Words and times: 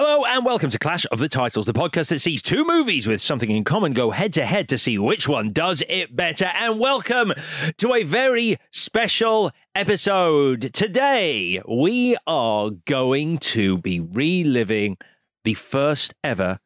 Hello 0.00 0.24
and 0.24 0.44
welcome 0.44 0.70
to 0.70 0.78
Clash 0.78 1.06
of 1.10 1.18
the 1.18 1.28
Titles, 1.28 1.66
the 1.66 1.72
podcast 1.72 2.10
that 2.10 2.20
sees 2.20 2.40
two 2.40 2.64
movies 2.64 3.08
with 3.08 3.20
something 3.20 3.50
in 3.50 3.64
common 3.64 3.92
go 3.92 4.12
head 4.12 4.32
to 4.34 4.46
head 4.46 4.68
to 4.68 4.78
see 4.78 4.96
which 4.96 5.26
one 5.26 5.52
does 5.52 5.82
it 5.88 6.14
better. 6.14 6.44
And 6.44 6.78
welcome 6.78 7.32
to 7.78 7.94
a 7.94 8.04
very 8.04 8.58
special 8.70 9.50
episode. 9.74 10.72
Today, 10.72 11.60
we 11.68 12.16
are 12.28 12.70
going 12.86 13.38
to 13.38 13.78
be 13.78 13.98
reliving 13.98 14.98
the 15.42 15.54
first 15.54 16.14
ever 16.22 16.60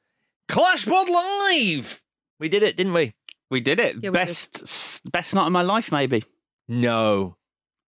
Clash 0.46 0.84
Pod 0.84 1.08
Live. 1.08 2.02
We 2.38 2.50
did 2.50 2.62
it, 2.62 2.76
didn't 2.76 2.92
we? 2.92 3.14
We 3.50 3.62
did 3.62 3.80
it. 3.80 3.96
Yeah, 4.02 4.10
we 4.10 4.14
best 4.14 4.60
s- 4.60 5.00
best 5.10 5.34
night 5.34 5.46
of 5.46 5.52
my 5.52 5.62
life, 5.62 5.90
maybe. 5.90 6.22
No, 6.68 7.38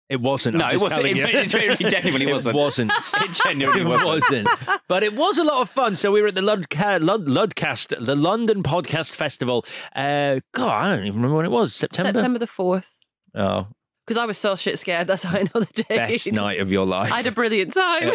it 0.09 0.19
wasn't. 0.21 0.57
No, 0.57 0.65
I'm 0.65 0.69
it 0.69 0.73
just 0.73 0.83
wasn't. 0.83 1.01
telling 1.01 1.17
It- 1.17 1.53
you. 1.53 1.59
it 1.87 1.89
genuinely 1.91 2.31
wasn't. 2.31 2.55
It 2.55 2.59
wasn't. 2.59 2.91
It 3.15 3.31
genuinely 3.45 3.85
wasn't. 3.85 4.07
wasn't. 4.47 4.81
But 4.87 5.03
it 5.03 5.13
was 5.15 5.37
a 5.37 5.43
lot 5.43 5.61
of 5.61 5.69
fun. 5.69 5.95
So 5.95 6.11
we 6.11 6.21
were 6.21 6.27
at 6.27 6.35
the 6.35 6.41
Ludca- 6.41 7.01
Lud- 7.01 7.25
Ludcast, 7.27 8.03
the 8.05 8.15
London 8.15 8.61
Podcast 8.63 9.11
Festival. 9.13 9.65
Uh, 9.95 10.39
God, 10.53 10.71
I 10.71 10.89
don't 10.95 11.05
even 11.05 11.15
remember 11.15 11.37
when 11.37 11.45
it 11.45 11.51
was. 11.51 11.73
September. 11.73 12.11
September 12.13 12.39
the 12.39 12.47
4th. 12.47 12.95
Oh, 13.35 13.67
Because 14.05 14.17
I 14.17 14.25
was 14.25 14.37
so 14.37 14.55
shit 14.55 14.77
scared. 14.77 15.07
That's 15.07 15.23
how 15.23 15.37
I 15.37 15.43
know 15.43 15.61
the 15.61 15.83
date. 15.83 15.87
best 15.87 16.31
night 16.31 16.59
of 16.59 16.71
your 16.71 16.85
life. 16.85 17.11
I 17.11 17.17
had 17.17 17.27
a 17.27 17.31
brilliant 17.31 17.73
time. 17.83 18.11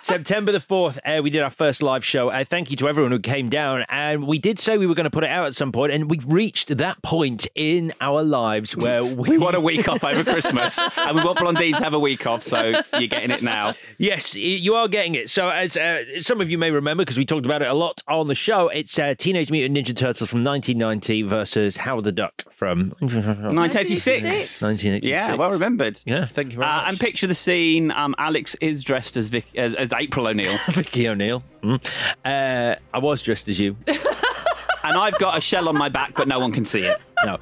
September 0.00 0.50
the 0.52 0.58
4th, 0.58 0.98
uh, 1.04 1.22
we 1.22 1.30
did 1.30 1.42
our 1.42 1.50
first 1.50 1.82
live 1.82 2.04
show. 2.04 2.30
Uh, 2.30 2.42
thank 2.44 2.70
you 2.70 2.76
to 2.78 2.88
everyone 2.88 3.12
who 3.12 3.18
came 3.18 3.48
down. 3.50 3.84
And 3.88 4.26
we 4.26 4.38
did 4.38 4.58
say 4.58 4.78
we 4.78 4.86
were 4.86 4.94
going 4.94 5.04
to 5.04 5.10
put 5.10 5.24
it 5.24 5.30
out 5.30 5.46
at 5.46 5.54
some 5.54 5.72
point, 5.72 5.92
and 5.92 6.10
we've 6.10 6.24
reached 6.26 6.76
that 6.78 7.02
point 7.02 7.46
in 7.54 7.92
our 8.00 8.22
lives 8.22 8.76
where 8.76 9.04
we, 9.04 9.30
We 9.30 9.38
want 9.38 9.56
a 9.56 9.60
week 9.60 9.88
off 9.88 10.02
over 10.04 10.24
Christmas, 10.24 10.78
and 10.96 11.16
we 11.16 11.22
want 11.22 11.38
Blondine 11.38 11.74
to 11.76 11.84
have 11.84 11.94
a 11.94 11.98
week 11.98 12.26
off, 12.26 12.42
so 12.42 12.80
you're 12.98 13.08
getting 13.08 13.30
it 13.30 13.42
now. 13.42 13.74
Yes, 13.98 14.34
you 14.34 14.74
are 14.74 14.88
getting 14.88 15.14
it. 15.14 15.28
So, 15.28 15.50
as 15.50 15.76
uh, 15.76 16.20
some 16.20 16.40
of 16.40 16.50
you 16.50 16.56
may 16.58 16.70
remember, 16.70 17.02
because 17.02 17.18
we 17.18 17.26
talked 17.26 17.44
about 17.44 17.60
it 17.62 17.68
a 17.68 17.74
lot 17.74 18.02
on 18.08 18.28
the 18.28 18.34
show, 18.34 18.68
it's 18.68 18.98
uh, 18.98 19.14
Teenage 19.16 19.50
Mutant 19.50 19.76
Ninja 19.76 19.94
Turtles 19.96 20.30
from 20.30 20.40
1990 20.42 21.22
versus 21.22 21.76
Howard 21.76 22.04
the 22.04 22.12
Duck 22.12 22.44
from 22.50 22.94
1986. 23.00 24.62
1986. 24.62 25.06
Yeah, 25.06 25.34
well 25.34 25.50
remembered. 25.50 25.98
Yeah, 26.04 26.26
thank 26.26 26.52
you 26.52 26.58
very 26.58 26.68
Uh, 26.70 26.76
much. 26.76 26.88
and 26.88 27.00
picture 27.00 27.26
the 27.26 27.34
scene. 27.34 27.90
Um, 27.90 28.14
Alex 28.18 28.56
is 28.60 28.82
dressed 28.82 29.16
as 29.16 29.28
Vic, 29.28 29.46
as, 29.54 29.74
as 29.74 29.89
April 29.92 30.26
O'Neil, 30.26 30.58
Vicky 30.70 31.08
O'Neill. 31.08 31.42
Mm. 31.62 31.84
Uh, 32.24 32.76
I 32.92 32.98
was 32.98 33.22
dressed 33.22 33.48
as 33.48 33.58
you. 33.58 33.76
and 33.86 34.98
I've 34.98 35.18
got 35.18 35.36
a 35.36 35.40
shell 35.40 35.68
on 35.68 35.76
my 35.76 35.88
back, 35.88 36.14
but 36.14 36.28
no 36.28 36.38
one 36.38 36.52
can 36.52 36.64
see 36.64 36.82
it. 36.82 37.00
No. 37.24 37.38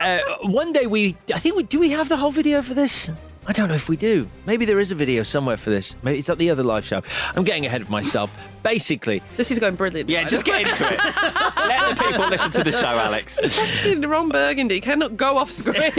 Uh, 0.00 0.18
one 0.42 0.72
day 0.72 0.86
we, 0.86 1.16
I 1.34 1.38
think 1.38 1.56
we, 1.56 1.62
do 1.62 1.80
we 1.80 1.90
have 1.90 2.08
the 2.08 2.16
whole 2.16 2.30
video 2.30 2.62
for 2.62 2.74
this? 2.74 3.10
I 3.46 3.52
don't 3.52 3.68
know 3.68 3.74
if 3.74 3.88
we 3.88 3.96
do. 3.96 4.28
Maybe 4.46 4.64
there 4.64 4.80
is 4.80 4.90
a 4.90 4.94
video 4.94 5.22
somewhere 5.22 5.56
for 5.56 5.70
this. 5.70 5.94
Maybe 6.02 6.18
it's 6.18 6.28
at 6.28 6.38
the 6.38 6.50
other 6.50 6.62
live 6.62 6.84
show. 6.84 7.02
I'm 7.36 7.44
getting 7.44 7.66
ahead 7.66 7.82
of 7.82 7.90
myself. 7.90 8.34
Basically, 8.64 9.22
this 9.36 9.50
is 9.50 9.58
going 9.58 9.74
brilliant. 9.74 10.08
Yeah, 10.08 10.24
just 10.24 10.46
get 10.46 10.62
into 10.62 10.90
it. 10.90 10.98
Let 11.68 11.96
the 11.96 12.02
people 12.02 12.26
listen 12.30 12.50
to 12.52 12.64
the 12.64 12.72
show, 12.72 12.86
Alex. 12.86 13.38
Ron 13.86 14.30
Burgundy 14.30 14.80
cannot 14.80 15.18
go 15.18 15.36
off 15.36 15.50
script. 15.50 15.98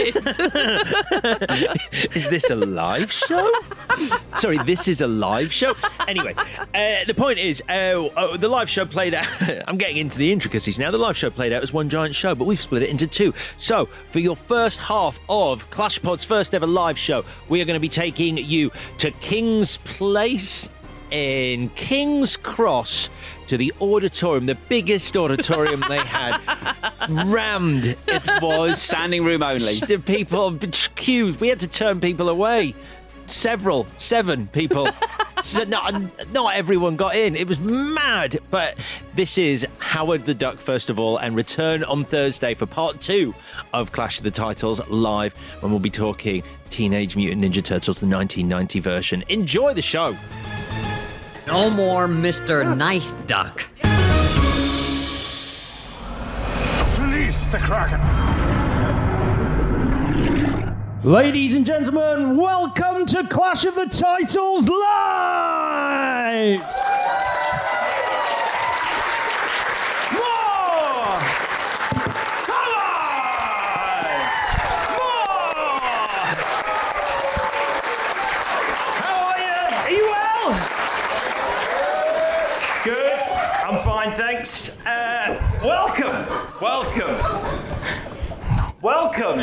is 2.16 2.28
this 2.28 2.50
a 2.50 2.56
live 2.56 3.12
show? 3.12 3.48
Sorry, 4.34 4.58
this 4.58 4.88
is 4.88 5.00
a 5.00 5.06
live 5.06 5.52
show. 5.52 5.76
Anyway, 6.08 6.34
uh, 6.36 7.04
the 7.06 7.14
point 7.16 7.38
is, 7.38 7.62
uh, 7.68 8.06
uh, 8.06 8.36
the 8.36 8.48
live 8.48 8.68
show 8.68 8.84
played 8.84 9.14
out. 9.14 9.28
I'm 9.68 9.78
getting 9.78 9.98
into 9.98 10.18
the 10.18 10.32
intricacies 10.32 10.76
now. 10.76 10.90
The 10.90 10.98
live 10.98 11.16
show 11.16 11.30
played 11.30 11.52
out 11.52 11.62
as 11.62 11.72
one 11.72 11.88
giant 11.88 12.16
show, 12.16 12.34
but 12.34 12.46
we've 12.46 12.60
split 12.60 12.82
it 12.82 12.90
into 12.90 13.06
two. 13.06 13.32
So, 13.58 13.86
for 14.10 14.18
your 14.18 14.34
first 14.34 14.80
half 14.80 15.20
of 15.28 15.70
Clash 15.70 16.02
Pod's 16.02 16.24
first 16.24 16.52
ever 16.52 16.66
live 16.66 16.98
show, 16.98 17.24
we 17.48 17.62
are 17.62 17.64
going 17.64 17.74
to 17.74 17.80
be 17.80 17.88
taking 17.88 18.36
you 18.38 18.72
to 18.98 19.12
King's 19.12 19.76
Place 19.78 20.68
in 21.10 21.68
King's 21.70 22.36
Cross 22.36 23.10
to 23.48 23.56
the 23.56 23.72
auditorium, 23.80 24.46
the 24.46 24.54
biggest 24.68 25.16
auditorium 25.16 25.82
they 25.88 25.98
had. 25.98 26.40
Rammed 27.26 27.96
it 28.06 28.42
was. 28.42 28.82
Standing 28.82 29.24
room 29.24 29.42
only. 29.42 29.76
The 29.76 29.98
people 29.98 30.58
queued. 30.94 31.40
We 31.40 31.48
had 31.48 31.60
to 31.60 31.68
turn 31.68 32.00
people 32.00 32.28
away. 32.28 32.74
Several, 33.26 33.86
seven 33.96 34.48
people. 34.48 34.88
so 35.42 35.64
not, 35.64 35.94
not 36.32 36.54
everyone 36.54 36.96
got 36.96 37.16
in. 37.16 37.36
It 37.36 37.48
was 37.48 37.58
mad. 37.58 38.38
But 38.50 38.78
this 39.14 39.38
is 39.38 39.66
Howard 39.78 40.26
the 40.26 40.34
Duck, 40.34 40.58
first 40.58 40.90
of 40.90 40.98
all, 40.98 41.18
and 41.18 41.34
return 41.34 41.84
on 41.84 42.04
Thursday 42.04 42.54
for 42.54 42.66
part 42.66 43.00
two 43.00 43.34
of 43.72 43.92
Clash 43.92 44.18
of 44.18 44.24
the 44.24 44.30
Titles 44.30 44.86
live 44.88 45.36
when 45.60 45.70
we'll 45.72 45.80
be 45.80 45.90
talking 45.90 46.42
Teenage 46.70 47.16
Mutant 47.16 47.42
Ninja 47.42 47.64
Turtles, 47.64 48.00
the 48.00 48.06
1990 48.06 48.80
version. 48.80 49.24
Enjoy 49.28 49.74
the 49.74 49.82
show. 49.82 50.16
No 51.46 51.70
more 51.70 52.08
Mr. 52.08 52.76
Nice 52.76 53.12
Duck. 53.26 53.68
release 57.26 57.48
the 57.50 57.58
Kraken. 57.58 58.00
Ladies 61.02 61.54
and 61.54 61.64
gentlemen, 61.64 62.36
welcome 62.36 63.06
to 63.06 63.24
Clash 63.28 63.64
of 63.64 63.74
the 63.74 63.86
Titles 63.86 64.68
Live! 64.68 66.60
More! 70.12 71.18
Come 72.46 72.68
on! 72.76 74.04
More! 74.96 75.56
How 79.00 79.14
are 79.26 79.38
you? 79.38 79.56
Are 79.76 79.90
you 79.90 80.04
well? 80.10 80.52
Good. 82.84 83.55
I'm 83.66 83.78
fine, 83.80 84.14
thanks. 84.14 84.78
Uh, 84.86 85.42
welcome. 85.60 86.24
Welcome. 86.62 87.18
Welcome. 88.80 89.38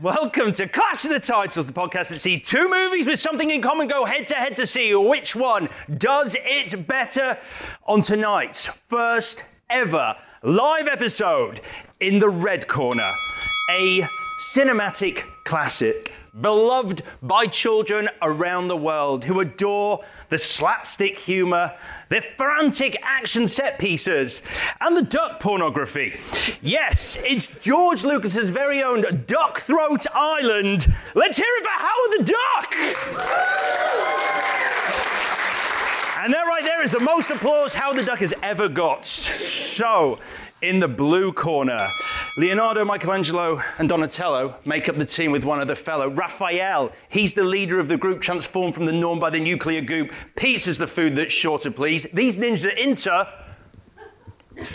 Welcome 0.00 0.52
to 0.52 0.68
Clash 0.68 1.04
of 1.06 1.10
the 1.10 1.18
Titles, 1.18 1.66
the 1.66 1.72
podcast 1.72 2.10
that 2.10 2.20
sees 2.20 2.48
two 2.48 2.70
movies 2.70 3.08
with 3.08 3.18
something 3.18 3.50
in 3.50 3.60
common 3.60 3.88
go 3.88 4.04
head 4.04 4.28
to 4.28 4.36
head 4.36 4.54
to 4.58 4.66
see 4.66 4.94
which 4.94 5.34
one 5.34 5.68
does 5.98 6.36
it 6.38 6.86
better 6.86 7.36
on 7.88 8.00
tonight's 8.00 8.68
first 8.68 9.44
ever 9.68 10.14
live 10.44 10.86
episode 10.86 11.60
in 11.98 12.20
the 12.20 12.30
red 12.30 12.68
corner. 12.68 13.10
A 13.72 14.06
cinematic 14.38 15.24
classic 15.42 16.12
beloved 16.40 17.02
by 17.22 17.46
children 17.46 18.08
around 18.22 18.68
the 18.68 18.76
world 18.76 19.24
who 19.24 19.40
adore 19.40 20.04
the 20.28 20.38
slapstick 20.38 21.18
humour, 21.18 21.72
the 22.08 22.20
frantic 22.20 22.96
action 23.02 23.46
set 23.46 23.78
pieces, 23.78 24.42
and 24.80 24.96
the 24.96 25.02
duck 25.02 25.40
pornography. 25.40 26.14
Yes, 26.62 27.16
it's 27.24 27.60
George 27.60 28.04
Lucas's 28.04 28.50
very 28.50 28.82
own 28.82 29.04
Duck 29.26 29.58
Throat 29.58 30.06
Island. 30.14 30.86
Let's 31.14 31.36
hear 31.36 31.46
it 31.48 31.64
for 31.64 31.70
Howard 31.70 32.12
the 32.18 32.24
Duck! 32.24 32.74
And 36.22 36.34
that 36.34 36.46
right 36.46 36.62
there 36.62 36.82
is 36.82 36.92
the 36.92 37.00
most 37.00 37.30
applause 37.30 37.72
Howard 37.74 37.96
the 37.96 38.02
Duck 38.04 38.18
has 38.18 38.34
ever 38.42 38.68
got. 38.68 39.06
So, 39.06 40.18
in 40.62 40.80
the 40.80 40.88
blue 40.88 41.32
corner, 41.32 41.78
Leonardo, 42.36 42.84
Michelangelo, 42.84 43.62
and 43.78 43.88
Donatello 43.88 44.56
make 44.64 44.88
up 44.88 44.96
the 44.96 45.04
team 45.04 45.32
with 45.32 45.44
one 45.44 45.60
other 45.60 45.74
fellow. 45.74 46.08
Raphael, 46.08 46.92
he's 47.08 47.34
the 47.34 47.44
leader 47.44 47.78
of 47.78 47.88
the 47.88 47.96
group 47.96 48.20
transformed 48.20 48.74
from 48.74 48.84
the 48.84 48.92
norm 48.92 49.18
by 49.18 49.30
the 49.30 49.40
nuclear 49.40 49.80
goop. 49.80 50.12
Pizza's 50.36 50.78
the 50.78 50.86
food 50.86 51.16
that's 51.16 51.32
sure 51.32 51.58
to 51.58 51.70
please. 51.70 52.04
These 52.12 52.38
ninjas 52.38 52.66
are 52.66 52.76
into. 52.76 53.10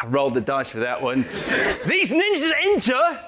I 0.00 0.06
rolled 0.06 0.34
the 0.34 0.40
dice 0.40 0.70
for 0.70 0.78
that 0.80 1.02
one. 1.02 1.22
These 1.86 2.12
ninjas 2.12 2.50
are 2.50 2.58
into. 2.70 3.20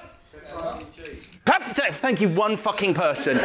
Pep- 1.45 1.75
Thank 1.93 2.21
you, 2.21 2.29
one 2.29 2.57
fucking 2.57 2.93
person. 2.93 3.39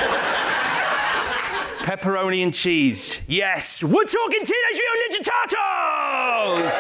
Pepperoni 1.86 2.42
and 2.42 2.52
cheese. 2.52 3.22
Yes, 3.28 3.84
we're 3.84 4.02
talking 4.02 4.40
Teenage 4.42 4.80
Mutant 4.82 5.24
Ninja 5.24 5.48
Turtles! 5.48 6.72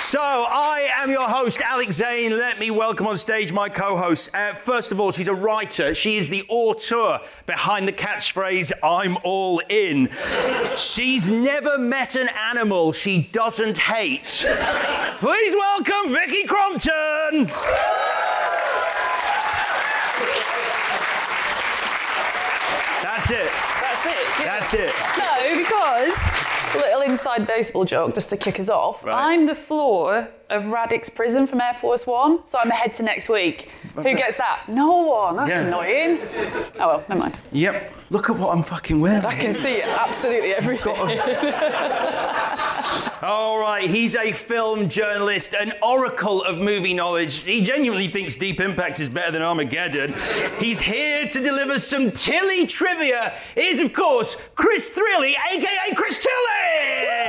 So, 0.00 0.18
I 0.20 0.90
am 0.96 1.12
your 1.12 1.28
host, 1.28 1.60
Alex 1.60 1.94
Zane. 1.94 2.36
Let 2.36 2.58
me 2.58 2.72
welcome 2.72 3.06
on 3.06 3.16
stage 3.18 3.52
my 3.52 3.68
co 3.68 3.96
host. 3.96 4.34
Uh, 4.34 4.52
first 4.54 4.90
of 4.90 4.98
all, 4.98 5.12
she's 5.12 5.28
a 5.28 5.34
writer. 5.34 5.94
She 5.94 6.16
is 6.16 6.28
the 6.28 6.42
auteur 6.48 7.20
behind 7.46 7.86
the 7.86 7.92
catchphrase, 7.92 8.72
I'm 8.82 9.16
all 9.22 9.62
in. 9.68 10.08
She's 10.76 11.30
never 11.30 11.78
met 11.78 12.16
an 12.16 12.28
animal 12.50 12.90
she 12.90 13.28
doesn't 13.30 13.78
hate. 13.78 14.44
Please 15.20 15.54
welcome 15.54 16.12
Vicky 16.12 16.48
Crompton! 16.48 18.23
That's 23.14 23.30
it. 23.30 23.50
That's 23.80 24.06
it. 24.06 24.44
That's 24.44 24.74
it. 24.74 24.92
No, 25.18 25.58
because 25.62 26.74
a 26.74 26.78
little 26.78 27.02
inside 27.02 27.46
baseball 27.46 27.84
joke 27.84 28.12
just 28.14 28.28
to 28.30 28.36
kick 28.36 28.58
us 28.58 28.68
off. 28.68 29.04
Right. 29.04 29.14
I'm 29.32 29.46
the 29.46 29.54
floor 29.54 30.28
of 30.50 30.64
Radek's 30.64 31.10
Prison 31.10 31.46
from 31.46 31.60
Air 31.60 31.74
Force 31.74 32.06
One, 32.08 32.40
so 32.48 32.58
I'm 32.58 32.70
ahead 32.72 32.92
to 32.94 33.04
next 33.04 33.28
week. 33.28 33.68
Who 33.94 34.02
gets 34.02 34.36
that? 34.38 34.64
No 34.68 35.02
one. 35.02 35.36
That's 35.36 35.50
Yeah. 35.50 35.60
annoying. 35.66 36.18
Oh 36.80 36.88
well, 36.88 37.04
never 37.08 37.20
mind. 37.20 37.38
Yep. 37.52 37.92
Look 38.10 38.30
at 38.30 38.36
what 38.36 38.54
I'm 38.54 38.62
fucking 38.62 39.00
wearing. 39.00 39.24
I 39.24 39.34
can 39.34 39.54
see 39.54 39.80
absolutely 39.82 40.52
everything. 40.52 40.94
All 43.22 43.58
right, 43.58 43.88
he's 43.88 44.14
a 44.14 44.32
film 44.32 44.90
journalist, 44.90 45.54
an 45.54 45.72
oracle 45.82 46.42
of 46.42 46.60
movie 46.60 46.92
knowledge. 46.92 47.36
He 47.36 47.62
genuinely 47.62 48.08
thinks 48.08 48.36
Deep 48.36 48.60
Impact 48.60 49.00
is 49.00 49.08
better 49.08 49.30
than 49.32 49.40
Armageddon. 49.40 50.14
He's 50.58 50.80
here 50.80 51.26
to 51.26 51.40
deliver 51.40 51.78
some 51.78 52.10
Tilly 52.10 52.66
trivia. 52.66 53.32
Here's, 53.54 53.80
of 53.80 53.94
course, 53.94 54.36
Chris 54.54 54.90
Thrilly, 54.90 55.34
aka 55.52 55.94
Chris 55.94 56.18
Tilly! 56.18 57.23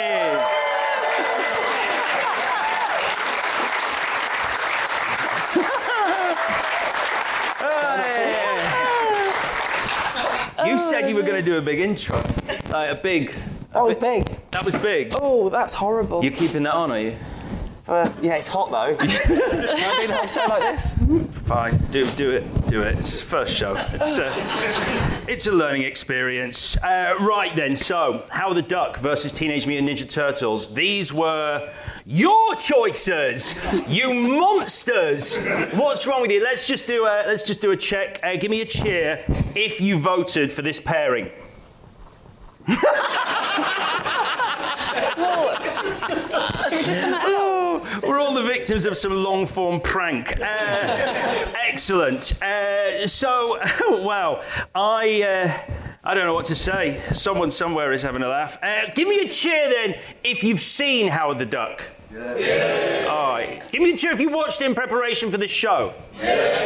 You 10.66 10.74
oh, 10.74 10.78
said 10.78 11.08
you 11.08 11.16
were 11.16 11.22
going 11.22 11.36
to 11.36 11.46
do 11.46 11.58
a 11.58 11.62
big 11.62 11.80
intro. 11.80 12.18
Like 12.70 12.90
a 12.90 13.00
big. 13.02 13.32
That 13.32 13.76
oh, 13.76 13.88
was 13.88 13.98
big. 13.98 14.38
That 14.52 14.66
was 14.66 14.76
big. 14.76 15.14
Oh, 15.22 15.50
that's 15.50 15.74
horrible. 15.74 16.24
You're 16.24 16.34
keeping 16.34 16.64
that 16.64 16.74
on, 16.74 16.92
are 16.92 17.00
you? 17.00 17.16
Uh, 17.88 18.12
yeah, 18.20 18.34
it's 18.34 18.48
hot 18.48 18.72
though. 18.72 18.96
Can 19.00 19.12
I 19.12 20.02
do 20.02 20.08
the 20.08 20.16
whole 20.16 20.28
show 20.28 20.46
like 20.48 20.82
this? 20.82 21.38
Fine, 21.48 21.78
do 21.92 22.04
do 22.16 22.32
it, 22.32 22.68
do 22.68 22.82
it. 22.82 22.98
It's 22.98 23.22
first 23.22 23.56
show. 23.56 23.76
It's 23.94 24.18
a, 24.18 24.34
it's 25.32 25.46
a 25.46 25.52
learning 25.52 25.84
experience. 25.84 26.76
Uh, 26.78 27.16
right 27.20 27.56
then, 27.56 27.76
so 27.76 28.26
Howard 28.32 28.58
the 28.58 28.64
Duck 28.64 28.98
versus 28.98 29.34
Teenage 29.34 29.68
Mutant 29.68 29.88
Ninja 29.88 30.10
Turtles. 30.10 30.74
These 30.74 31.14
were 31.14 31.72
your 32.08 32.56
choices, 32.56 33.54
you 33.88 34.16
monsters. 34.16 35.38
What's 35.74 36.08
wrong 36.08 36.22
with 36.24 36.32
you? 36.32 36.44
Let's 36.44 36.68
just 36.68 36.88
do 36.88 37.04
a 37.06 37.24
let's 37.28 37.44
just 37.44 37.62
do 37.62 37.70
a 37.70 37.78
check. 37.78 38.20
Uh, 38.24 38.36
give 38.36 38.50
me 38.50 38.62
a 38.62 38.66
cheer 38.66 39.24
if 39.54 39.80
you 39.80 40.00
voted 40.00 40.52
for 40.52 40.64
this 40.64 40.80
pairing. 40.80 41.30
well, 45.18 45.56
should 46.64 46.72
we 46.72 46.78
do 46.78 46.96
something 46.96 47.34
else? 47.34 47.45
We're 48.66 48.72
all 48.72 48.80
the 48.80 48.80
victims 48.80 48.86
of 48.86 48.98
some 48.98 49.24
long 49.24 49.46
form 49.46 49.80
prank. 49.80 50.40
Uh, 50.40 50.44
excellent. 51.68 52.42
Uh, 52.42 53.08
so, 53.08 53.60
wow, 54.02 54.42
I. 54.74 55.22
Uh, 55.24 55.72
I 56.08 56.14
don't 56.14 56.28
know 56.28 56.36
what 56.36 56.46
to 56.46 56.56
say. 56.56 57.02
Someone 57.14 57.50
somewhere 57.50 57.92
is 57.92 58.04
having 58.04 58.22
a 58.22 58.28
laugh. 58.28 58.60
Uh, 58.62 58.92
give 58.94 59.08
me 59.08 59.22
a 59.22 59.28
cheer 59.28 59.68
then 59.70 59.96
if 60.24 60.44
you've 60.44 60.60
seen 60.60 61.08
Howard 61.08 61.40
the 61.40 61.48
Duck. 61.48 61.82
Yeah. 62.12 63.08
All 63.10 63.34
right. 63.34 63.64
Give 63.72 63.82
me 63.82 63.92
a 63.92 63.98
cheer 63.98 64.12
if 64.12 64.20
you 64.20 64.30
watched 64.30 64.62
in 64.62 64.76
preparation 64.76 65.32
for 65.32 65.38
this 65.38 65.50
show. 65.50 65.96
Yeah. 66.20 66.65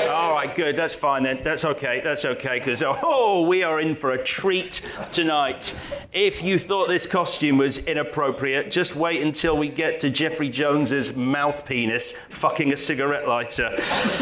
All 0.49 0.55
right, 0.55 0.65
good. 0.65 0.75
That's 0.75 0.95
fine 0.95 1.21
then. 1.21 1.43
That's 1.43 1.63
okay. 1.63 2.01
That's 2.03 2.25
okay 2.25 2.57
because 2.57 2.81
oh, 2.83 3.45
we 3.47 3.61
are 3.61 3.79
in 3.79 3.93
for 3.93 4.13
a 4.13 4.23
treat 4.23 4.81
tonight. 5.11 5.79
If 6.11 6.41
you 6.41 6.57
thought 6.57 6.87
this 6.87 7.05
costume 7.05 7.59
was 7.59 7.77
inappropriate, 7.77 8.71
just 8.71 8.95
wait 8.95 9.21
until 9.21 9.55
we 9.55 9.69
get 9.69 9.99
to 9.99 10.09
Jeffrey 10.09 10.49
Jones's 10.49 11.15
mouth 11.15 11.67
penis 11.67 12.17
fucking 12.17 12.73
a 12.73 12.77
cigarette 12.77 13.27
lighter. 13.27 13.77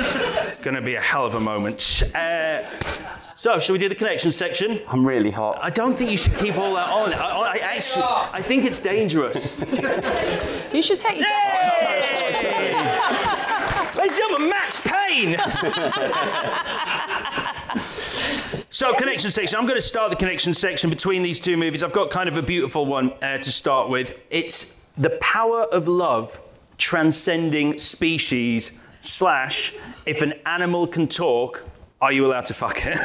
Gonna 0.64 0.82
be 0.82 0.96
a 0.96 1.02
hell 1.02 1.26
of 1.26 1.36
a 1.36 1.40
moment. 1.40 2.04
Uh, 2.14 2.64
so, 3.38 3.58
shall 3.60 3.72
we 3.72 3.80
do 3.80 3.88
the 3.88 3.96
connection 3.96 4.34
section? 4.34 4.82
I'm 4.90 5.08
really 5.08 5.32
hot. 5.32 5.60
I 5.62 5.70
don't 5.70 5.96
think 5.96 6.12
you 6.12 6.18
should 6.18 6.36
keep 6.36 6.58
all 6.58 6.74
that 6.74 6.90
on. 6.90 7.14
I, 7.14 7.20
I 7.20 7.58
actually, 7.62 8.04
I 8.04 8.42
think 8.42 8.66
it's 8.66 8.82
dangerous. 8.82 9.56
You 10.74 10.82
should 10.82 11.00
take 11.00 11.20
your 11.20 11.28
Hey! 11.28 13.34
Ladies 14.08 14.20
and 14.20 14.30
gentlemen, 14.30 14.50
Max 14.50 14.80
Payne. 14.80 15.36
so, 18.70 18.94
connection 18.94 19.32
section. 19.32 19.60
I'm 19.60 19.66
going 19.66 19.76
to 19.76 19.82
start 19.82 20.12
the 20.12 20.16
connection 20.16 20.54
section 20.54 20.90
between 20.90 21.24
these 21.24 21.42
two 21.42 21.58
movies. 21.58 21.84
I've 21.84 21.92
got 21.92 22.10
kind 22.10 22.30
of 22.30 22.38
a 22.38 22.42
beautiful 22.42 22.86
one 22.86 23.12
uh, 23.22 23.38
to 23.40 23.52
start 23.52 23.90
with. 23.90 24.18
It's 24.30 24.80
the 24.98 25.10
power 25.20 25.64
of 25.74 25.90
love 25.90 26.42
transcending 26.78 27.80
species. 27.80 28.80
Slash, 29.02 29.76
if 30.06 30.22
an 30.22 30.36
animal 30.46 30.88
can 30.88 31.10
talk, 31.10 31.66
are 32.00 32.14
you 32.14 32.26
allowed 32.28 32.46
to 32.46 32.54
fuck 32.54 32.80
it? 32.86 32.98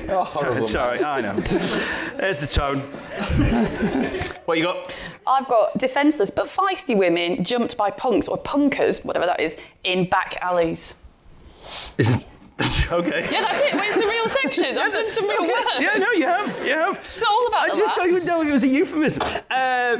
Oh 0.11 0.65
sorry, 0.67 1.03
I 1.03 1.21
know. 1.21 1.35
There's 2.17 2.39
the 2.39 2.47
tone. 2.47 2.79
what 4.45 4.57
you 4.57 4.63
got? 4.65 4.93
I've 5.25 5.47
got 5.47 5.77
defenceless 5.77 6.31
but 6.31 6.47
feisty 6.47 6.97
women 6.97 7.43
jumped 7.43 7.77
by 7.77 7.91
punks 7.91 8.27
or 8.27 8.37
punkers, 8.37 9.05
whatever 9.05 9.25
that 9.25 9.39
is, 9.39 9.55
in 9.83 10.09
back 10.09 10.37
alleys. 10.41 10.93
okay. 12.91 13.27
Yeah, 13.31 13.41
that's 13.41 13.61
it. 13.61 13.73
Well, 13.73 13.83
it's 13.83 13.97
a 13.97 14.07
real 14.07 14.27
section. 14.27 14.77
I've 14.77 14.91
done 14.93 15.09
some 15.09 15.27
real 15.29 15.43
work. 15.43 15.65
Yeah, 15.79 15.95
no, 15.97 16.11
you 16.11 16.25
have. 16.25 16.65
You 16.65 16.73
have. 16.73 16.97
It's 16.97 17.21
not 17.21 17.29
all 17.29 17.47
about 17.47 17.61
I 17.61 17.69
the 17.69 17.75
just 17.75 17.95
so 17.95 18.01
laughs. 18.03 18.13
you 18.13 18.25
know 18.25 18.41
it 18.41 18.51
was 18.51 18.63
a 18.63 18.67
euphemism. 18.67 19.21
Uh, 19.49 19.99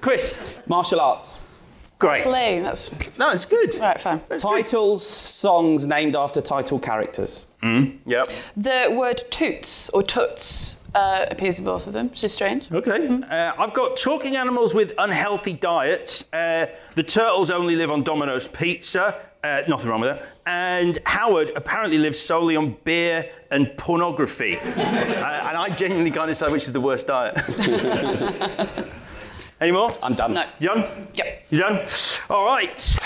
Chris. 0.00 0.34
Martial 0.66 1.00
arts. 1.00 1.40
Great. 1.98 2.18
That's 2.18 2.26
lame. 2.26 2.62
That's 2.62 3.18
No, 3.18 3.30
it's 3.30 3.44
good. 3.44 3.74
right. 3.76 4.00
Fine. 4.00 4.20
Titles, 4.38 5.04
songs 5.06 5.86
named 5.86 6.14
after 6.14 6.40
title 6.40 6.78
characters. 6.78 7.46
Yep. 7.62 8.26
The 8.56 8.94
word 8.96 9.20
toots 9.30 9.88
or 9.90 10.02
toots 10.04 10.76
uh, 10.94 11.26
appears 11.28 11.58
in 11.58 11.64
both 11.64 11.86
of 11.88 11.92
them, 11.92 12.08
which 12.10 12.22
is 12.22 12.32
strange. 12.32 12.70
Okay. 12.70 13.06
Uh, 13.08 13.52
I've 13.58 13.74
got 13.74 13.96
talking 13.96 14.36
animals 14.36 14.74
with 14.74 14.94
unhealthy 14.96 15.52
diets. 15.54 16.32
Uh, 16.32 16.66
the 16.94 17.02
turtles 17.02 17.50
only 17.50 17.74
live 17.74 17.90
on 17.90 18.04
Domino's 18.04 18.46
pizza. 18.46 19.16
Uh, 19.42 19.62
nothing 19.68 19.90
wrong 19.90 20.00
with 20.00 20.16
that. 20.16 20.26
And 20.46 20.98
Howard 21.06 21.52
apparently 21.56 21.98
lives 21.98 22.18
solely 22.18 22.56
on 22.56 22.76
beer 22.84 23.28
and 23.50 23.76
pornography. 23.76 24.56
uh, 24.60 24.60
and 24.62 25.56
I 25.56 25.68
genuinely 25.74 26.10
can't 26.10 26.28
decide 26.28 26.52
which 26.52 26.64
is 26.64 26.72
the 26.72 26.80
worst 26.80 27.06
diet. 27.08 27.36
Any 29.60 29.72
more? 29.72 29.90
I'm 30.02 30.14
done. 30.14 30.34
No. 30.34 30.44
You 30.60 30.68
done? 30.68 31.08
Yep. 31.14 31.42
You 31.50 31.58
done? 31.58 31.80
All 32.30 32.46
right. 32.46 32.98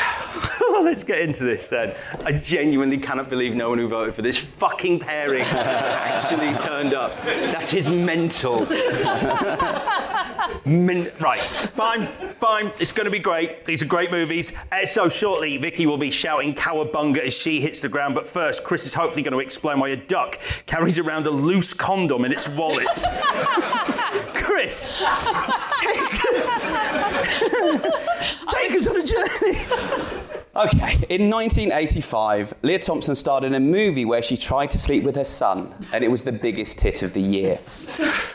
Let's 0.82 1.02
get 1.02 1.20
into 1.20 1.44
this 1.44 1.68
then. 1.68 1.94
I 2.24 2.32
genuinely 2.32 2.98
cannot 2.98 3.30
believe 3.30 3.54
no 3.54 3.70
one 3.70 3.78
who 3.78 3.88
voted 3.88 4.14
for 4.14 4.20
this 4.20 4.36
fucking 4.36 4.98
pairing 4.98 5.42
actually 5.44 6.52
turned 6.58 6.92
up. 6.92 7.18
That 7.22 7.72
is 7.72 7.88
mental. 7.88 8.66
Min- 10.66 11.10
right, 11.20 11.40
fine, 11.40 12.02
fine. 12.34 12.72
It's 12.78 12.92
going 12.92 13.06
to 13.06 13.10
be 13.10 13.18
great. 13.18 13.64
These 13.64 13.82
are 13.82 13.86
great 13.86 14.10
movies. 14.10 14.52
Uh, 14.70 14.84
so 14.84 15.08
shortly, 15.08 15.56
Vicky 15.56 15.86
will 15.86 15.98
be 15.98 16.10
shouting 16.10 16.52
cowabunga 16.54 17.18
as 17.18 17.34
she 17.34 17.60
hits 17.60 17.80
the 17.80 17.88
ground. 17.88 18.14
But 18.14 18.26
first, 18.26 18.64
Chris 18.64 18.84
is 18.84 18.92
hopefully 18.92 19.22
going 19.22 19.32
to 19.32 19.40
explain 19.40 19.80
why 19.80 19.90
a 19.90 19.96
duck 19.96 20.36
carries 20.66 20.98
around 20.98 21.26
a 21.26 21.30
loose 21.30 21.72
condom 21.72 22.24
in 22.26 22.32
its 22.32 22.48
wallet. 22.50 22.86
Chris, 24.34 24.92
take, 25.80 25.96
take 28.48 28.76
us 28.76 28.86
on 28.86 28.96
a 28.96 29.04
journey. 29.04 30.21
Okay, 30.54 30.92
in 31.08 31.30
1985, 31.30 32.52
Lea 32.60 32.76
Thompson 32.76 33.14
starred 33.14 33.42
in 33.42 33.54
a 33.54 33.60
movie 33.60 34.04
where 34.04 34.20
she 34.20 34.36
tried 34.36 34.70
to 34.72 34.78
sleep 34.78 35.02
with 35.02 35.16
her 35.16 35.24
son, 35.24 35.74
and 35.94 36.04
it 36.04 36.10
was 36.10 36.24
the 36.24 36.32
biggest 36.32 36.78
hit 36.78 37.02
of 37.02 37.14
the 37.14 37.22
year. 37.22 37.58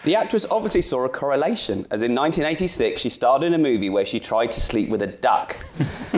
The 0.03 0.15
actress 0.15 0.47
obviously 0.49 0.81
saw 0.81 1.05
a 1.05 1.09
correlation, 1.09 1.85
as 1.91 2.01
in 2.01 2.15
1986, 2.15 2.99
she 2.99 3.09
starred 3.09 3.43
in 3.43 3.53
a 3.53 3.59
movie 3.59 3.91
where 3.91 4.03
she 4.03 4.19
tried 4.19 4.51
to 4.53 4.59
sleep 4.59 4.89
with 4.89 5.03
a 5.03 5.07
duck. 5.07 5.63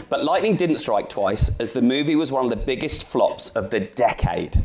But 0.08 0.24
lightning 0.24 0.56
didn't 0.56 0.78
strike 0.78 1.10
twice, 1.10 1.52
as 1.60 1.74
the 1.74 1.82
movie 1.82 2.16
was 2.16 2.32
one 2.32 2.46
of 2.46 2.50
the 2.50 2.56
biggest 2.56 3.06
flops 3.06 3.50
of 3.50 3.70
the 3.70 3.82
decade. 3.82 4.56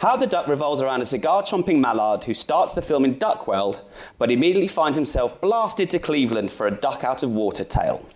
How 0.00 0.16
the 0.16 0.28
Duck 0.28 0.46
revolves 0.46 0.80
around 0.80 1.02
a 1.02 1.06
cigar 1.06 1.42
chomping 1.42 1.80
mallard 1.80 2.22
who 2.22 2.34
starts 2.34 2.74
the 2.74 2.82
film 2.82 3.04
in 3.04 3.16
Duckworld, 3.16 3.82
but 4.16 4.30
immediately 4.30 4.68
finds 4.68 4.96
himself 4.96 5.40
blasted 5.40 5.90
to 5.90 5.98
Cleveland 5.98 6.52
for 6.52 6.68
a 6.68 6.70
duck 6.70 7.02
out 7.02 7.24
of 7.24 7.32
water 7.32 7.64
tale. 7.64 8.06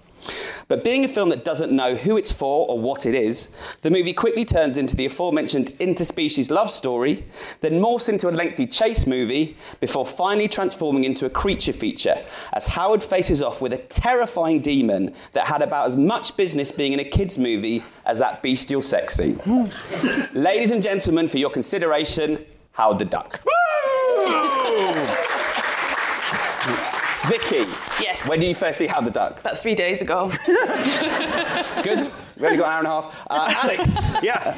But 0.69 0.85
being 0.85 1.05
a 1.05 1.09
film 1.09 1.29
that 1.31 1.45
doesn't 1.45 1.73
know 1.73 1.95
who 1.95 2.17
it's 2.17 2.33
for 2.33 2.67
or 2.69 2.79
what 2.79 3.07
it 3.07 3.15
is, 3.15 3.51
the 3.83 3.91
movie 3.91 4.13
quickly 4.13 4.45
turns 4.45 4.77
into 4.77 4.97
the 4.97 5.07
aforementioned 5.07 5.73
interspecies 5.79 6.51
love 6.51 6.71
story, 6.71 7.25
then 7.61 7.73
morphs 7.73 8.09
into 8.09 8.29
a 8.29 8.31
lengthy 8.31 8.67
chase 8.67 9.07
movie, 9.07 9.57
before 9.81 10.07
finally 10.07 10.49
transforming 10.49 11.05
into 11.05 11.27
a 11.27 11.31
creature 11.31 11.73
feature, 11.73 12.23
as 12.53 12.69
Howard 12.69 13.03
faces 13.03 13.43
off 13.43 13.61
with 13.61 13.73
a 13.73 13.79
terrifying 13.79 14.61
demon 14.61 15.15
that 15.33 15.47
had 15.47 15.63
about 15.63 15.87
as 15.87 15.97
much 15.97 16.37
business 16.37 16.73
being 16.73 16.93
in 16.93 17.01
a 17.01 17.05
kids' 17.05 17.39
movie 17.39 17.83
as 18.07 18.19
that 18.19 18.43
bestial 18.43 18.83
sex 18.83 19.15
scene. 19.17 19.41
Ladies 20.33 20.71
and 20.71 20.83
gentlemen, 20.83 21.29
for 21.29 21.39
your 21.39 21.51
consideration, 21.51 22.45
Howard 22.73 22.99
the 22.99 23.05
Duck. 23.05 23.43
Vicky. 27.33 27.65
Yes. 28.03 28.29
When 28.29 28.41
did 28.41 28.49
you 28.49 28.55
first 28.55 28.77
see 28.77 28.87
How 28.87 29.01
the 29.01 29.11
Duck? 29.11 29.41
About 29.41 29.59
three 29.59 29.75
days 29.75 30.03
ago. 30.03 30.31
Good. 31.83 32.11
We've 32.37 32.45
only 32.45 32.59
got 32.59 32.67
an 32.67 32.73
hour 32.73 32.79
and 32.79 32.87
a 32.87 32.91
half. 32.91 33.27
Uh, 33.31 33.55
Alex. 33.63 33.89
yeah. 34.23 34.55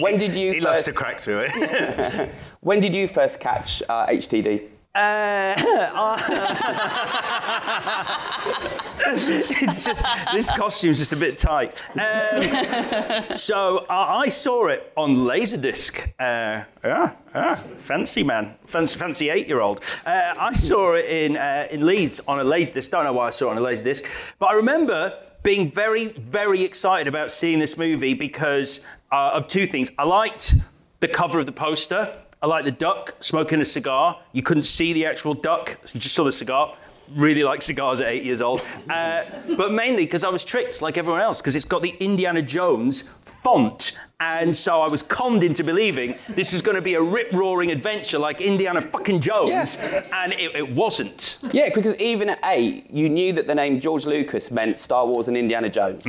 When 0.00 0.16
did 0.16 0.36
you 0.36 0.52
He 0.52 0.60
first... 0.60 0.64
loves 0.64 0.84
to 0.84 0.92
crack 0.92 1.18
through 1.18 1.46
it. 1.48 2.30
when 2.60 2.78
did 2.78 2.94
you 2.94 3.08
first 3.08 3.40
catch 3.40 3.82
uh, 3.88 4.06
HTD? 4.06 4.70
Uh, 4.92 5.54
it's 9.06 9.84
just 9.84 10.02
this 10.32 10.50
costume's 10.50 10.98
just 10.98 11.12
a 11.12 11.16
bit 11.16 11.38
tight. 11.38 11.84
Um, 11.96 13.36
so 13.36 13.86
I, 13.88 14.22
I 14.22 14.28
saw 14.28 14.66
it 14.66 14.92
on 14.96 15.18
Laserdisc. 15.18 16.08
Uh, 16.18 16.64
yeah, 16.84 17.12
yeah, 17.34 17.54
fancy 17.54 18.24
man, 18.24 18.56
fancy, 18.64 18.98
fancy 18.98 19.30
eight-year-old. 19.30 19.84
Uh, 20.04 20.34
I 20.38 20.52
saw 20.52 20.94
it 20.94 21.06
in 21.06 21.36
uh, 21.36 21.68
in 21.70 21.86
Leeds 21.86 22.20
on 22.26 22.40
a 22.40 22.44
Laserdisc. 22.44 22.90
Don't 22.90 23.04
know 23.04 23.12
why 23.12 23.28
I 23.28 23.30
saw 23.30 23.48
it 23.48 23.50
on 23.52 23.58
a 23.58 23.60
Laserdisc, 23.60 24.34
but 24.40 24.50
I 24.50 24.54
remember 24.54 25.16
being 25.42 25.70
very, 25.70 26.08
very 26.08 26.62
excited 26.62 27.06
about 27.06 27.32
seeing 27.32 27.58
this 27.58 27.76
movie 27.76 28.14
because 28.14 28.84
uh, 29.12 29.30
of 29.34 29.46
two 29.46 29.66
things. 29.66 29.90
I 29.98 30.04
liked 30.04 30.54
the 31.00 31.08
cover 31.08 31.38
of 31.38 31.46
the 31.46 31.52
poster. 31.52 32.16
I 32.42 32.46
like 32.46 32.64
the 32.64 32.70
duck 32.70 33.16
smoking 33.20 33.60
a 33.60 33.66
cigar. 33.66 34.18
You 34.32 34.42
couldn't 34.42 34.62
see 34.62 34.94
the 34.94 35.04
actual 35.04 35.34
duck, 35.34 35.78
you 35.92 36.00
just 36.00 36.14
saw 36.14 36.24
the 36.24 36.32
cigar. 36.32 36.74
Really 37.16 37.42
like 37.42 37.60
cigars 37.60 38.00
at 38.00 38.06
eight 38.06 38.22
years 38.22 38.40
old. 38.40 38.66
Uh, 38.88 39.22
but 39.56 39.72
mainly 39.72 40.04
because 40.04 40.22
I 40.22 40.28
was 40.28 40.44
tricked 40.44 40.80
like 40.80 40.96
everyone 40.96 41.20
else, 41.20 41.40
because 41.40 41.56
it's 41.56 41.64
got 41.64 41.82
the 41.82 41.94
Indiana 41.98 42.40
Jones 42.40 43.02
font. 43.22 43.98
And 44.20 44.54
so 44.54 44.82
I 44.82 44.88
was 44.88 45.02
conned 45.02 45.42
into 45.42 45.64
believing 45.64 46.14
this 46.28 46.52
was 46.52 46.60
going 46.60 46.74
to 46.76 46.82
be 46.82 46.94
a 46.94 47.02
rip 47.02 47.32
roaring 47.32 47.70
adventure 47.70 48.18
like 48.18 48.40
Indiana 48.40 48.80
fucking 48.80 49.20
Jones. 49.20 49.78
And 50.12 50.34
it, 50.34 50.54
it 50.54 50.70
wasn't. 50.72 51.38
Yeah, 51.52 51.70
because 51.74 51.96
even 51.96 52.28
at 52.28 52.38
eight, 52.44 52.90
you 52.90 53.08
knew 53.08 53.32
that 53.32 53.46
the 53.46 53.54
name 53.54 53.80
George 53.80 54.04
Lucas 54.04 54.50
meant 54.50 54.78
Star 54.78 55.06
Wars 55.06 55.28
and 55.28 55.36
Indiana 55.36 55.70
Jones. 55.70 56.04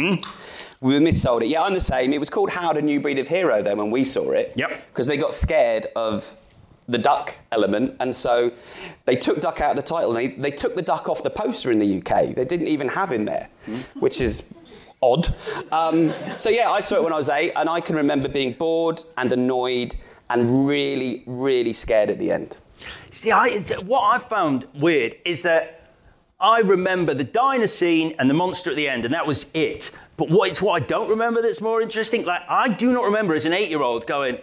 We 0.82 0.94
were 0.94 1.00
missold 1.00 1.42
it. 1.44 1.48
Yeah, 1.48 1.64
I'm 1.64 1.74
the 1.74 1.80
same. 1.80 2.12
It 2.12 2.20
was 2.20 2.30
called 2.30 2.50
Howard 2.50 2.78
a 2.78 2.82
New 2.82 3.00
Breed 3.00 3.18
of 3.18 3.28
Hero 3.28 3.62
then 3.62 3.78
when 3.78 3.92
we 3.92 4.04
saw 4.04 4.32
it. 4.32 4.54
Yep. 4.56 4.88
Because 4.88 5.08
they 5.08 5.16
got 5.16 5.34
scared 5.34 5.88
of 5.96 6.36
the 6.92 6.98
duck 6.98 7.38
element, 7.52 7.96
and 8.00 8.16
so 8.16 8.52
they 9.06 9.16
took 9.16 9.42
duck 9.42 9.62
out 9.62 9.72
of 9.72 9.76
the 9.76 9.82
title. 9.82 10.14
They, 10.14 10.28
they 10.28 10.52
took 10.52 10.76
the 10.76 10.82
duck 10.82 11.10
off 11.10 11.24
the 11.24 11.30
poster 11.30 11.72
in 11.72 11.80
the 11.80 11.98
UK. 11.98 12.36
They 12.36 12.46
didn't 12.46 12.68
even 12.68 12.88
have 12.90 13.12
him 13.12 13.26
there, 13.26 13.50
which 13.96 14.22
is 14.22 14.54
odd. 15.02 15.28
Um, 15.72 16.14
so 16.38 16.50
yeah, 16.50 16.70
I 16.70 16.80
saw 16.80 16.96
it 16.98 17.04
when 17.04 17.14
I 17.14 17.18
was 17.18 17.30
eight, 17.30 17.54
and 17.56 17.70
I 17.70 17.82
can 17.82 17.96
remember 17.96 18.30
being 18.30 18.54
bored 18.54 19.04
and 19.18 19.32
annoyed 19.32 19.96
and 20.30 20.68
really, 20.68 21.24
really 21.26 21.74
scared 21.74 22.10
at 22.10 22.20
the 22.20 22.32
end. 22.32 22.58
See, 23.12 23.32
I, 23.32 23.50
what 23.86 24.02
I 24.02 24.18
found 24.18 24.68
weird 24.74 25.16
is 25.26 25.44
that 25.44 25.82
I 26.40 26.62
remember 26.62 27.14
the 27.14 27.24
diner 27.24 27.68
scene 27.68 28.16
and 28.18 28.30
the 28.30 28.34
monster 28.34 28.70
at 28.70 28.76
the 28.76 28.88
end, 28.88 29.06
and 29.06 29.14
that 29.14 29.28
was 29.28 29.52
it. 29.54 29.92
But 30.18 30.30
what 30.30 30.50
it's 30.50 30.62
what 30.62 30.82
I 30.82 30.86
don't 30.86 31.10
remember 31.10 31.42
that's 31.42 31.62
more 31.62 31.82
interesting. 31.82 32.26
Like 32.26 32.42
I 32.48 32.70
do 32.70 32.92
not 32.92 33.04
remember 33.04 33.36
as 33.36 33.46
an 33.46 33.54
eight-year-old 33.54 34.08
going, 34.08 34.38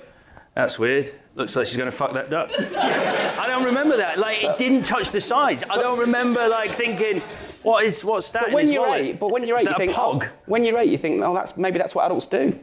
"That's 0.54 0.78
weird. 0.78 1.12
Looks 1.38 1.54
like 1.56 1.66
she's 1.68 1.76
going 1.76 1.90
to 1.90 1.96
fuck 1.96 2.12
that 2.14 2.30
duck." 2.30 2.50
I 2.58 3.46
don't 3.46 3.64
remember 3.64 3.96
that. 3.96 4.18
Like 4.18 4.42
it 4.42 4.58
didn't 4.58 4.82
touch 4.82 5.10
the 5.10 5.20
sides. 5.20 5.62
I 5.70 5.76
don't 5.76 5.98
remember 5.98 6.46
like 6.48 6.72
thinking, 6.74 7.22
"What 7.62 7.84
is 7.84 8.04
what's 8.04 8.30
that?" 8.32 8.46
But 8.46 8.52
when 8.52 8.70
you're 8.72 8.86
wallet? 8.86 9.00
eight, 9.00 9.20
but 9.20 9.30
when 9.30 9.46
you're 9.46 9.56
eight, 9.56 9.68
you 9.68 9.74
think, 9.76 9.92
pog. 9.92 10.24
oh, 10.26 10.32
when 10.46 10.64
you're 10.64 10.76
eight, 10.78 10.90
you 10.90 10.98
think, 10.98 11.22
oh, 11.22 11.32
that's 11.34 11.56
maybe 11.56 11.78
that's 11.78 11.94
what 11.94 12.04
adults 12.06 12.26
do. 12.26 12.58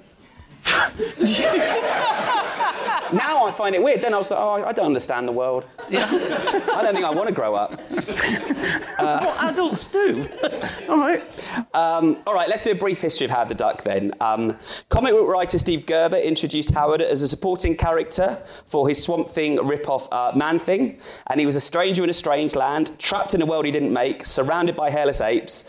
now 3.15 3.45
I 3.45 3.51
find 3.51 3.75
it 3.75 3.81
weird. 3.81 4.01
Then 4.01 4.13
I 4.13 4.17
was 4.17 4.31
like, 4.31 4.39
oh, 4.39 4.63
I 4.65 4.71
don't 4.73 4.85
understand 4.85 5.27
the 5.27 5.31
world. 5.31 5.67
I 5.89 6.81
don't 6.83 6.93
think 6.93 7.05
I 7.05 7.11
want 7.11 7.27
to 7.29 7.33
grow 7.33 7.55
up. 7.55 7.71
what 8.99 9.43
adults 9.43 9.87
do. 9.87 10.27
all 10.89 10.97
right. 10.97 11.23
Um, 11.73 12.21
all 12.27 12.33
right, 12.33 12.47
let's 12.49 12.61
do 12.61 12.71
a 12.71 12.75
brief 12.75 13.01
history 13.01 13.25
of 13.25 13.31
Howard 13.31 13.49
the 13.49 13.55
Duck 13.55 13.83
then. 13.83 14.13
Um, 14.21 14.57
comic 14.89 15.13
book 15.13 15.27
writer 15.27 15.57
Steve 15.57 15.85
Gerber 15.85 16.17
introduced 16.17 16.71
Howard 16.71 17.01
as 17.01 17.21
a 17.21 17.27
supporting 17.27 17.75
character 17.75 18.41
for 18.65 18.87
his 18.87 19.01
Swamp 19.01 19.27
Thing 19.27 19.55
rip-off 19.65 20.07
uh, 20.11 20.31
Man 20.35 20.59
Thing, 20.59 20.99
and 21.27 21.39
he 21.39 21.45
was 21.45 21.55
a 21.55 21.61
stranger 21.61 22.03
in 22.03 22.09
a 22.09 22.13
strange 22.13 22.55
land, 22.55 22.97
trapped 22.99 23.33
in 23.33 23.41
a 23.41 23.45
world 23.45 23.65
he 23.65 23.71
didn't 23.71 23.93
make, 23.93 24.25
surrounded 24.25 24.75
by 24.75 24.89
hairless 24.89 25.21
apes. 25.21 25.65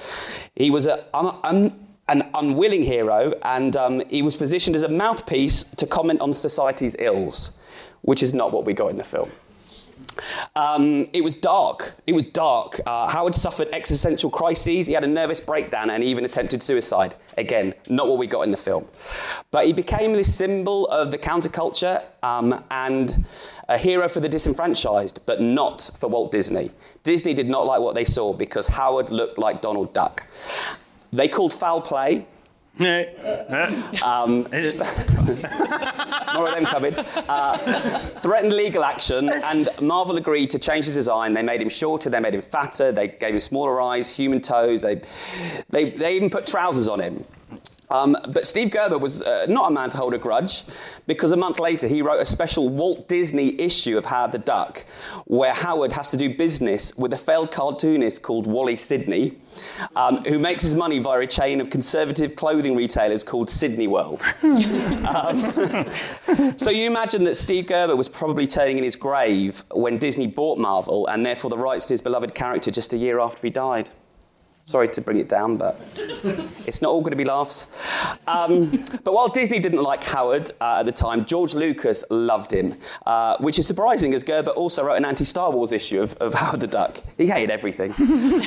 He 0.55 0.71
was 0.71 0.87
a, 0.87 1.05
un- 1.15 1.37
un- 1.45 1.86
an 2.09 2.29
unwilling 2.35 2.83
hero, 2.83 3.33
and 3.43 3.77
um, 3.77 4.03
he 4.09 4.23
was 4.23 4.37
positioned 4.37 4.77
as 4.77 4.83
a 4.83 4.89
mouthpiece 4.89 5.65
to 5.65 5.87
comment 5.87 6.21
on 6.21 6.33
society's 6.33 6.95
ills, 6.99 7.57
which 8.03 8.23
is 8.23 8.33
not 8.33 8.53
what 8.53 8.65
we 8.65 8.73
got 8.73 8.91
in 8.91 8.97
the 8.97 9.05
film. 9.05 9.31
Um, 10.55 11.07
it 11.13 11.23
was 11.23 11.35
dark. 11.35 11.95
It 12.07 12.13
was 12.13 12.25
dark. 12.25 12.81
Uh, 12.87 13.09
Howard 13.09 13.35
suffered 13.35 13.69
existential 13.73 14.31
crises. 14.31 14.87
He 14.87 14.93
had 14.93 15.05
a 15.05 15.09
nervous 15.09 15.41
breakdown 15.41 15.91
and 15.91 16.03
he 16.03 16.11
even 16.11 16.25
attempted 16.25 16.63
suicide. 16.63 17.15
Again, 17.37 17.75
not 17.89 18.09
what 18.09 18.19
we 18.19 18.27
got 18.27 18.43
in 18.43 18.51
the 18.51 18.57
film. 18.57 18.87
But 19.51 19.67
he 19.67 19.73
became 19.73 20.13
this 20.13 20.35
symbol 20.35 20.87
of 20.89 21.11
the 21.11 21.19
counterculture 21.19 22.03
um, 22.23 22.65
and 22.71 23.27
a 23.69 23.77
hero 23.77 24.09
for 24.09 24.21
the 24.21 24.29
disenfranchised, 24.29 25.21
but 25.27 25.41
not 25.41 25.91
for 25.99 26.09
Walt 26.09 26.33
Disney. 26.33 26.71
Disney 27.03 27.35
did 27.35 27.49
not 27.49 27.67
like 27.67 27.81
what 27.81 27.95
they 27.95 28.05
saw 28.05 28.33
because 28.33 28.69
Howard 28.69 29.11
looked 29.11 29.39
like 29.39 29.61
Donald 29.61 29.93
Duck. 29.93 30.27
They 31.17 31.29
called 31.29 31.55
foul 31.55 31.81
play. 31.81 32.27
Um, 34.03 34.43
more 36.35 36.49
of 36.49 36.55
them 36.55 36.67
coming. 36.67 36.95
Uh, 36.95 37.57
threatened 38.21 38.53
legal 38.53 38.85
action, 38.85 39.31
and 39.31 39.71
Marvel 39.81 40.19
agreed 40.19 40.51
to 40.51 40.59
change 40.59 40.85
his 40.85 40.95
design. 40.95 41.33
They 41.33 41.43
made 41.43 41.63
him 41.63 41.71
shorter, 41.71 42.11
they 42.11 42.21
made 42.21 42.35
him 42.35 42.43
fatter, 42.43 42.93
they 42.93 43.09
gave 43.09 43.33
him 43.33 43.41
smaller 43.41 43.81
eyes, 43.81 44.15
human 44.15 44.43
toes. 44.43 44.83
They, 44.83 45.01
they, 45.71 45.89
they 45.89 46.17
even 46.17 46.29
put 46.29 46.47
trousers 46.47 46.87
on 46.87 47.01
him. 47.01 47.25
Um, 47.91 48.17
but 48.29 48.47
Steve 48.47 48.71
Gerber 48.71 48.99
was 48.99 49.23
uh, 49.23 49.47
not 49.49 49.71
a 49.71 49.75
man 49.75 49.91
to 49.91 49.99
hold 49.99 50.15
a 50.15 50.19
grudge 50.19 50.65
because 51.07 51.33
a 51.33 51.37
month 51.37 51.61
later 51.61 51.87
he 51.87 52.03
wrote 52.03 52.21
a 52.21 52.25
special 52.25 52.69
Walt 52.69 53.09
Disney 53.09 53.61
issue 53.61 53.97
of 53.97 54.07
Howard 54.07 54.33
the 54.33 54.39
Duck 54.39 54.85
where 55.27 55.55
Howard 55.55 55.93
has 55.93 56.11
to 56.11 56.17
do 56.17 56.35
business 56.35 56.97
with 56.97 57.13
a 57.13 57.17
failed 57.17 57.53
cartoonist 57.53 58.23
called 58.23 58.47
Wally 58.47 58.77
Sidney 58.77 59.37
um, 59.95 60.25
who 60.25 60.39
makes 60.39 60.63
his 60.63 60.75
money 60.75 60.99
via 60.99 61.21
a 61.21 61.27
chain 61.27 61.61
of 61.61 61.71
conservative 61.71 62.37
clothing 62.37 62.75
retailers 62.75 63.23
called 63.23 63.49
Sydney 63.49 63.87
World. 63.87 64.25
Um, 65.07 65.37
so 66.57 66.71
you 66.71 66.87
imagine 66.87 67.25
that 67.25 67.37
Steve 67.37 67.67
Gerber 67.67 67.95
was 67.95 68.09
probably 68.09 68.47
turning 68.47 68.79
in 68.79 68.85
his 68.85 68.97
grave 68.97 69.63
when 69.71 69.99
Disney 69.99 70.27
bought 70.27 70.59
Marvel 70.59 71.07
and 71.07 71.25
therefore 71.25 71.51
the 71.51 71.59
rights 71.59 71.87
to 71.87 71.95
his 71.95 72.01
beloved 72.01 72.35
character 72.35 72.71
just 72.71 72.93
a 72.93 72.97
year 72.97 73.21
after 73.21 73.47
he 73.47 73.51
died. 73.51 73.89
Sorry 74.67 74.89
to 74.89 75.01
bring 75.01 75.19
it 75.19 75.29
down, 75.29 75.57
but 75.57 75.81
it's 76.67 76.83
not 76.83 76.91
all 76.91 77.01
going 77.01 77.13
to 77.13 77.17
be 77.17 77.25
laughs. 77.25 77.69
Um, 78.27 78.85
but 79.05 79.15
while 79.15 79.29
Disney 79.29 79.61
didn't 79.61 79.81
like 79.81 80.03
Howard 80.03 80.51
uh, 80.61 80.79
at 80.81 80.87
the 80.87 80.93
time, 80.93 81.25
George 81.25 81.55
Lucas 81.55 82.05
loved 82.11 82.53
him, 82.53 82.77
uh, 83.07 83.37
which 83.39 83.61
is 83.61 83.67
surprising 83.69 84.13
as 84.13 84.25
Gerber 84.25 84.51
also 84.51 84.85
wrote 84.85 84.97
an 84.97 85.05
anti-Star 85.05 85.53
Wars 85.53 85.71
issue 85.71 86.03
of, 86.03 86.15
of 86.17 86.35
Howard 86.35 86.59
the 86.59 86.67
Duck. 86.67 87.01
He 87.17 87.29
hated 87.29 87.53
everything. 87.53 87.95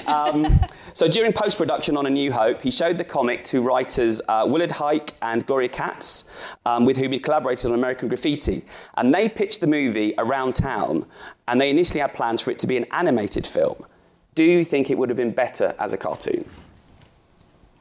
um, 0.08 0.60
so 0.94 1.08
during 1.08 1.32
post-production 1.32 1.96
on 1.96 2.06
A 2.06 2.10
New 2.10 2.34
Hope, 2.34 2.62
he 2.62 2.70
showed 2.70 2.98
the 2.98 3.06
comic 3.06 3.46
to 3.46 3.62
writers 3.62 4.22
uh, 4.28 4.46
Willard 4.46 4.72
Huyck 4.72 5.14
and 5.22 5.46
Gloria 5.46 5.70
Katz, 5.70 6.26
um, 6.66 6.84
with 6.84 6.98
whom 6.98 7.14
he 7.14 7.20
collaborated 7.20 7.68
on 7.68 7.80
American 7.80 8.10
Graffiti, 8.10 8.66
and 8.98 9.14
they 9.14 9.30
pitched 9.30 9.62
the 9.62 9.68
movie 9.68 10.16
around 10.18 10.54
town, 10.54 11.06
and 11.48 11.62
they 11.62 11.70
initially 11.70 12.02
had 12.02 12.14
plans 12.14 12.42
for 12.42 12.52
it 12.52 12.60
to 12.60 12.68
be 12.68 12.76
an 12.76 12.88
animated 12.92 13.48
film. 13.48 13.86
Do 14.40 14.46
you 14.46 14.64
think 14.64 14.90
it 14.90 14.98
would 14.98 15.10
have 15.10 15.18
been 15.18 15.32
better 15.34 15.76
as 15.80 15.92
a 15.92 15.98
cartoon? 15.98 16.46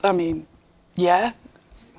I 0.03 0.11
mean, 0.11 0.45
yeah. 0.97 1.31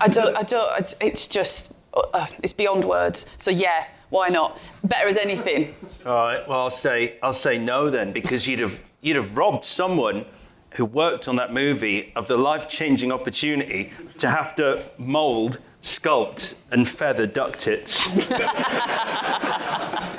I 0.02 0.10
don't. 0.10 0.36
I 0.36 0.44
don't. 0.44 0.70
I- 0.70 0.86
It's 1.00 1.28
just. 1.28 1.72
Uh, 1.94 2.28
it's 2.44 2.52
beyond 2.52 2.84
words. 2.84 3.26
So 3.38 3.52
yeah, 3.52 3.86
why 4.10 4.28
not? 4.28 4.60
Better 4.84 5.08
as 5.08 5.16
anything. 5.16 5.74
All 6.06 6.12
right. 6.14 6.46
Well, 6.46 6.60
I'll 6.60 6.70
say 6.70 7.16
I'll 7.24 7.32
say 7.32 7.58
no 7.58 7.90
then, 7.90 8.12
because 8.12 8.48
you'd 8.50 8.60
have 8.60 8.78
you'd 9.00 9.16
have 9.16 9.38
robbed 9.38 9.64
someone 9.64 10.26
who 10.72 10.84
worked 10.84 11.30
on 11.30 11.38
that 11.38 11.54
movie 11.54 12.12
of 12.18 12.28
the 12.28 12.36
life-changing 12.36 13.14
opportunity 13.14 13.94
to 14.18 14.30
have 14.30 14.56
to 14.58 14.84
mould, 14.98 15.60
sculpt, 15.82 16.56
and 16.70 16.86
feather 16.86 17.26
duck 17.26 17.56
tits. 17.56 18.06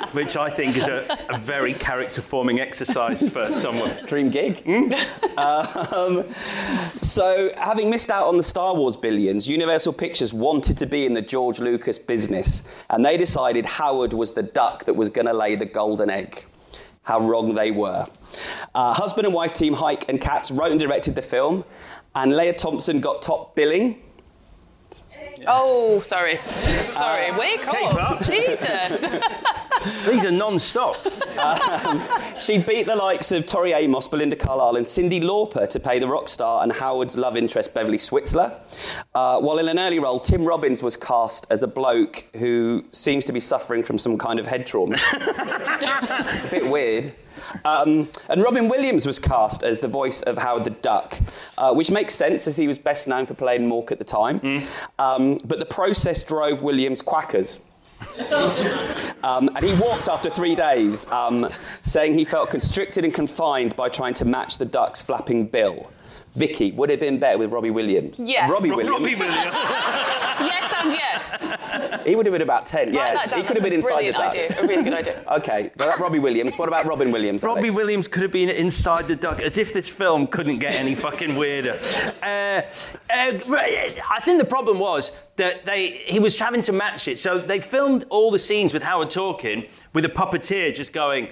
Which 0.13 0.35
I 0.35 0.49
think 0.49 0.75
is 0.77 0.87
a, 0.89 1.05
a 1.29 1.37
very 1.37 1.73
character-forming 1.73 2.59
exercise 2.59 3.27
for 3.29 3.49
someone. 3.51 3.91
Dream 4.07 4.29
gig. 4.29 4.61
Um, 5.37 6.25
so, 7.01 7.51
having 7.57 7.89
missed 7.89 8.11
out 8.11 8.27
on 8.27 8.35
the 8.35 8.43
Star 8.43 8.75
Wars 8.75 8.97
billions, 8.97 9.47
Universal 9.47 9.93
Pictures 9.93 10.33
wanted 10.33 10.77
to 10.77 10.85
be 10.85 11.05
in 11.05 11.13
the 11.13 11.21
George 11.21 11.59
Lucas 11.59 11.97
business, 11.97 12.63
and 12.89 13.05
they 13.05 13.15
decided 13.15 13.65
Howard 13.65 14.11
was 14.13 14.33
the 14.33 14.43
duck 14.43 14.83
that 14.85 14.95
was 14.95 15.09
going 15.09 15.27
to 15.27 15.33
lay 15.33 15.55
the 15.55 15.65
golden 15.65 16.09
egg. 16.09 16.45
How 17.03 17.19
wrong 17.19 17.55
they 17.55 17.71
were. 17.71 18.05
Uh, 18.75 18.93
husband 18.93 19.25
and 19.25 19.33
wife 19.33 19.53
team 19.53 19.73
Huyck 19.75 20.07
and 20.09 20.19
Katz 20.21 20.51
wrote 20.51 20.71
and 20.71 20.79
directed 20.79 21.15
the 21.15 21.21
film, 21.21 21.63
and 22.15 22.35
Lea 22.35 22.51
Thompson 22.53 22.99
got 22.99 23.21
top 23.21 23.55
billing. 23.55 24.01
Oh, 25.47 25.99
sorry. 26.01 26.37
Sorry. 26.37 27.31
Wake 27.37 27.67
up. 27.67 28.23
Jesus. 28.23 29.01
These 30.07 30.25
are 30.25 30.31
non-stop. 30.31 30.97
Um, 31.37 32.03
she 32.39 32.59
beat 32.59 32.85
the 32.85 32.95
likes 32.95 33.31
of 33.31 33.45
Tori 33.45 33.73
Amos, 33.73 34.07
Belinda 34.07 34.35
Carlisle, 34.35 34.75
and 34.75 34.85
Cyndi 34.85 35.21
Lauper 35.21 35.67
to 35.67 35.79
play 35.79 35.99
the 35.99 36.07
rock 36.07 36.29
star 36.29 36.61
and 36.61 36.71
Howard's 36.71 37.17
love 37.17 37.35
interest, 37.35 37.73
Beverly 37.73 37.97
Switzler. 37.97 38.53
Uh, 39.15 39.39
while 39.41 39.57
in 39.57 39.67
an 39.67 39.79
early 39.79 39.99
role, 39.99 40.19
Tim 40.19 40.45
Robbins 40.45 40.83
was 40.83 40.95
cast 40.95 41.47
as 41.49 41.63
a 41.63 41.67
bloke 41.67 42.25
who 42.37 42.83
seems 42.91 43.25
to 43.25 43.33
be 43.33 43.39
suffering 43.39 43.83
from 43.83 43.97
some 43.97 44.17
kind 44.17 44.39
of 44.39 44.45
head 44.45 44.67
trauma. 44.67 44.97
it's 45.13 46.45
a 46.45 46.49
bit 46.49 46.69
weird. 46.69 47.13
Um, 47.65 48.09
and 48.29 48.41
Robin 48.41 48.67
Williams 48.69 49.05
was 49.05 49.19
cast 49.19 49.63
as 49.63 49.79
the 49.79 49.87
voice 49.87 50.21
of 50.23 50.37
Howard 50.37 50.63
the 50.63 50.69
Duck, 50.71 51.17
uh, 51.57 51.73
which 51.73 51.91
makes 51.91 52.13
sense 52.15 52.47
as 52.47 52.55
he 52.57 52.67
was 52.67 52.79
best 52.79 53.07
known 53.07 53.25
for 53.25 53.33
playing 53.33 53.61
Mork 53.69 53.91
at 53.91 53.99
the 53.99 54.05
time. 54.05 54.63
Um, 54.99 55.37
but 55.45 55.59
the 55.59 55.65
process 55.65 56.23
drove 56.23 56.61
Williams 56.61 57.01
quackers. 57.01 57.61
Um, 59.23 59.49
and 59.55 59.63
he 59.63 59.79
walked 59.79 60.07
after 60.07 60.31
three 60.31 60.55
days, 60.55 61.05
um, 61.11 61.47
saying 61.83 62.15
he 62.15 62.25
felt 62.25 62.49
constricted 62.49 63.05
and 63.05 63.13
confined 63.13 63.75
by 63.75 63.87
trying 63.87 64.15
to 64.15 64.25
match 64.25 64.57
the 64.57 64.65
duck's 64.65 65.03
flapping 65.03 65.45
bill. 65.45 65.91
Vicky, 66.33 66.71
would 66.71 66.89
it 66.89 66.93
have 66.93 66.99
been 66.99 67.19
better 67.19 67.37
with 67.37 67.51
Robbie 67.51 67.71
Williams? 67.71 68.19
Yes. 68.19 68.49
Robbie 68.49 68.69
Ro- 68.69 68.77
Williams. 68.77 68.91
Robbie 68.91 69.15
Williams. 69.15 69.55
yes 70.41 70.73
and 70.77 70.91
yes. 70.93 72.03
He 72.05 72.15
would 72.15 72.25
have 72.25 72.33
been 72.33 72.41
about 72.41 72.65
10, 72.65 72.87
Write 72.87 72.93
yeah. 72.95 73.13
that 73.13 73.29
down. 73.29 73.39
He 73.39 73.45
could 73.45 73.55
have 73.57 73.63
been 73.63 73.73
inside 73.73 74.07
the 74.07 74.11
brilliant 74.13 74.17
duck. 74.17 74.35
idea. 74.35 74.59
A 74.59 74.67
really 74.67 74.83
good 74.83 74.93
idea. 74.93 75.23
Okay, 75.31 75.71
well, 75.77 75.89
that 75.89 75.99
Robbie 75.99 76.19
Williams. 76.19 76.57
What 76.57 76.67
about 76.67 76.85
Robin 76.85 77.11
Williams? 77.11 77.41
Robbie 77.41 77.61
Alex? 77.61 77.75
Williams 77.75 78.07
could 78.07 78.23
have 78.23 78.31
been 78.31 78.49
inside 78.49 79.07
the 79.07 79.15
duck, 79.15 79.41
as 79.41 79.57
if 79.57 79.71
this 79.73 79.89
film 79.89 80.27
couldn't 80.27 80.59
get 80.59 80.75
any 80.75 80.93
fucking 80.93 81.35
weirder. 81.35 81.77
Uh, 82.21 82.25
uh, 82.25 82.61
I 83.09 84.19
think 84.23 84.39
the 84.39 84.47
problem 84.47 84.77
was 84.79 85.11
that 85.37 85.65
they 85.65 85.91
he 86.05 86.19
was 86.19 86.37
having 86.37 86.61
to 86.63 86.73
match 86.73 87.07
it, 87.07 87.17
so 87.17 87.39
they 87.39 87.59
filmed 87.59 88.05
all 88.09 88.29
the 88.29 88.39
scenes 88.39 88.73
with 88.73 88.83
Howard 88.83 89.09
talking 89.09 89.67
with 89.93 90.03
a 90.05 90.09
puppeteer 90.09 90.75
just 90.75 90.91
going, 90.91 91.29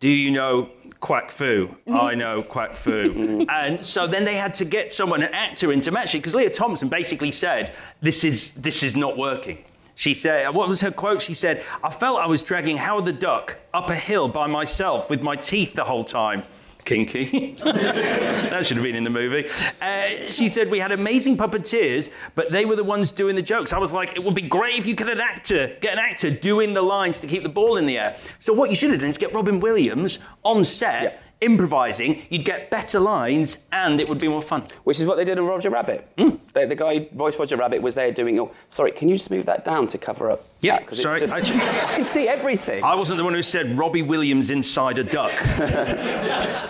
"Do 0.00 0.08
you 0.08 0.30
know 0.30 0.70
Quack 1.04 1.30
Fu? 1.30 1.68
I 1.86 1.90
mm-hmm. 1.90 2.18
know 2.18 2.42
Quack 2.42 2.76
Fu." 2.78 3.44
and 3.50 3.84
so 3.84 4.06
then 4.06 4.24
they 4.24 4.36
had 4.36 4.54
to 4.54 4.64
get 4.64 4.90
someone, 4.90 5.22
an 5.22 5.34
actor, 5.34 5.70
in 5.70 5.82
to 5.82 5.90
match 5.90 6.14
it 6.14 6.18
because 6.18 6.34
Lea 6.34 6.48
Thompson 6.48 6.88
basically 6.88 7.30
said, 7.30 7.74
"This 8.00 8.24
is 8.24 8.54
this 8.54 8.82
is 8.82 8.96
not 8.96 9.18
working." 9.18 9.58
She 9.96 10.14
said, 10.14 10.52
what 10.54 10.68
was 10.68 10.80
her 10.80 10.90
quote? 10.90 11.22
She 11.22 11.34
said, 11.34 11.62
I 11.84 11.88
felt 11.88 12.18
I 12.18 12.26
was 12.26 12.42
dragging 12.42 12.78
Howard 12.78 13.04
the 13.04 13.12
Duck 13.12 13.58
up 13.72 13.90
a 13.90 13.94
hill 13.94 14.26
by 14.26 14.48
myself 14.48 15.08
with 15.08 15.22
my 15.22 15.36
teeth 15.36 15.74
the 15.74 15.84
whole 15.84 16.02
time. 16.02 16.42
Kinky. 16.84 17.52
that 17.64 18.66
should 18.66 18.76
have 18.76 18.84
been 18.84 18.94
in 18.94 19.04
the 19.04 19.10
movie. 19.10 19.46
Uh, 19.80 20.30
she 20.30 20.48
said, 20.48 20.70
We 20.70 20.78
had 20.78 20.92
amazing 20.92 21.36
puppeteers, 21.36 22.10
but 22.34 22.50
they 22.52 22.64
were 22.64 22.76
the 22.76 22.84
ones 22.84 23.12
doing 23.12 23.36
the 23.36 23.42
jokes. 23.42 23.72
I 23.72 23.78
was 23.78 23.92
like, 23.92 24.16
It 24.16 24.22
would 24.24 24.34
be 24.34 24.42
great 24.42 24.78
if 24.78 24.86
you 24.86 24.94
could 24.94 25.08
an 25.08 25.20
actor, 25.20 25.76
get 25.80 25.94
an 25.94 25.98
actor 25.98 26.30
doing 26.30 26.74
the 26.74 26.82
lines 26.82 27.18
to 27.20 27.26
keep 27.26 27.42
the 27.42 27.48
ball 27.48 27.76
in 27.76 27.86
the 27.86 27.98
air. 27.98 28.16
So, 28.38 28.52
what 28.52 28.70
you 28.70 28.76
should 28.76 28.90
have 28.90 29.00
done 29.00 29.08
is 29.08 29.18
get 29.18 29.32
Robin 29.32 29.60
Williams 29.60 30.18
on 30.42 30.64
set. 30.64 31.20
Improvising, 31.40 32.22
you'd 32.30 32.44
get 32.46 32.70
better 32.70 32.98
lines 32.98 33.58
and 33.70 34.00
it 34.00 34.08
would 34.08 34.18
be 34.18 34.28
more 34.28 34.40
fun. 34.40 34.62
Which 34.84 34.98
is 34.98 35.04
what 35.04 35.16
they 35.16 35.26
did 35.26 35.36
in 35.36 35.44
Roger 35.44 35.68
Rabbit. 35.68 36.08
The, 36.16 36.64
the 36.66 36.76
guy 36.76 37.00
who 37.00 37.06
voiced 37.12 37.38
Roger 37.38 37.56
Rabbit 37.56 37.82
was 37.82 37.94
there 37.94 38.10
doing. 38.12 38.38
Oh, 38.38 38.52
sorry, 38.68 38.92
can 38.92 39.08
you 39.10 39.16
just 39.16 39.30
move 39.30 39.44
that 39.44 39.62
down 39.62 39.86
to 39.88 39.98
cover 39.98 40.30
up? 40.30 40.42
Yeah, 40.64 40.78
because 40.78 41.02
sorry, 41.02 41.20
It's 41.20 41.32
just, 41.32 41.50
I- 41.52 41.88
I 41.92 41.94
can 41.94 42.04
see 42.04 42.26
everything. 42.26 42.82
I 42.82 42.94
wasn't 42.94 43.18
the 43.18 43.24
one 43.24 43.34
who 43.34 43.42
said 43.42 43.76
Robbie 43.76 44.02
Williams 44.02 44.50
inside 44.50 44.98
a 44.98 45.04
duck. 45.04 45.38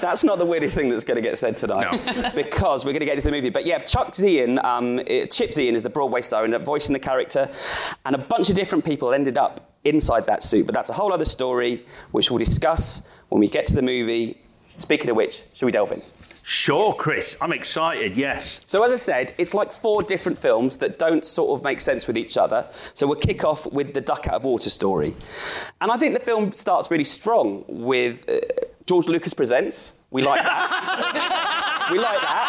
That's 0.01 0.25
not 0.25 0.39
the 0.39 0.47
weirdest 0.47 0.75
thing 0.75 0.91
that's 0.91 1.05
going 1.05 1.17
to 1.17 1.23
get 1.23 1.39
said 1.39 1.57
tonight. 1.57 2.33
because 2.35 2.85
we're 2.85 2.93
going 2.93 3.01
to 3.01 3.07
get 3.07 3.17
into 3.17 3.29
the 3.29 3.33
movie. 3.33 3.51
But 3.51 3.65
yeah, 3.65 3.79
Chuck 3.79 4.13
Zien, 4.15 4.63
um, 4.65 4.99
Chip 4.99 5.51
Zien 5.53 5.73
is 5.73 5.83
the 5.83 5.91
Broadway 5.91 6.21
star 6.21 6.45
and 6.45 6.55
voicing 6.65 6.93
the 6.93 6.99
character, 6.99 7.49
and 8.05 8.15
a 8.15 8.19
bunch 8.19 8.51
of 8.51 8.57
different 8.57 8.85
people 8.85 9.15
ended 9.15 9.39
up 9.39 9.71
inside 9.85 10.27
that 10.27 10.43
suit. 10.43 10.67
But 10.67 10.75
that's 10.75 10.91
a 10.91 10.95
whole 10.95 11.13
other 11.13 11.25
story, 11.25 11.85
which 12.11 12.31
we'll 12.31 12.39
discuss 12.39 13.03
when 13.29 13.41
we 13.41 13.49
get 13.49 13.67
to 13.69 13.75
the 13.77 13.83
movie. 13.83 14.39
Speaking 14.79 15.09
of 15.11 15.17
which, 15.17 15.45
should 15.55 15.67
we 15.67 15.73
delve 15.73 15.93
in? 15.93 16.03
Sure, 16.47 16.93
Chris. 16.93 17.39
I'm 17.41 17.55
excited, 17.55 18.19
yes. 18.19 18.61
So, 18.67 18.85
as 18.85 18.93
I 18.93 18.97
said, 18.97 19.33
it's 19.39 19.55
like 19.55 19.73
four 19.73 20.03
different 20.03 20.37
films 20.37 20.77
that 20.77 20.99
don't 20.99 21.25
sort 21.25 21.59
of 21.59 21.65
make 21.65 21.81
sense 21.81 22.07
with 22.07 22.19
each 22.19 22.37
other. 22.37 22.69
So, 22.93 23.07
we'll 23.07 23.17
kick 23.17 23.45
off 23.45 23.67
with 23.73 23.95
the 23.95 24.03
Duck 24.03 24.29
Out 24.29 24.35
of 24.35 24.45
Water 24.45 24.69
story. 24.69 25.17
And 25.81 25.91
I 25.91 25.97
think 25.97 26.13
the 26.13 26.21
film 26.21 26.53
starts 26.53 26.91
really 26.91 27.05
strong 27.05 27.65
with 27.67 28.29
uh, 28.29 28.41
George 28.85 29.07
Lucas 29.07 29.33
Presents. 29.33 29.95
We 30.11 30.21
like 30.21 30.43
that. 30.43 31.89
we 31.91 31.99
like 31.99 32.21
that. 32.21 32.45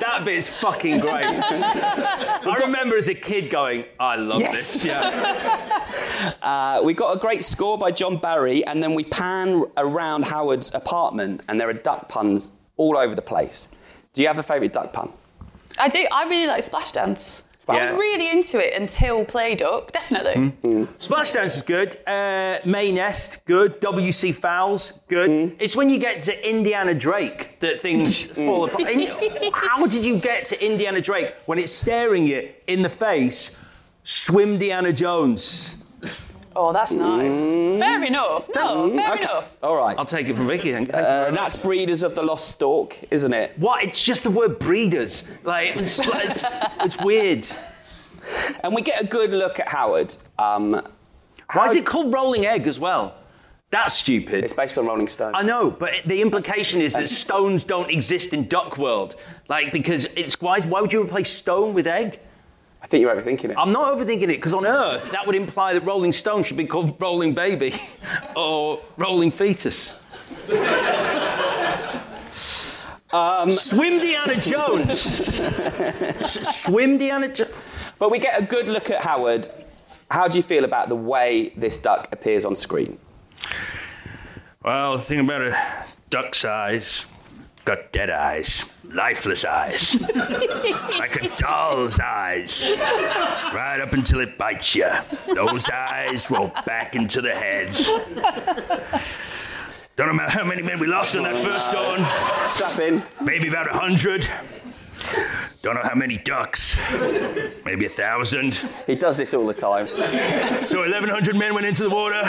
that 0.00 0.22
bit's 0.22 0.50
fucking 0.50 0.98
great. 0.98 1.24
I 2.46 2.56
remember 2.60 2.96
as 2.96 3.08
a 3.08 3.14
kid 3.14 3.50
going, 3.50 3.84
I 3.98 4.16
love 4.16 4.40
Yes. 4.40 4.82
this. 4.82 4.84
Yeah. 4.84 6.34
Uh, 6.42 6.80
we 6.84 6.92
got 6.94 7.16
a 7.16 7.18
great 7.18 7.44
score 7.44 7.78
by 7.78 7.90
John 7.90 8.16
Barry, 8.16 8.64
and 8.66 8.82
then 8.82 8.94
we 8.94 9.04
pan 9.04 9.64
around 9.76 10.24
Howard's 10.26 10.72
apartment, 10.74 11.42
and 11.48 11.60
there 11.60 11.68
are 11.68 11.72
duck 11.74 12.08
puns 12.08 12.52
all 12.76 12.96
over 12.96 13.14
the 13.14 13.22
place. 13.22 13.68
Do 14.12 14.22
you 14.22 14.28
have 14.28 14.38
a 14.38 14.42
favourite 14.42 14.72
duck 14.72 14.92
pun? 14.92 15.12
I 15.78 15.88
do. 15.88 16.06
I 16.10 16.24
really 16.24 16.46
like 16.46 16.62
Splashdance. 16.64 17.42
I 17.68 17.76
Yeah. 17.76 17.90
was 17.92 18.00
really 18.00 18.30
into 18.30 18.58
it 18.64 18.74
until 18.80 19.24
Play 19.24 19.54
Duck, 19.54 19.90
definitely. 19.92 20.34
Hmm. 20.34 20.48
Hmm. 20.48 20.84
Splashdance 21.00 21.56
is 21.56 21.62
good. 21.62 21.96
Uh, 22.06 22.58
May 22.64 22.92
Nest, 22.92 23.44
good. 23.46 23.80
W.C. 23.80 24.32
Fowles, 24.32 25.00
good. 25.08 25.30
Hmm. 25.50 25.56
It's 25.58 25.74
when 25.74 25.88
you 25.90 25.98
get 25.98 26.20
to 26.22 26.48
Indiana 26.48 26.94
Drake 26.94 27.60
that 27.60 27.80
things 27.80 28.26
fall 28.44 28.66
apart. 28.66 28.88
And 28.90 29.08
How 29.54 29.86
did 29.86 30.04
you 30.04 30.18
get 30.18 30.44
to 30.46 30.64
Indiana 30.64 31.00
Drake 31.00 31.34
when 31.46 31.58
it's 31.58 31.72
staring 31.72 32.26
you 32.26 32.50
in 32.66 32.82
the 32.82 32.90
face? 32.90 33.56
Swim 34.02 34.58
Deanna 34.58 34.94
Jones. 34.94 35.76
Oh, 36.56 36.72
that's 36.72 36.92
nice. 36.92 37.80
Fair 37.80 38.04
enough. 38.04 38.48
No, 38.54 38.90
fair 38.90 39.12
okay. 39.14 39.22
enough. 39.22 39.56
All 39.62 39.76
right. 39.76 39.96
I'll 39.98 40.04
take 40.04 40.28
it 40.28 40.36
from 40.36 40.46
Vicky 40.46 40.70
then. 40.70 40.88
Uh, 40.92 41.30
that's 41.32 41.56
Breeders 41.56 42.02
of 42.02 42.14
the 42.14 42.22
Lost 42.22 42.48
Stork, 42.48 42.96
isn't 43.10 43.32
it? 43.32 43.58
What? 43.58 43.82
It's 43.82 44.02
just 44.02 44.22
the 44.22 44.30
word 44.30 44.58
breeders. 44.58 45.28
Like, 45.42 45.76
it's, 45.76 46.00
it's, 46.00 46.44
it's 46.80 47.04
weird. 47.04 47.46
And 48.62 48.74
we 48.74 48.82
get 48.82 49.02
a 49.02 49.06
good 49.06 49.32
look 49.32 49.58
at 49.58 49.68
Howard. 49.68 50.16
Um, 50.38 50.80
Why 51.52 51.66
is 51.66 51.74
it 51.74 51.84
called 51.84 52.12
rolling 52.12 52.46
egg 52.46 52.66
as 52.66 52.78
well? 52.78 53.16
That's 53.70 53.94
stupid. 53.94 54.44
It's 54.44 54.54
based 54.54 54.78
on 54.78 54.86
Rolling 54.86 55.08
Stone. 55.08 55.32
I 55.34 55.42
know, 55.42 55.68
but 55.68 55.90
the 56.06 56.22
implication 56.22 56.80
is 56.80 56.92
that 56.92 57.08
stones 57.08 57.64
don't 57.64 57.90
exist 57.90 58.32
in 58.32 58.46
duck 58.46 58.78
world. 58.78 59.16
Like, 59.48 59.72
because 59.72 60.04
it's 60.16 60.40
why, 60.40 60.60
why 60.60 60.80
would 60.80 60.92
you 60.92 61.02
replace 61.02 61.30
stone 61.30 61.74
with 61.74 61.88
egg? 61.88 62.20
I 62.84 62.86
think 62.86 63.00
you're 63.00 63.16
overthinking 63.16 63.48
it. 63.48 63.56
I'm 63.56 63.72
not 63.72 63.96
overthinking 63.96 64.24
it 64.24 64.26
because 64.26 64.52
on 64.52 64.66
Earth 64.66 65.10
that 65.12 65.26
would 65.26 65.34
imply 65.34 65.72
that 65.72 65.84
Rolling 65.84 66.12
Stone 66.12 66.42
should 66.44 66.58
be 66.58 66.66
called 66.66 67.00
Rolling 67.00 67.32
Baby 67.32 67.80
or 68.36 68.78
Rolling 68.98 69.30
Fetus. 69.30 69.94
Um, 73.10 73.50
Swim 73.50 74.00
Deanna 74.00 74.50
Jones. 74.50 75.00
Swim 76.30 76.98
Deanna 76.98 77.34
Jones. 77.34 77.50
But 77.98 78.10
we 78.10 78.18
get 78.18 78.38
a 78.38 78.44
good 78.44 78.68
look 78.68 78.90
at 78.90 79.02
Howard. 79.02 79.48
How 80.10 80.28
do 80.28 80.36
you 80.36 80.42
feel 80.42 80.64
about 80.64 80.90
the 80.90 80.96
way 80.96 81.54
this 81.56 81.78
duck 81.78 82.08
appears 82.12 82.44
on 82.44 82.54
screen? 82.54 82.98
Well, 84.62 84.98
the 84.98 85.02
thing 85.02 85.20
about 85.20 85.40
a 85.40 85.86
duck's 86.10 86.44
eyes, 86.44 87.06
got 87.64 87.92
dead 87.92 88.10
eyes, 88.10 88.72
lifeless 88.84 89.44
eyes, 89.44 89.94
like 90.98 91.22
a 91.22 91.28
doll's 91.36 91.98
eyes, 91.98 92.70
right 92.78 93.80
up 93.80 93.92
until 93.92 94.20
it 94.20 94.36
bites 94.36 94.74
you. 94.74 94.90
Those 95.34 95.68
eyes 95.70 96.30
roll 96.30 96.52
back 96.66 96.94
into 96.94 97.20
the 97.20 97.34
head. 97.34 97.72
Don't 99.96 100.16
know 100.16 100.26
how 100.26 100.44
many 100.44 100.62
men 100.62 100.78
we 100.80 100.86
lost 100.86 101.14
on 101.16 101.22
that 101.22 101.42
first 101.42 101.70
dawn. 101.72 102.04
Strap 102.46 102.78
in. 102.80 103.02
Maybe 103.22 103.48
about 103.48 103.72
a 103.72 103.78
hundred. 103.78 104.28
Don't 105.62 105.76
know 105.76 105.82
how 105.84 105.94
many 105.94 106.18
ducks. 106.18 106.76
Maybe 107.64 107.86
a 107.86 107.88
thousand. 107.88 108.60
He 108.86 108.96
does 108.96 109.16
this 109.16 109.32
all 109.34 109.46
the 109.46 109.54
time. 109.54 109.86
So 110.68 110.80
1,100 110.80 111.36
men 111.36 111.54
went 111.54 111.66
into 111.66 111.84
the 111.84 111.90
water. 111.90 112.22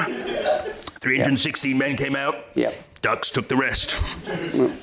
316 1.01 1.77
men 1.77 1.97
came 1.97 2.15
out. 2.15 2.45
Yeah. 2.53 2.71
Ducks 3.01 3.31
took 3.31 3.47
the 3.47 3.57
rest. 3.57 3.91
Mm. 4.25 4.75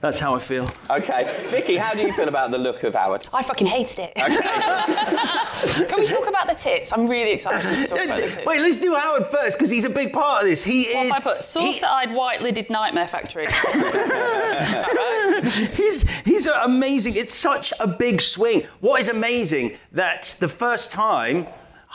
That's 0.00 0.18
how 0.18 0.34
I 0.34 0.38
feel. 0.38 0.68
Okay. 0.90 1.46
Vicky, 1.50 1.76
how 1.76 1.94
do 1.94 2.02
you 2.02 2.12
feel 2.12 2.28
about 2.28 2.50
the 2.50 2.58
look 2.58 2.82
of 2.82 2.94
Howard? 2.94 3.26
I 3.32 3.42
fucking 3.42 3.66
hated 3.66 4.00
it. 4.00 4.14
Can 5.88 5.98
we 5.98 6.06
talk 6.06 6.28
about 6.28 6.48
the 6.48 6.54
tits? 6.54 6.92
I'm 6.92 7.08
really 7.08 7.32
excited 7.32 7.62
to 7.62 7.88
talk 7.88 8.04
about 8.04 8.16
the 8.16 8.28
tits. 8.28 8.46
Wait, 8.46 8.60
let's 8.60 8.78
do 8.78 8.94
Howard 8.94 9.26
first 9.26 9.58
because 9.58 9.70
he's 9.70 9.84
a 9.84 9.90
big 9.90 10.12
part 10.12 10.42
of 10.42 10.48
this. 10.48 10.62
He 10.62 10.82
is. 10.82 10.94
What 10.94 11.06
is. 11.06 11.10
if 11.10 11.16
I 11.16 11.20
put 11.20 11.44
saucer-eyed, 11.44 12.12
white-lidded 12.12 12.70
nightmare 12.70 13.08
factory? 13.08 13.46
he's 15.74 16.08
he's 16.24 16.46
amazing. 16.46 17.16
It's 17.16 17.34
such 17.34 17.72
a 17.80 17.86
big 17.86 18.20
swing. 18.20 18.62
What 18.80 19.00
is 19.00 19.08
amazing 19.08 19.78
that 19.92 20.36
the 20.40 20.48
first 20.48 20.90
time 20.90 21.46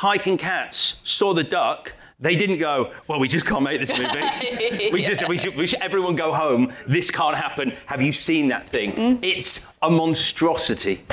Huyck 0.01 0.25
and 0.25 0.39
Katz 0.39 0.99
saw 1.03 1.33
the 1.33 1.43
duck. 1.43 1.93
They 2.21 2.35
didn't 2.35 2.59
go, 2.59 2.91
well, 3.07 3.19
we 3.19 3.27
just 3.27 3.47
can't 3.47 3.63
make 3.63 3.79
this 3.79 3.91
movie. 3.97 4.89
we 4.93 5.01
just, 5.01 5.27
we 5.27 5.39
should, 5.39 5.55
we 5.55 5.65
should, 5.65 5.81
everyone 5.81 6.15
go 6.15 6.31
home. 6.31 6.71
This 6.87 7.09
can't 7.09 7.35
happen. 7.35 7.73
Have 7.87 8.01
you 8.01 8.13
seen 8.13 8.47
that 8.49 8.69
thing? 8.69 8.91
Mm. 8.93 9.19
It's 9.23 9.67
a 9.81 9.89
monstrosity. 9.89 11.03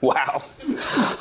Wow. 0.00 0.44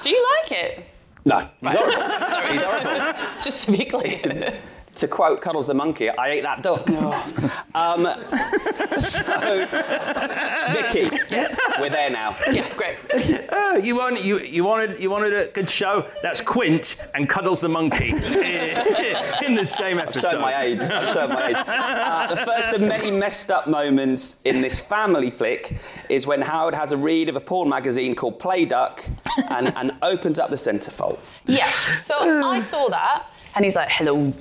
Do 0.04 0.10
you 0.10 0.28
like 0.42 0.52
it? 0.52 0.86
No. 1.26 1.40
He's 1.62 1.74
horrible. 1.74 2.28
Sorry. 2.30 2.54
He's 2.54 2.64
horrible. 2.64 3.22
Just 3.42 3.66
to 3.66 3.72
be 3.72 3.86
clear. 3.86 4.60
To 4.98 5.08
quote 5.08 5.42
Cuddles 5.42 5.68
the 5.68 5.76
monkey, 5.76 6.10
I 6.10 6.30
ate 6.30 6.42
that 6.42 6.64
duck. 6.64 6.90
Um, 7.76 8.08
so, 8.98 9.66
Vicky, 10.74 11.16
we're 11.80 11.92
there 11.92 12.10
now. 12.10 12.36
Yeah, 12.52 12.68
great. 12.76 12.98
Uh, 13.52 13.80
you, 13.82 13.96
want, 13.96 14.24
you, 14.24 14.40
you, 14.40 14.64
wanted, 14.64 15.00
you 15.00 15.12
wanted 15.12 15.34
a 15.34 15.52
good 15.52 15.70
show? 15.70 16.10
That's 16.24 16.42
Quint 16.42 16.98
and 17.14 17.30
Cuddles 17.30 17.62
the 17.62 17.70
monkey 17.70 18.10
in 19.46 19.54
the 19.54 19.66
same 19.66 20.00
I'm 20.00 20.08
episode. 20.08 20.32
showing 20.32 20.42
my 20.42 20.62
age. 20.64 20.82
I'm 20.82 21.14
showing 21.14 21.30
my 21.30 21.48
age. 21.50 21.56
Uh, 21.58 22.28
the 22.28 22.38
first 22.38 22.74
of 22.74 22.82
many 22.82 23.12
messed 23.12 23.52
up 23.52 23.68
moments 23.68 24.38
in 24.46 24.62
this 24.62 24.80
family 24.80 25.30
flick 25.30 25.78
is 26.10 26.26
when 26.26 26.42
Howard 26.42 26.74
has 26.74 26.92
a 26.92 26.98
read 26.98 27.30
of 27.30 27.36
a 27.36 27.40
porn 27.42 27.70
magazine 27.70 28.16
called 28.16 28.40
Play 28.40 28.66
Duck 28.66 29.04
and, 29.52 29.76
and 29.78 29.92
opens 30.02 30.40
up 30.40 30.50
the 30.50 30.56
centrefold. 30.56 31.30
Yeah. 31.46 31.66
So 32.00 32.16
I 32.18 32.60
saw 32.62 32.90
that, 32.90 33.28
and 33.56 33.64
he's 33.64 33.76
like, 33.76 33.90
"Hello, 33.90 34.34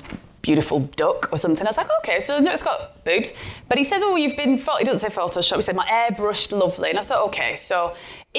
beautiful 0.47 0.79
duck," 1.03 1.21
or 1.33 1.39
something. 1.45 1.67
I 1.67 1.71
was 1.71 1.81
like, 1.83 1.93
"Okay, 2.01 2.19
so 2.21 2.31
it's 2.39 2.67
got 2.71 2.79
boobs." 3.05 3.33
But 3.69 3.77
he 3.81 3.85
says, 3.91 4.01
"Oh, 4.05 4.17
you've 4.23 4.39
been, 4.43 4.55
he 4.81 4.85
doesn't 4.89 5.03
say 5.07 5.13
Photoshop. 5.21 5.57
He 5.57 5.63
said, 5.63 5.77
"My 5.85 5.89
airbrushed 6.01 6.53
lovely," 6.63 6.91
and 6.93 6.99
I 7.03 7.05
thought, 7.09 7.23
"Okay, 7.29 7.57
so 7.57 7.77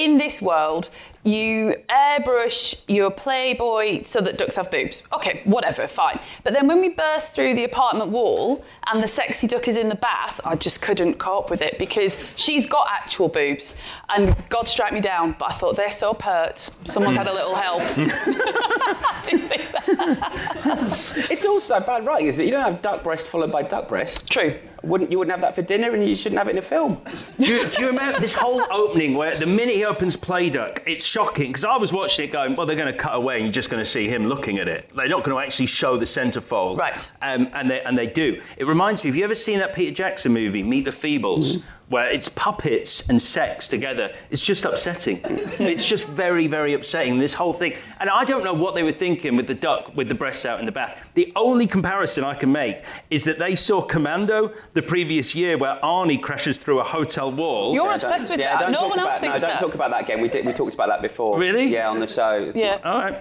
in 0.04 0.10
this 0.24 0.40
world, 0.50 0.84
you 1.28 1.74
airbrush 1.88 2.82
your 2.88 3.10
Playboy 3.10 4.02
so 4.02 4.20
that 4.20 4.38
ducks 4.38 4.56
have 4.56 4.70
boobs. 4.70 5.02
Okay, 5.12 5.42
whatever, 5.44 5.86
fine." 5.86 6.18
But 6.44 6.52
then 6.52 6.66
when 6.66 6.80
we 6.80 6.90
burst 6.90 7.34
through 7.34 7.54
the 7.54 7.64
apartment 7.64 8.10
wall 8.10 8.64
and 8.86 9.02
the 9.02 9.08
sexy 9.08 9.46
duck 9.46 9.68
is 9.68 9.76
in 9.76 9.88
the 9.88 9.94
bath, 9.94 10.40
I 10.44 10.56
just 10.56 10.82
couldn't 10.82 11.14
cope 11.14 11.50
with 11.50 11.62
it 11.62 11.78
because 11.78 12.16
she's 12.36 12.66
got 12.66 12.88
actual 12.90 13.28
boobs, 13.28 13.74
and 14.08 14.34
God 14.48 14.68
strike 14.68 14.92
me 14.92 15.00
down. 15.00 15.36
But 15.38 15.50
I 15.50 15.52
thought 15.52 15.76
they're 15.76 15.90
so 15.90 16.14
pert. 16.14 16.58
Someone's 16.84 17.16
had 17.16 17.26
a 17.26 17.34
little 17.34 17.54
help. 17.54 17.82
It's 21.30 21.46
also 21.46 21.80
bad 21.80 22.06
writing, 22.06 22.26
isn't 22.28 22.42
it? 22.42 22.46
You 22.46 22.52
don't 22.52 22.64
have 22.64 22.82
duck 22.82 23.02
breast 23.02 23.26
followed 23.28 23.52
by 23.52 23.62
duck 23.62 23.88
breast. 23.88 24.30
True. 24.30 24.54
Wouldn't 24.82 25.10
you 25.10 25.18
wouldn't 25.18 25.32
have 25.32 25.40
that 25.42 25.54
for 25.54 25.62
dinner, 25.62 25.92
and 25.92 26.04
you 26.04 26.14
shouldn't 26.14 26.38
have 26.38 26.48
it 26.48 26.52
in 26.52 26.58
a 26.58 26.62
film. 26.62 27.00
do, 27.38 27.44
you, 27.44 27.68
do 27.68 27.82
you 27.82 27.88
remember 27.88 28.20
this 28.20 28.34
whole 28.34 28.62
opening 28.70 29.14
where 29.14 29.36
the 29.36 29.46
minute 29.46 29.74
he 29.74 29.84
opens 29.84 30.16
Play 30.16 30.50
Duck, 30.50 30.82
it's 30.86 31.04
shocking 31.04 31.48
because 31.48 31.64
I 31.64 31.76
was 31.76 31.92
watching 31.92 32.28
it 32.28 32.32
going, 32.32 32.56
well, 32.56 32.66
they're 32.66 32.76
going 32.76 32.92
to 32.92 32.98
cut 32.98 33.14
away 33.14 33.36
and 33.36 33.44
you're 33.46 33.52
just 33.52 33.70
going 33.70 33.80
to 33.80 33.90
see 33.90 34.08
him 34.08 34.26
looking 34.26 34.58
at 34.58 34.68
it. 34.68 34.88
They're 34.90 35.08
not 35.08 35.24
going 35.24 35.36
to 35.36 35.44
actually 35.44 35.66
show 35.66 35.96
the 35.96 36.06
centerfold. 36.06 36.78
Right. 36.78 37.10
Um, 37.22 37.48
and, 37.52 37.70
they, 37.70 37.80
and 37.82 37.96
they 37.96 38.06
do. 38.06 38.40
It 38.56 38.66
reminds 38.66 39.02
me, 39.02 39.08
have 39.08 39.16
you 39.16 39.24
ever 39.24 39.34
seen 39.34 39.58
that 39.58 39.74
Peter 39.74 39.94
Jackson 39.94 40.32
movie, 40.32 40.62
Meet 40.62 40.84
the 40.84 40.90
Feebles? 40.90 41.62
Where 41.88 42.06
it's 42.10 42.28
puppets 42.28 43.08
and 43.08 43.20
sex 43.20 43.66
together. 43.66 44.14
It's 44.30 44.42
just 44.42 44.66
upsetting. 44.66 45.20
it's 45.24 45.86
just 45.86 46.06
very, 46.10 46.46
very 46.46 46.74
upsetting, 46.74 47.18
this 47.18 47.32
whole 47.32 47.54
thing. 47.54 47.74
And 47.98 48.10
I 48.10 48.24
don't 48.26 48.44
know 48.44 48.52
what 48.52 48.74
they 48.74 48.82
were 48.82 48.92
thinking 48.92 49.36
with 49.36 49.46
the 49.46 49.54
duck 49.54 49.96
with 49.96 50.08
the 50.08 50.14
breasts 50.14 50.44
out 50.44 50.60
in 50.60 50.66
the 50.66 50.72
bath. 50.72 51.08
The 51.14 51.32
only 51.34 51.66
comparison 51.66 52.24
I 52.24 52.34
can 52.34 52.52
make 52.52 52.82
is 53.10 53.24
that 53.24 53.38
they 53.38 53.56
saw 53.56 53.80
Commando 53.80 54.52
the 54.74 54.82
previous 54.82 55.34
year 55.34 55.56
where 55.56 55.78
Arnie 55.82 56.20
crashes 56.20 56.58
through 56.58 56.80
a 56.80 56.84
hotel 56.84 57.32
wall. 57.32 57.72
You're 57.72 57.86
Yeah, 57.86 57.94
obsessed 57.94 58.28
don't- 58.28 58.36
with 58.36 58.40
yeah, 58.44 58.58
that. 58.58 58.70
No 58.70 58.80
talk 58.80 58.90
one 58.90 58.98
else 58.98 59.08
about, 59.16 59.20
thinks 59.20 59.34
no, 59.42 59.48
don't 59.48 59.56
that. 59.56 59.60
talk 59.60 59.74
about 59.74 59.90
that 59.92 60.02
again. 60.02 60.20
We, 60.20 60.28
did, 60.28 60.44
we 60.44 60.52
talked 60.52 60.74
about 60.74 60.88
that 60.88 61.00
before. 61.00 61.38
Really? 61.38 61.68
Yeah, 61.68 61.88
on 61.88 62.00
the 62.00 62.06
show. 62.06 62.34
It's- 62.34 62.56
Yeah. 62.56 62.80
All 62.84 62.98
right. 62.98 63.16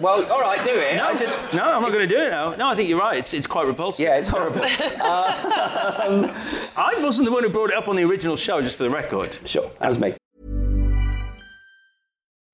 Well, 0.00 0.30
all 0.30 0.40
right, 0.40 0.62
do 0.64 0.72
it. 0.72 0.96
No, 0.96 1.06
I 1.06 1.16
just. 1.16 1.38
no, 1.52 1.62
I'm 1.62 1.82
not 1.82 1.92
going 1.92 2.08
to 2.08 2.14
do 2.14 2.20
it 2.20 2.30
now. 2.30 2.50
No, 2.54 2.68
I 2.68 2.74
think 2.74 2.88
you're 2.88 2.98
right. 2.98 3.18
It's, 3.18 3.34
it's 3.34 3.46
quite 3.46 3.66
repulsive. 3.66 4.00
Yeah, 4.04 4.16
it's 4.16 4.28
horrible. 4.28 4.60
Uh, 5.00 6.34
I 6.76 6.94
wasn't 7.00 7.26
the 7.26 7.32
one 7.32 7.42
who 7.42 7.48
brought 7.50 7.70
it 7.70 7.76
up 7.76 7.88
on 7.88 7.96
the 7.96 8.04
original 8.04 8.36
show, 8.36 8.60
just 8.60 8.76
for 8.76 8.84
the 8.84 8.90
record. 8.90 9.38
Sure, 9.44 9.70
that 9.80 9.88
was 9.88 9.98
me. 9.98 10.14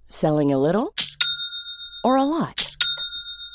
Selling 0.09 0.53
a 0.53 0.59
little 0.59 0.95
or 2.05 2.17
a 2.17 2.25
lot? 2.25 2.64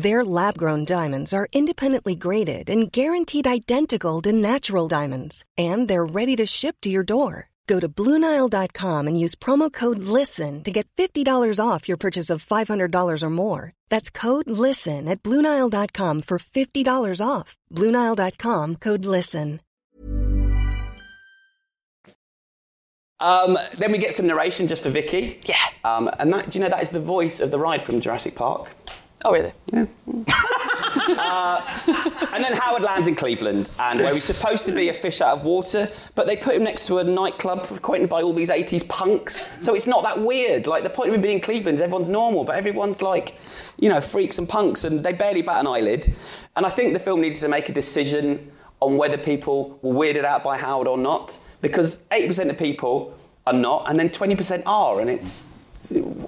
Their 0.00 0.24
lab 0.24 0.56
grown 0.56 0.86
diamonds 0.86 1.34
are 1.34 1.46
independently 1.52 2.14
graded 2.14 2.70
and 2.70 2.90
guaranteed 2.90 3.46
identical 3.46 4.22
to 4.22 4.32
natural 4.32 4.88
diamonds, 4.88 5.44
and 5.58 5.88
they're 5.88 6.06
ready 6.06 6.36
to 6.36 6.46
ship 6.46 6.76
to 6.80 6.88
your 6.88 7.04
door. 7.04 7.50
Go 7.66 7.78
to 7.78 7.86
BlueNile.com 7.86 9.06
and 9.06 9.20
use 9.20 9.34
promo 9.34 9.70
code 9.70 9.98
LISTEN 9.98 10.64
to 10.64 10.72
get 10.72 10.88
$50 10.96 11.60
off 11.62 11.86
your 11.86 11.98
purchase 11.98 12.30
of 12.30 12.42
$500 12.42 13.22
or 13.22 13.30
more. 13.30 13.72
That's 13.90 14.08
code 14.08 14.50
LISTEN 14.50 15.06
at 15.06 15.22
BlueNile.com 15.22 16.22
for 16.22 16.38
$50 16.38 17.20
off. 17.22 17.58
BlueNile.com 17.70 18.76
code 18.76 19.04
LISTEN. 19.04 19.60
Um, 23.20 23.58
then 23.76 23.92
we 23.92 23.98
get 23.98 24.14
some 24.14 24.26
narration 24.26 24.66
just 24.66 24.82
for 24.82 24.88
Vicky. 24.88 25.40
Yeah. 25.44 25.56
Um, 25.84 26.08
and 26.18 26.32
that, 26.32 26.48
do 26.48 26.58
you 26.58 26.64
know 26.64 26.70
that 26.70 26.82
is 26.82 26.88
the 26.88 27.00
voice 27.00 27.40
of 27.40 27.50
the 27.50 27.58
ride 27.58 27.82
from 27.82 28.00
Jurassic 28.00 28.34
Park? 28.34 28.74
Oh, 29.24 29.32
really? 29.32 29.52
Yeah. 29.72 29.86
uh, 31.18 31.60
and 32.32 32.42
then 32.42 32.52
Howard 32.54 32.82
lands 32.82 33.06
in 33.06 33.14
Cleveland, 33.14 33.70
and 33.78 34.00
where 34.00 34.14
he's 34.14 34.24
supposed 34.24 34.64
to 34.66 34.72
be 34.72 34.88
a 34.88 34.94
fish 34.94 35.20
out 35.20 35.36
of 35.36 35.44
water, 35.44 35.88
but 36.14 36.26
they 36.26 36.36
put 36.36 36.54
him 36.54 36.64
next 36.64 36.86
to 36.86 36.98
a 36.98 37.04
nightclub 37.04 37.66
frequented 37.66 38.08
by 38.08 38.22
all 38.22 38.32
these 38.32 38.50
80s 38.50 38.88
punks. 38.88 39.48
So 39.60 39.74
it's 39.74 39.86
not 39.86 40.02
that 40.04 40.20
weird. 40.20 40.66
Like, 40.66 40.84
the 40.84 40.90
point 40.90 41.10
of 41.10 41.14
him 41.14 41.20
being 41.20 41.36
in 41.36 41.40
Cleveland 41.40 41.76
is 41.76 41.82
everyone's 41.82 42.08
normal, 42.08 42.44
but 42.44 42.56
everyone's 42.56 43.02
like, 43.02 43.36
you 43.78 43.90
know, 43.90 44.00
freaks 44.00 44.38
and 44.38 44.48
punks, 44.48 44.84
and 44.84 45.04
they 45.04 45.12
barely 45.12 45.42
bat 45.42 45.60
an 45.60 45.66
eyelid. 45.66 46.12
And 46.56 46.64
I 46.64 46.70
think 46.70 46.94
the 46.94 46.98
film 46.98 47.20
needs 47.20 47.40
to 47.40 47.48
make 47.48 47.68
a 47.68 47.72
decision 47.72 48.50
on 48.80 48.96
whether 48.96 49.18
people 49.18 49.78
were 49.82 49.94
weirded 49.94 50.24
out 50.24 50.42
by 50.42 50.56
Howard 50.56 50.88
or 50.88 50.96
not, 50.96 51.38
because 51.60 51.98
80% 52.10 52.48
of 52.48 52.58
people 52.58 53.14
are 53.46 53.52
not, 53.52 53.88
and 53.90 53.98
then 53.98 54.08
20% 54.08 54.62
are, 54.64 55.00
and 55.00 55.10
it's. 55.10 55.46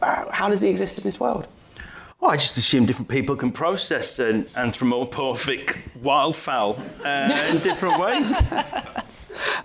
How 0.02 0.48
does 0.48 0.60
he 0.60 0.68
exist 0.68 0.98
in 0.98 1.04
this 1.04 1.20
world? 1.20 1.46
Well, 2.22 2.30
I 2.30 2.36
just 2.36 2.56
assume 2.56 2.86
different 2.86 3.08
people 3.08 3.34
can 3.34 3.50
process 3.50 4.20
an 4.20 4.46
anthropomorphic 4.54 5.76
wildfowl 6.04 6.78
uh, 7.04 7.48
in 7.48 7.58
different 7.58 7.98
ways. 7.98 8.40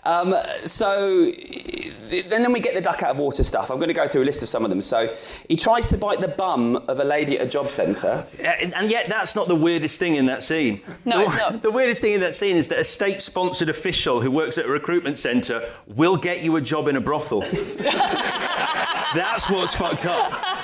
Um, 0.03 0.33
so 0.63 1.29
then, 1.29 2.29
then 2.29 2.53
we 2.53 2.61
get 2.61 2.73
the 2.73 2.79
duck 2.79 3.03
out 3.03 3.11
of 3.11 3.17
water 3.17 3.43
stuff. 3.43 3.69
I'm 3.69 3.75
going 3.77 3.89
to 3.89 3.93
go 3.93 4.07
through 4.07 4.23
a 4.23 4.23
list 4.23 4.41
of 4.41 4.47
some 4.47 4.63
of 4.63 4.69
them. 4.69 4.79
So 4.79 5.13
he 5.49 5.57
tries 5.57 5.85
to 5.87 5.97
bite 5.97 6.21
the 6.21 6.29
bum 6.29 6.77
of 6.87 7.01
a 7.01 7.03
lady 7.03 7.37
at 7.37 7.45
a 7.45 7.49
job 7.49 7.69
centre. 7.69 8.25
Uh, 8.39 8.43
and 8.43 8.89
yet, 8.89 9.09
that's 9.09 9.35
not 9.35 9.49
the 9.49 9.55
weirdest 9.55 9.99
thing 9.99 10.15
in 10.15 10.25
that 10.27 10.41
scene. 10.41 10.81
No, 11.03 11.17
the, 11.17 11.25
it's 11.25 11.37
not. 11.37 11.61
The 11.61 11.71
weirdest 11.71 11.99
thing 11.99 12.13
in 12.13 12.21
that 12.21 12.33
scene 12.33 12.55
is 12.55 12.69
that 12.69 12.79
a 12.79 12.83
state-sponsored 12.85 13.67
official 13.67 14.21
who 14.21 14.31
works 14.31 14.57
at 14.57 14.65
a 14.65 14.69
recruitment 14.69 15.17
centre 15.17 15.69
will 15.85 16.15
get 16.15 16.41
you 16.41 16.55
a 16.55 16.61
job 16.61 16.87
in 16.87 16.95
a 16.95 17.01
brothel. 17.01 17.41
that's 17.81 19.49
what's 19.49 19.75
fucked 19.75 20.05
up. 20.05 20.56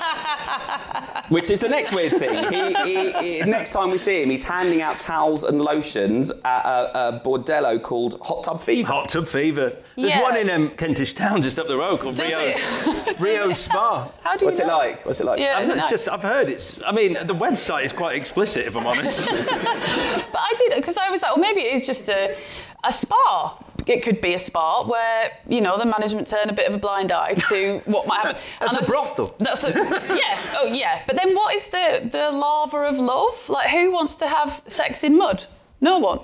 Which 1.33 1.49
is 1.49 1.59
the 1.59 1.67
next 1.69 1.91
weird 1.93 2.17
thing. 2.19 2.43
He, 2.53 2.73
he, 2.83 3.11
he- 3.39 3.49
next 3.49 3.71
time 3.71 3.89
we 3.91 3.97
see 3.97 4.21
him, 4.21 4.29
he's 4.29 4.43
handing 4.43 4.81
out 4.81 4.99
towels 4.99 5.43
and 5.43 5.59
lotions 5.61 6.31
at 6.45 6.65
a, 6.65 7.07
a 7.17 7.21
bordello 7.25 7.81
called 7.81 8.19
Hot 8.21 8.43
Tub 8.43 8.61
Fever. 8.61 8.91
Hot 8.91 9.09
Tub 9.09 9.27
Fever. 9.27 9.75
There's 9.95 10.11
Yeah. 10.13 10.21
one 10.21 10.37
in 10.37 10.49
um, 10.49 10.69
Kentish 10.71 11.13
Town 11.15 11.41
just 11.41 11.57
up 11.57 11.67
the 11.67 11.75
road 11.77 11.99
called 12.01 12.15
Does 12.17 12.27
Rio, 12.29 12.39
it? 12.39 13.19
Rio 13.21 13.51
Spa. 13.53 14.09
How 14.23 14.35
do 14.37 14.45
you 14.45 14.47
What's 14.47 14.59
it 14.59 14.67
like? 14.67 15.05
What's 15.05 15.19
it 15.21 15.25
like? 15.25 15.39
Yeah, 15.39 15.57
I've, 15.57 15.67
nice? 15.75 15.89
just, 15.89 16.07
I've 16.09 16.21
heard 16.23 16.49
it's. 16.49 16.79
I 16.83 16.91
mean, 16.91 17.13
the 17.13 17.35
website 17.35 17.85
is 17.85 17.93
quite 17.93 18.15
explicit, 18.15 18.67
if 18.67 18.77
I'm 18.77 18.85
honest. 18.85 19.27
But 20.33 20.39
I 20.41 20.53
did 20.57 20.73
because 20.75 20.97
I 20.97 21.09
was 21.09 21.21
like, 21.21 21.31
well, 21.35 21.41
maybe 21.41 21.61
it 21.61 21.73
is 21.73 21.85
just 21.85 22.09
a, 22.09 22.35
a 22.83 22.91
spa. 22.91 23.57
It 23.87 24.01
could 24.03 24.21
be 24.21 24.33
a 24.33 24.39
spa 24.39 24.85
where 24.87 25.31
you 25.47 25.61
know 25.61 25.77
the 25.77 25.85
management 25.85 26.27
turn 26.27 26.49
a 26.49 26.53
bit 26.53 26.67
of 26.67 26.73
a 26.75 26.77
blind 26.77 27.11
eye 27.11 27.33
to 27.49 27.79
what 27.85 28.07
might 28.07 28.21
happen. 28.21 28.41
That's 28.59 28.73
And 28.73 28.81
a 28.81 28.85
I- 28.85 28.87
brothel. 28.87 29.35
That's 29.39 29.63
a 29.63 29.69
yeah. 30.15 30.55
Oh 30.59 30.65
yeah. 30.67 31.01
But 31.07 31.15
then 31.17 31.35
what 31.35 31.53
is 31.55 31.67
the 31.67 32.07
the 32.11 32.31
lava 32.31 32.77
of 32.77 32.99
love? 32.99 33.49
Like 33.49 33.69
who 33.69 33.91
wants 33.91 34.15
to 34.15 34.27
have 34.27 34.61
sex 34.67 35.03
in 35.03 35.17
mud? 35.17 35.45
No 35.81 35.99
one. 35.99 36.19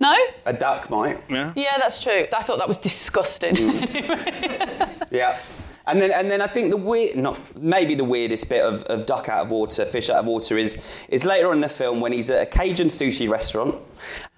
No? 0.00 0.14
A 0.46 0.52
duck 0.52 0.90
might. 0.90 1.22
Yeah. 1.30 1.52
Yeah, 1.54 1.78
that's 1.78 2.02
true. 2.02 2.26
I 2.32 2.42
thought 2.42 2.58
that 2.58 2.66
was 2.68 2.76
disgusting. 2.76 3.54
Mm. 3.54 4.88
Yeah. 5.12 5.38
And 5.86 6.00
then, 6.00 6.10
and 6.12 6.30
then 6.30 6.40
I 6.40 6.46
think 6.46 6.70
the 6.70 6.76
weird, 6.76 7.16
not 7.16 7.38
maybe 7.56 7.94
the 7.94 8.04
weirdest 8.04 8.48
bit 8.48 8.64
of, 8.64 8.82
of 8.84 9.04
duck 9.04 9.28
out 9.28 9.44
of 9.44 9.50
water, 9.50 9.84
fish 9.84 10.08
out 10.10 10.16
of 10.20 10.26
water 10.26 10.56
is 10.56 10.82
is 11.08 11.24
later 11.24 11.48
on 11.48 11.56
in 11.56 11.60
the 11.60 11.68
film 11.68 12.00
when 12.00 12.12
he's 12.12 12.30
at 12.30 12.42
a 12.42 12.46
Cajun 12.46 12.86
sushi 12.86 13.28
restaurant, 13.28 13.74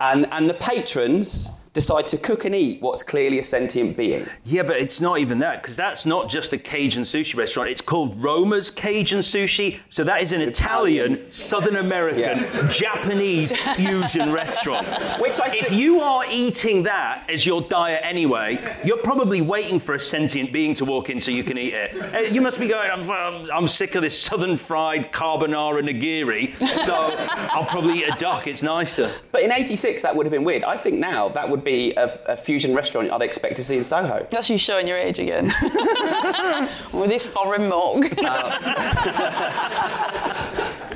and 0.01 0.27
and 0.33 0.49
the 0.49 0.55
patrons 0.55 1.51
decide 1.75 2.07
to 2.09 2.17
cook 2.17 2.45
and 2.45 2.55
eat 2.55 2.81
what's 2.81 3.03
clearly 3.03 3.39
a 3.41 3.43
sentient 3.43 3.97
being. 3.97 4.27
Yeah, 4.45 4.63
but 4.63 4.77
it's 4.77 5.01
not 5.01 5.19
even 5.19 5.41
that, 5.41 5.61
because 5.61 5.77
that's 5.77 6.07
not 6.07 6.31
just 6.31 6.53
a 6.53 6.59
Cajun 6.59 7.03
sushi 7.03 7.37
restaurant. 7.37 7.69
It's 7.69 7.83
called 7.83 8.23
Roma's 8.23 8.71
Cajun 8.71 9.19
Sushi. 9.21 9.81
So 9.91 10.05
that 10.05 10.23
is 10.23 10.33
an 10.33 10.41
Italian, 10.41 11.31
Southern 11.31 11.77
American, 11.77 12.39
Japanese 12.71 13.57
fusion 13.77 14.31
restaurant. 14.33 14.87
Which 15.21 15.41
I 15.41 15.53
if 15.57 15.73
you 15.73 16.01
are 16.01 16.23
eating 16.31 16.85
that 16.85 17.29
as 17.29 17.45
your 17.45 17.63
diet 17.63 18.01
anyway, 18.05 18.59
you're 18.85 18.97
probably 18.99 19.43
waiting 19.43 19.81
for 19.81 19.95
a 19.97 20.01
sentient 20.01 20.53
being 20.53 20.75
to 20.75 20.85
walk 20.85 21.11
in 21.11 21.21
so 21.21 21.31
you 21.33 21.43
can 21.43 21.59
eat 21.59 21.75
it. 21.75 22.15
Uh, 22.15 22.19
You 22.33 22.41
must 22.41 22.61
be 22.61 22.69
going, 22.69 22.89
I'm, 22.91 23.11
I'm, 23.11 23.51
I'm 23.51 23.69
sick 23.69 23.97
of 23.97 24.03
this 24.03 24.21
Southern 24.21 24.57
fried 24.57 25.13
carbonara 25.13 25.83
nigiri, 25.83 26.57
so 26.87 26.95
I'll 27.53 27.65
probably 27.67 27.99
eat 28.01 28.09
a 28.15 28.17
duck. 28.19 28.47
It's 28.47 28.63
nicer. 28.63 29.13
But 29.33 29.43
in 29.43 29.51
'86, 29.51 30.03
that 30.03 30.15
would 30.15 30.25
have 30.27 30.31
been 30.33 30.45
weird. 30.45 30.63
I 30.63 30.77
think 30.77 30.99
now 30.99 31.29
that 31.31 31.49
would 31.49 31.64
be 31.65 31.93
a, 31.97 32.13
a 32.27 32.37
fusion 32.37 32.75
restaurant 32.75 33.11
I'd 33.11 33.23
expect 33.23 33.57
to 33.57 33.65
see 33.65 33.77
in 33.77 33.85
Soho. 33.85 34.27
That's 34.31 34.51
you 34.51 34.59
showing 34.59 34.87
your 34.87 34.99
age 34.99 35.19
again. 35.19 35.47
With 36.93 37.09
this 37.11 37.27
foreign 37.27 37.69
mug. 37.69 38.07
Uh, 38.23 38.59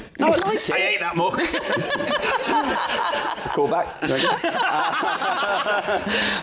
no, 0.18 0.26
I 0.26 0.30
like 0.30 0.70
I 0.70 0.78
ate 0.78 1.00
that 1.00 1.16
muck. 1.16 1.38
Call 3.58 3.66
back. 3.66 3.88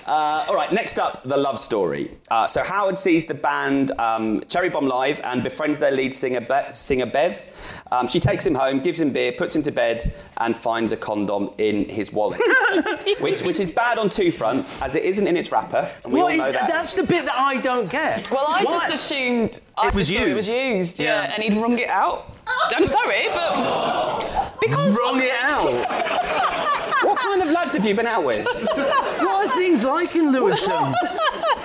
uh, 0.05 0.45
all 0.49 0.53
right, 0.53 0.69
next 0.73 0.99
up, 0.99 1.23
the 1.23 1.37
love 1.37 1.57
story. 1.57 2.11
Uh, 2.29 2.45
so 2.45 2.61
Howard 2.61 2.97
sees 2.97 3.23
the 3.23 3.33
band 3.33 3.91
um, 3.99 4.41
Cherry 4.49 4.67
Bomb 4.69 4.85
live 4.85 5.21
and 5.23 5.41
befriends 5.41 5.79
their 5.79 5.91
lead 5.91 6.13
singer, 6.13 6.41
Be- 6.41 6.71
singer 6.71 7.05
Bev. 7.05 7.81
Um, 7.89 8.09
she 8.09 8.19
takes 8.19 8.45
him 8.45 8.53
home, 8.53 8.79
gives 8.81 8.99
him 8.99 9.11
beer, 9.13 9.31
puts 9.31 9.55
him 9.55 9.63
to 9.63 9.71
bed, 9.71 10.11
and 10.39 10.57
finds 10.57 10.91
a 10.91 10.97
condom 10.97 11.51
in 11.57 11.87
his 11.87 12.11
wallet, 12.11 12.41
which, 13.21 13.43
which 13.43 13.61
is 13.61 13.69
bad 13.69 13.97
on 13.97 14.09
two 14.09 14.29
fronts, 14.29 14.81
as 14.81 14.95
it 14.95 15.05
isn't 15.05 15.25
in 15.25 15.37
its 15.37 15.53
wrapper, 15.53 15.89
and 16.03 16.11
we 16.11 16.19
What 16.21 16.33
all 16.33 16.37
know 16.37 16.45
is- 16.47 16.51
that. 16.53 16.67
that's 16.67 16.95
the 16.97 17.03
bit 17.03 17.23
that 17.27 17.35
I 17.39 17.61
don't 17.61 17.89
get. 17.89 18.29
Well, 18.29 18.45
I 18.45 18.65
Why? 18.65 18.71
just 18.73 18.93
assumed 18.93 19.61
I 19.77 19.87
It 19.89 19.93
was 19.93 20.07
just 20.07 20.19
thought 20.19 20.27
it 20.29 20.33
was 20.35 20.47
used. 20.47 20.57
used, 20.75 20.99
yeah, 20.99 21.23
Yeah. 21.25 21.33
and 21.33 21.43
he'd 21.43 21.55
wrung 21.61 21.77
it 21.79 21.89
out. 21.89 22.31
I'm 22.75 22.85
sorry, 22.85 23.27
but 23.33 24.53
because 24.61 24.97
Wrong 24.97 25.19
it 25.21 25.33
out. 25.41 25.71
What 27.05 27.19
kind 27.19 27.41
of 27.41 27.49
lads 27.51 27.73
have 27.75 27.85
you 27.85 27.93
been 27.93 28.07
out 28.07 28.23
with? 28.23 28.45
what 28.45 29.45
are 29.47 29.55
things 29.57 29.83
like 29.85 30.15
in 30.15 30.31
Lewisham? 30.31 30.71
well, 30.91 30.95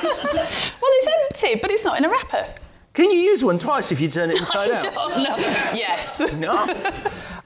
it's 0.03 1.09
empty, 1.43 1.55
but 1.63 1.71
it's 1.71 1.83
not 1.85 1.97
in 1.99 2.05
a 2.05 2.11
wrapper. 2.11 2.47
Can 2.93 3.11
you 3.11 3.17
use 3.19 3.43
one 3.43 3.59
twice 3.59 3.91
if 3.91 4.01
you 4.01 4.11
turn 4.11 4.31
it 4.31 4.37
inside 4.39 4.71
out? 4.73 4.93
Oh, 4.99 5.09
no. 5.17 5.37
Yes. 5.75 6.21
No. 6.35 6.67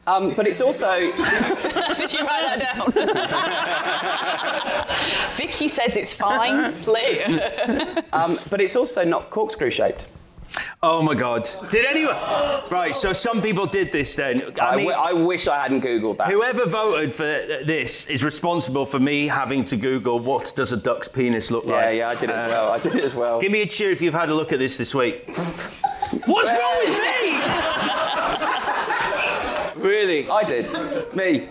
Um, 0.09 0.35
but 0.35 0.47
it's 0.49 0.61
also 0.61 0.89
Did 0.99 1.13
you 2.13 2.21
write 2.27 2.45
that 2.45 2.59
down? 2.59 2.93
Vicky 5.37 5.69
says 5.69 5.97
it's 5.97 6.15
fine. 6.15 6.75
Later. 6.85 8.03
um, 8.13 8.37
but 8.51 8.61
it's 8.61 8.75
also 8.77 9.05
not 9.05 9.31
corkscrew 9.31 9.71
shaped. 9.71 10.07
Oh 10.83 11.03
my 11.03 11.15
God! 11.15 11.49
Did 11.71 11.85
anyone? 11.87 12.15
Right. 12.71 12.95
So 12.95 13.13
some 13.13 13.41
people 13.43 13.67
did 13.67 13.91
this 13.91 14.15
then. 14.15 14.41
I, 14.61 14.67
I, 14.73 14.77
mean, 14.77 14.89
w- 14.91 14.91
I 14.93 15.13
wish 15.13 15.49
I 15.49 15.59
hadn't 15.63 15.83
googled 15.83 16.19
that. 16.19 16.29
whoever 16.31 16.67
voted 16.67 17.13
for 17.13 17.25
this 17.25 18.07
is 18.07 18.23
responsible 18.23 18.85
for 18.87 19.01
me 19.01 19.27
having 19.27 19.63
to 19.65 19.77
Google 19.77 20.21
what 20.21 20.53
does 20.55 20.73
a 20.73 20.77
duck's 20.77 21.09
penis 21.09 21.51
look 21.51 21.65
Yeah, 21.65 21.73
like. 21.73 21.85
yeah, 21.85 21.91
yeah, 21.91 22.09
I 22.09 22.15
did 22.15 22.31
it 22.31 22.37
as 22.37 22.43
Uh, 22.45 22.49
well. 22.55 22.71
I 22.71 22.79
did 22.79 22.95
it 22.95 23.05
as 23.05 23.15
well. 23.15 23.41
Give 23.45 23.51
me 23.51 23.63
a 23.63 23.67
cheer 23.67 23.91
if 23.91 24.01
you've 24.03 24.15
had 24.15 24.29
a 24.31 24.35
look 24.35 24.53
at 24.53 24.59
this 24.59 24.77
this 24.77 24.95
week. 24.95 25.25
What's 25.27 26.51
wrong 26.53 26.79
with 26.85 26.99
me? 26.99 27.14
Really? 29.85 30.29
I 30.29 30.43
did. 30.45 30.67
Me. 31.15 31.47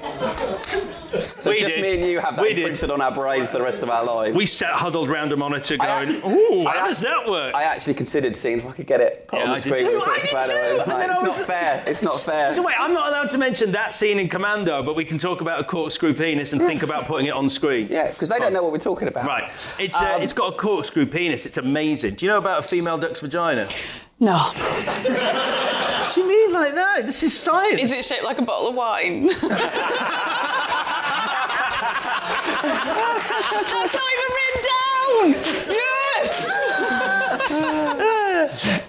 So 1.15 1.51
We 1.51 1.57
just 1.59 1.75
did. 1.75 1.81
me 1.83 1.93
and 2.01 2.03
you 2.05 2.19
have 2.19 2.35
that 2.35 2.41
We 2.41 2.49
did. 2.49 2.57
imprinted 2.59 2.89
on 2.91 3.01
our 3.01 3.11
brains 3.13 3.51
the 3.51 3.61
rest 3.61 3.83
of 3.83 3.89
our 3.89 4.03
lives. 4.03 4.35
We 4.35 4.45
sat 4.45 4.71
huddled 4.73 5.07
round 5.09 5.31
a 5.31 5.37
monitor 5.37 5.77
going, 5.77 6.09
ac- 6.09 6.21
"Ooh, 6.27 6.65
I 6.65 6.77
how 6.79 6.87
does 6.87 6.99
that 7.01 7.29
work?" 7.29 7.53
I 7.55 7.63
actually 7.63 7.93
considered 7.93 8.35
seeing 8.35 8.57
if 8.57 8.65
I 8.67 8.71
could 8.71 8.87
get 8.87 8.99
it 8.99 9.27
put 9.27 9.37
Yeah, 9.39 9.45
on 9.45 9.51
I 9.51 9.55
the 9.59 9.61
did 9.61 9.69
screen. 9.69 9.85
too. 9.85 9.95
We 9.97 10.01
I 10.01 10.19
did 10.19 10.29
about 10.31 10.49
it. 10.49 10.53
too. 10.53 10.77
Mate, 10.77 10.81
And 10.81 10.91
then 11.01 11.09
It's 11.11 11.19
I 11.19 11.23
not 11.23 11.37
was- 11.37 11.45
fair. 11.45 11.83
It's 11.87 12.03
not 12.03 12.19
fair. 12.19 12.53
So 12.53 12.63
wait, 12.63 12.75
I'm 12.79 12.93
not 12.93 13.07
allowed 13.09 13.29
to 13.29 13.37
mention 13.37 13.71
that 13.73 13.93
scene 13.93 14.19
in 14.19 14.27
Commando, 14.29 14.81
but 14.83 14.95
we 14.95 15.05
can 15.05 15.17
talk 15.17 15.41
about 15.41 15.59
a 15.59 15.63
corkscrew 15.63 16.13
penis 16.13 16.51
and 16.53 16.61
think 16.61 16.81
about 16.83 17.05
putting 17.05 17.27
it 17.27 17.33
on 17.33 17.49
screen. 17.49 17.87
Yeah, 17.91 18.09
because 18.09 18.29
they 18.29 18.39
don't 18.39 18.53
know 18.53 18.63
what 18.63 18.71
we're 18.71 18.77
talking 18.79 19.07
about. 19.07 19.27
Right. 19.27 19.43
It's 19.79 19.95
uh, 20.01 20.17
it's 20.21 20.33
got 20.33 20.53
a 20.53 20.55
corkscrew 20.57 21.05
penis. 21.05 21.45
It's 21.45 21.57
amazing. 21.57 22.15
Do 22.15 22.25
you 22.25 22.31
know 22.31 22.37
about 22.39 22.59
a 22.59 22.67
female 22.67 22.97
duck's 22.97 23.19
vagina? 23.19 23.67
no. 24.19 24.51
do 26.13 26.21
you 26.21 26.27
mean 26.27 26.53
like 26.53 26.75
that? 26.75 27.05
This 27.05 27.23
is 27.23 27.37
science. 27.37 27.81
Is 27.81 27.91
it 27.91 28.05
shaped 28.05 28.23
like 28.23 28.37
a 28.37 28.43
bottle 28.43 28.69
of 28.69 28.75
wine? 28.75 29.29
That's 32.63 33.93
not 33.93 34.09
even 34.13 34.29
written 34.37 34.61
down. 34.69 35.25
Yes. 35.69 36.31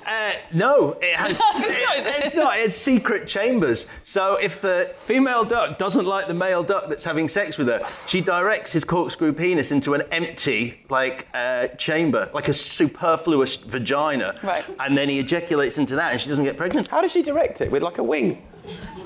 Uh, 0.07 0.33
no, 0.53 0.93
it 1.01 1.15
has. 1.17 1.41
It's 1.57 1.79
not, 1.81 1.97
it? 1.97 2.25
It's 2.25 2.35
not. 2.35 2.59
It's 2.59 2.77
secret 2.77 3.27
chambers. 3.27 3.87
So 4.03 4.35
if 4.35 4.61
the 4.61 4.91
female 4.99 5.45
duck 5.45 5.79
doesn't 5.79 6.05
like 6.07 6.27
the 6.27 6.35
male 6.35 6.63
duck 6.63 6.89
that's 6.89 7.05
having 7.05 7.29
sex 7.29 7.57
with 7.59 7.69
her, 7.69 7.81
she 8.07 8.21
directs 8.21 8.73
his 8.73 8.85
corkscrew 8.85 9.33
penis 9.33 9.73
into 9.73 9.95
an 9.95 10.03
empty, 10.13 10.81
like, 10.91 11.27
uh, 11.35 11.69
chamber, 11.69 12.29
like 12.35 12.49
a 12.49 12.53
superfluous 12.53 13.57
vagina. 13.57 14.35
Right. 14.43 14.69
And 14.81 14.97
then 14.97 15.09
he 15.09 15.19
ejaculates 15.19 15.79
into 15.79 15.97
that, 15.97 16.13
and 16.13 16.21
she 16.21 16.29
doesn't 16.29 16.45
get 16.45 16.57
pregnant. 16.57 16.89
How 16.89 17.01
does 17.01 17.13
she 17.13 17.23
direct 17.23 17.61
it? 17.61 17.71
With 17.71 17.83
like 17.83 17.99
a 17.99 18.03
wing? 18.03 18.43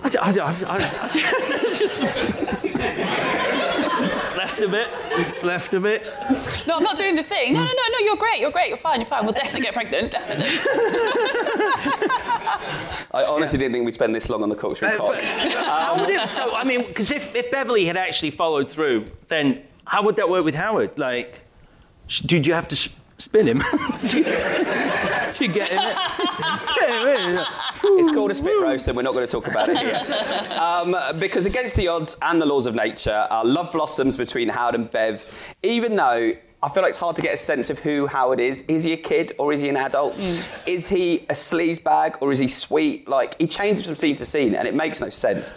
I, 0.03 0.09
d- 0.09 0.19
I 0.19 0.33
d- 0.33 0.41
I- 0.41 0.51
I- 0.51 0.79
I- 1.03 1.75
just 1.79 2.03
left 4.61 4.63
a 4.63 4.69
bit, 4.69 5.45
left 5.45 5.75
a 5.75 5.81
bit. 5.81 6.67
No, 6.67 6.77
I'm 6.77 6.83
not 6.83 6.97
doing 6.97 7.15
the 7.15 7.23
thing. 7.23 7.55
No, 7.55 7.61
no, 7.61 7.67
no, 7.67 7.83
no. 7.93 7.99
You're 8.01 8.17
great. 8.17 8.41
You're 8.41 8.51
great. 8.51 8.69
You're 8.69 8.77
fine. 8.77 9.01
You're 9.01 9.07
fine. 9.07 9.25
We'll 9.25 9.33
definitely 9.33 9.63
get 9.63 9.75
pregnant. 9.75 10.13
Definitely. 10.13 10.47
I 13.13 13.25
honestly 13.29 13.59
didn't 13.59 13.73
think 13.75 13.85
we'd 13.85 13.95
spend 13.95 14.15
this 14.15 14.29
long 14.29 14.43
on 14.43 14.49
the 14.49 14.57
corkscrew 14.57 14.89
uh, 14.89 14.97
cock. 14.97 15.21
How 15.21 15.99
would 16.01 16.11
it, 16.11 16.29
so, 16.29 16.55
I 16.55 16.65
mean, 16.65 16.87
because 16.87 17.11
if, 17.11 17.35
if 17.35 17.51
Beverly 17.51 17.85
had 17.87 17.97
actually 17.97 18.31
followed 18.31 18.71
through, 18.71 19.07
then 19.29 19.63
how 19.85 20.03
would 20.05 20.17
that 20.17 20.29
work 20.29 20.45
with 20.45 20.55
Howard? 20.55 20.99
Like, 20.99 21.41
sh- 22.07 22.21
did 22.21 22.47
you 22.47 22.55
have 22.55 22.69
to 22.69 22.77
sp- 22.77 22.97
spin 23.19 23.47
him 23.47 23.59
to 24.09 25.49
get 25.49 25.71
in. 25.73 25.97
Spin 26.61 27.07
him? 27.37 27.45
It's 27.83 28.09
called 28.11 28.31
a 28.31 28.35
spit 28.35 28.61
roast, 28.61 28.89
and 28.89 28.97
we're 28.97 29.03
not 29.03 29.13
going 29.15 29.27
to 29.27 29.31
talk 29.31 29.47
about 29.49 29.69
it 29.69 29.79
here. 29.79 30.45
Um, 30.59 30.97
because 31.21 31.47
against 31.47 31.77
the 31.77 31.87
odds 31.87 32.17
and 32.21 32.43
the 32.43 32.47
laws 32.47 32.67
of 32.67 32.75
nature, 32.75 33.27
uh, 33.31 33.43
love 33.45 33.71
blossoms 33.73 34.17
between 34.17 34.49
Howard 34.49 34.75
and 34.75 34.91
Bev, 34.91 35.25
even 35.63 35.95
though. 35.97 36.33
I 36.61 36.69
feel 36.69 36.83
like 36.83 36.91
it's 36.91 36.99
hard 36.99 37.15
to 37.15 37.23
get 37.23 37.33
a 37.35 37.37
sense 37.37 37.71
of 37.71 37.79
who 37.79 38.09
Howard 38.09 38.41
is. 38.41 38.63
Is 38.63 38.83
he 38.83 38.93
a 38.93 38.97
kid 38.97 39.31
or 39.39 39.53
is 39.53 39.61
he 39.61 39.69
an 39.69 39.77
adult? 39.77 40.17
Is 40.67 40.89
he 40.89 41.19
a 41.31 41.33
sleaze 41.33 41.81
bag 41.81 42.17
or 42.21 42.33
is 42.33 42.41
he 42.41 42.49
sweet? 42.49 43.07
Like, 43.07 43.41
he 43.41 43.47
changes 43.47 43.87
from 43.87 43.95
scene 43.95 44.17
to 44.17 44.25
scene 44.25 44.57
and 44.57 44.67
it 44.67 44.75
makes 44.75 45.01
no 45.01 45.09
sense. 45.09 45.55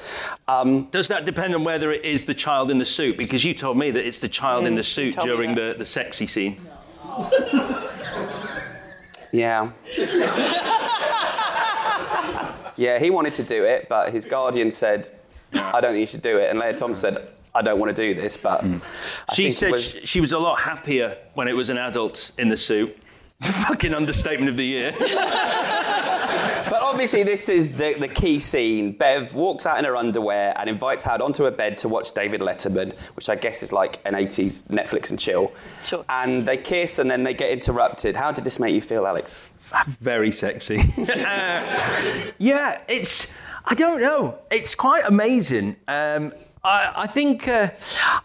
Um, 0.47 0.83
Does 0.91 1.07
that 1.07 1.25
depend 1.25 1.55
on 1.55 1.63
whether 1.63 1.91
it 1.91 2.05
is 2.05 2.25
the 2.25 2.35
child 2.35 2.69
in 2.69 2.77
the 2.77 2.85
suit? 2.85 3.17
Because 3.17 3.43
you 3.43 3.55
told 3.55 3.77
me 3.79 3.89
that 3.89 4.05
it's 4.05 4.19
the 4.19 4.29
child 4.29 4.65
in 4.65 4.73
Mm, 4.73 4.77
the 4.77 4.83
suit 4.83 5.15
during 5.15 5.55
the, 5.55 5.73
the 5.75 5.85
sexy 5.85 6.27
scene. 6.27 6.61
yeah. 9.31 9.71
yeah, 12.77 12.99
he 12.99 13.09
wanted 13.09 13.33
to 13.33 13.43
do 13.43 13.63
it, 13.65 13.87
but 13.89 14.11
his 14.11 14.25
guardian 14.25 14.71
said, 14.71 15.09
I 15.53 15.81
don't 15.81 15.91
think 15.93 15.99
you 16.01 16.07
should 16.07 16.21
do 16.21 16.37
it. 16.37 16.49
And 16.49 16.59
Lea 16.59 16.73
Thompson 16.73 16.95
said, 17.15 17.31
I 17.53 17.61
don't 17.61 17.79
want 17.79 17.93
to 17.95 18.01
do 18.01 18.13
this, 18.13 18.37
but. 18.37 18.63
I 18.63 18.79
She 19.33 19.51
said 19.51 19.71
was- 19.71 19.91
she 20.03 20.21
was 20.21 20.31
a 20.31 20.39
lot 20.39 20.59
happier 20.59 21.17
when 21.33 21.47
it 21.47 21.53
was 21.55 21.69
an 21.69 21.77
adult 21.77 22.31
in 22.37 22.47
the 22.49 22.57
suit. 22.57 22.97
Fucking 23.41 23.93
understatement 23.93 24.49
of 24.49 24.57
the 24.57 24.65
year. 24.65 24.93
But 26.69 26.83
obviously, 26.83 27.23
this 27.23 27.49
is 27.49 27.69
the, 27.71 27.95
the 27.99 28.07
key 28.07 28.39
scene. 28.39 28.93
Bev 28.93 29.33
walks 29.33 29.65
out 29.65 29.77
in 29.77 29.83
her 29.83 29.97
underwear 29.97 30.53
and 30.57 30.69
invites 30.69 31.03
Howard 31.03 31.21
onto 31.21 31.43
her 31.43 31.51
bed 31.51 31.77
to 31.79 31.89
watch 31.89 32.13
David 32.13 32.39
Letterman, 32.39 32.97
which 33.17 33.27
I 33.27 33.35
guess 33.35 33.61
is 33.61 33.73
like 33.73 33.99
an 34.05 34.13
80s 34.13 34.63
Netflix 34.69 35.09
and 35.09 35.19
chill. 35.19 35.51
Sure. 35.83 36.05
And 36.07 36.47
they 36.47 36.55
kiss 36.55 36.99
and 36.99 37.11
then 37.11 37.23
they 37.23 37.33
get 37.33 37.49
interrupted. 37.49 38.15
How 38.15 38.31
did 38.31 38.45
this 38.45 38.57
make 38.57 38.73
you 38.73 38.79
feel, 38.79 39.05
Alex? 39.05 39.41
Very 39.87 40.31
sexy. 40.31 40.79
Uh, 40.97 42.31
yeah, 42.37 42.81
it's. 42.87 43.33
I 43.65 43.75
don't 43.75 44.01
know. 44.01 44.39
It's 44.49 44.73
quite 44.75 45.03
amazing. 45.05 45.75
Um, 45.87 46.33
I, 46.63 46.93
I 46.95 47.07
think. 47.07 47.47
Uh, 47.47 47.69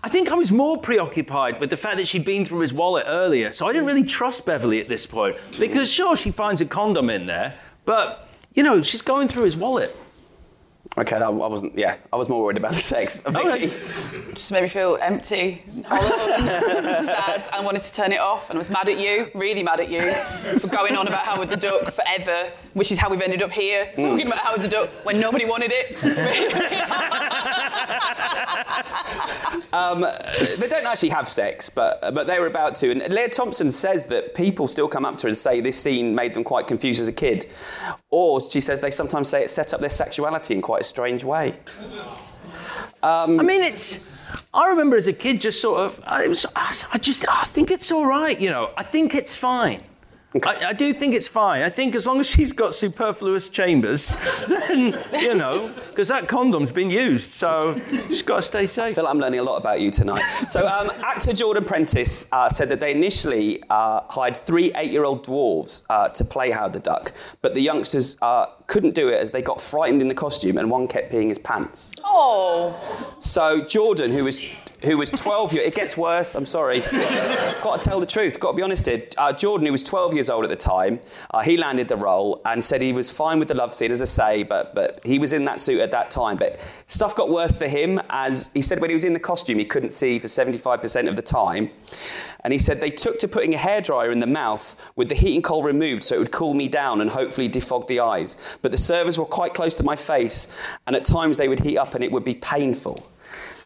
I 0.02 0.08
think 0.08 0.30
I 0.30 0.34
was 0.34 0.50
more 0.52 0.78
preoccupied 0.78 1.60
with 1.60 1.70
the 1.70 1.76
fact 1.76 1.98
that 1.98 2.08
she'd 2.08 2.24
been 2.24 2.44
through 2.46 2.60
his 2.60 2.72
wallet 2.72 3.04
earlier, 3.06 3.52
so 3.52 3.66
I 3.66 3.72
didn't 3.72 3.86
really 3.86 4.04
trust 4.04 4.46
Beverly 4.46 4.80
at 4.80 4.88
this 4.88 5.06
point 5.06 5.36
because 5.58 5.92
sure 5.92 6.16
she 6.16 6.30
finds 6.30 6.60
a 6.60 6.66
condom 6.66 7.10
in 7.10 7.26
there, 7.26 7.54
but 7.84 8.28
you 8.54 8.62
know 8.62 8.82
she's 8.82 9.02
going 9.02 9.28
through 9.28 9.44
his 9.44 9.56
wallet. 9.56 9.94
Okay, 10.98 11.18
that, 11.18 11.26
I 11.26 11.30
wasn't. 11.30 11.76
Yeah, 11.76 11.96
I 12.12 12.16
was 12.16 12.28
more 12.28 12.42
worried 12.42 12.56
about 12.56 12.70
the 12.70 12.76
sex. 12.78 13.20
Vicky? 13.26 13.66
Just 13.66 14.50
made 14.52 14.62
me 14.62 14.68
feel 14.68 14.96
empty, 15.00 15.62
hollow, 15.84 16.32
and 16.34 17.04
sad, 17.06 17.48
and 17.52 17.66
wanted 17.66 17.82
to 17.82 17.92
turn 17.92 18.12
it 18.12 18.20
off. 18.20 18.48
And 18.50 18.56
I 18.56 18.60
was 18.60 18.70
mad 18.70 18.88
at 18.88 18.98
you, 18.98 19.28
really 19.34 19.62
mad 19.62 19.80
at 19.80 19.90
you, 19.90 20.00
for 20.58 20.68
going 20.68 20.96
on 20.96 21.06
about 21.06 21.26
Howard 21.26 21.50
the 21.50 21.56
Duck 21.56 21.92
forever, 21.92 22.50
which 22.74 22.90
is 22.92 22.98
how 22.98 23.10
we've 23.10 23.20
ended 23.20 23.42
up 23.42 23.52
here, 23.52 23.90
Mm. 23.98 24.10
talking 24.10 24.26
about 24.26 24.38
Howard 24.38 24.62
the 24.62 24.68
Duck 24.68 24.88
when 25.04 25.20
nobody 25.20 25.44
wanted 25.44 25.72
it. 25.74 25.96
Um, 29.72 30.00
they 30.58 30.68
don't 30.68 30.86
actually 30.86 31.10
have 31.10 31.28
sex, 31.28 31.68
but 31.68 32.00
but 32.14 32.26
they 32.26 32.38
were 32.38 32.46
about 32.46 32.74
to. 32.76 32.90
And 32.90 33.02
Lea 33.12 33.28
Thompson 33.28 33.70
says 33.70 34.06
that 34.06 34.34
people 34.34 34.68
still 34.68 34.88
come 34.88 35.04
up 35.04 35.16
to 35.18 35.24
her 35.24 35.28
and 35.28 35.36
say 35.36 35.60
this 35.60 35.76
scene 35.78 36.14
made 36.14 36.34
them 36.34 36.44
quite 36.44 36.66
confused 36.66 37.00
as 37.00 37.08
a 37.08 37.12
kid, 37.12 37.46
or 38.10 38.40
she 38.40 38.60
says 38.60 38.80
they 38.80 38.90
sometimes 38.90 39.28
say 39.28 39.42
it 39.42 39.50
set 39.50 39.74
up 39.74 39.80
their 39.80 39.90
sexuality 39.90 40.54
in 40.54 40.62
quite 40.62 40.75
a 40.80 40.84
strange 40.84 41.24
way. 41.24 41.54
Um, 43.02 43.40
I 43.40 43.42
mean, 43.42 43.62
it's. 43.62 44.06
I 44.52 44.68
remember 44.68 44.96
as 44.96 45.06
a 45.06 45.12
kid 45.12 45.40
just 45.40 45.60
sort 45.60 45.80
of. 45.80 46.00
I 46.04 46.26
was. 46.26 46.46
I 46.54 46.98
just. 46.98 47.26
I 47.28 47.44
think 47.44 47.70
it's 47.70 47.90
all 47.92 48.06
right. 48.06 48.38
You 48.40 48.50
know. 48.50 48.70
I 48.76 48.82
think 48.82 49.14
it's 49.14 49.36
fine. 49.36 49.82
I, 50.44 50.66
I 50.66 50.72
do 50.72 50.92
think 50.92 51.14
it's 51.14 51.28
fine. 51.28 51.62
I 51.62 51.70
think 51.70 51.94
as 51.94 52.06
long 52.06 52.20
as 52.20 52.28
she's 52.28 52.52
got 52.52 52.74
superfluous 52.74 53.48
chambers, 53.48 54.16
then 54.48 54.98
you 55.12 55.34
know, 55.34 55.72
because 55.90 56.08
that 56.08 56.28
condom's 56.28 56.72
been 56.72 56.90
used, 56.90 57.30
so 57.30 57.80
she's 58.08 58.22
got 58.22 58.36
to 58.36 58.42
stay 58.42 58.66
safe. 58.66 58.78
I 58.78 58.94
feel 58.94 59.04
like 59.04 59.14
I'm 59.14 59.20
learning 59.20 59.40
a 59.40 59.42
lot 59.42 59.56
about 59.56 59.80
you 59.80 59.90
tonight. 59.90 60.22
So, 60.50 60.66
um, 60.66 60.90
actor 61.04 61.32
Jordan 61.32 61.64
Prentice 61.64 62.26
uh, 62.32 62.48
said 62.48 62.68
that 62.68 62.80
they 62.80 62.92
initially 62.92 63.62
uh, 63.70 64.02
hired 64.08 64.36
three 64.36 64.72
eight-year-old 64.74 65.24
dwarves 65.24 65.84
uh, 65.88 66.08
to 66.10 66.24
play 66.24 66.50
Howard 66.50 66.72
the 66.72 66.80
Duck, 66.80 67.12
but 67.40 67.54
the 67.54 67.60
youngsters 67.60 68.18
uh, 68.20 68.46
couldn't 68.66 68.94
do 68.94 69.08
it 69.08 69.14
as 69.14 69.30
they 69.30 69.42
got 69.42 69.60
frightened 69.60 70.02
in 70.02 70.08
the 70.08 70.14
costume, 70.14 70.58
and 70.58 70.70
one 70.70 70.88
kept 70.88 71.12
peeing 71.12 71.28
his 71.28 71.38
pants. 71.38 71.92
oh, 72.04 72.74
So 73.20 73.64
Jordan, 73.64 74.12
who 74.12 74.24
was 74.24 74.40
who 74.82 74.98
was 74.98 75.10
12 75.10 75.54
years, 75.54 75.66
it 75.66 75.74
gets 75.74 75.96
worse. 75.96 76.34
I'm 76.34 76.44
sorry. 76.44 76.80
got 76.80 77.80
to 77.80 77.88
tell 77.88 77.98
the 77.98 78.06
truth. 78.06 78.38
Got 78.38 78.50
to 78.52 78.56
be 78.58 78.62
honest 78.62 78.86
here. 78.86 79.04
Uh, 79.16 79.32
Jordan, 79.32 79.66
who 79.66 79.72
was 79.72 79.82
12 79.82 80.12
years 80.14 80.28
old 80.28 80.44
at 80.44 80.50
the 80.50 80.56
time, 80.56 81.00
uh, 81.30 81.40
he 81.40 81.56
landed 81.56 81.88
the 81.88 81.96
role 81.96 82.42
and 82.44 82.62
said 82.62 82.82
he 82.82 82.92
was 82.92 83.10
fine 83.10 83.38
with 83.38 83.48
the 83.48 83.54
love 83.54 83.72
scene, 83.72 83.90
as 83.90 84.02
I 84.02 84.04
say, 84.04 84.42
but 84.42 84.74
but 84.74 85.00
he 85.04 85.18
was 85.18 85.32
in 85.32 85.44
that 85.46 85.60
suit 85.60 85.80
at 85.80 85.90
that 85.92 86.10
time. 86.10 86.36
But 86.36 86.60
stuff 86.88 87.16
got 87.16 87.30
worse 87.30 87.56
for 87.56 87.66
him, 87.66 88.00
as 88.10 88.50
he 88.52 88.60
said 88.62 88.80
when 88.80 88.90
he 88.90 88.94
was 88.94 89.04
in 89.04 89.14
the 89.14 89.18
costume, 89.20 89.58
he 89.58 89.64
couldn't 89.64 89.90
see 89.90 90.18
for 90.18 90.26
75% 90.26 91.08
of 91.08 91.16
the 91.16 91.22
time. 91.22 91.70
And 92.40 92.52
he 92.52 92.58
said 92.58 92.80
they 92.80 92.90
took 92.90 93.18
to 93.20 93.28
putting 93.28 93.54
a 93.54 93.58
hairdryer 93.58 94.12
in 94.12 94.20
the 94.20 94.26
mouth 94.26 94.76
with 94.94 95.08
the 95.08 95.14
heating 95.14 95.42
coal 95.42 95.62
removed 95.62 96.04
so 96.04 96.16
it 96.16 96.18
would 96.18 96.32
cool 96.32 96.54
me 96.54 96.68
down 96.68 97.00
and 97.00 97.10
hopefully 97.10 97.48
defog 97.48 97.86
the 97.86 98.00
eyes. 98.00 98.58
But 98.62 98.72
the 98.72 98.78
servos 98.78 99.18
were 99.18 99.24
quite 99.24 99.54
close 99.54 99.76
to 99.78 99.82
my 99.82 99.96
face, 99.96 100.48
and 100.86 100.94
at 100.94 101.04
times 101.04 101.36
they 101.36 101.48
would 101.48 101.60
heat 101.60 101.78
up 101.78 101.94
and 101.94 102.04
it 102.04 102.12
would 102.12 102.24
be 102.24 102.34
painful. 102.34 103.08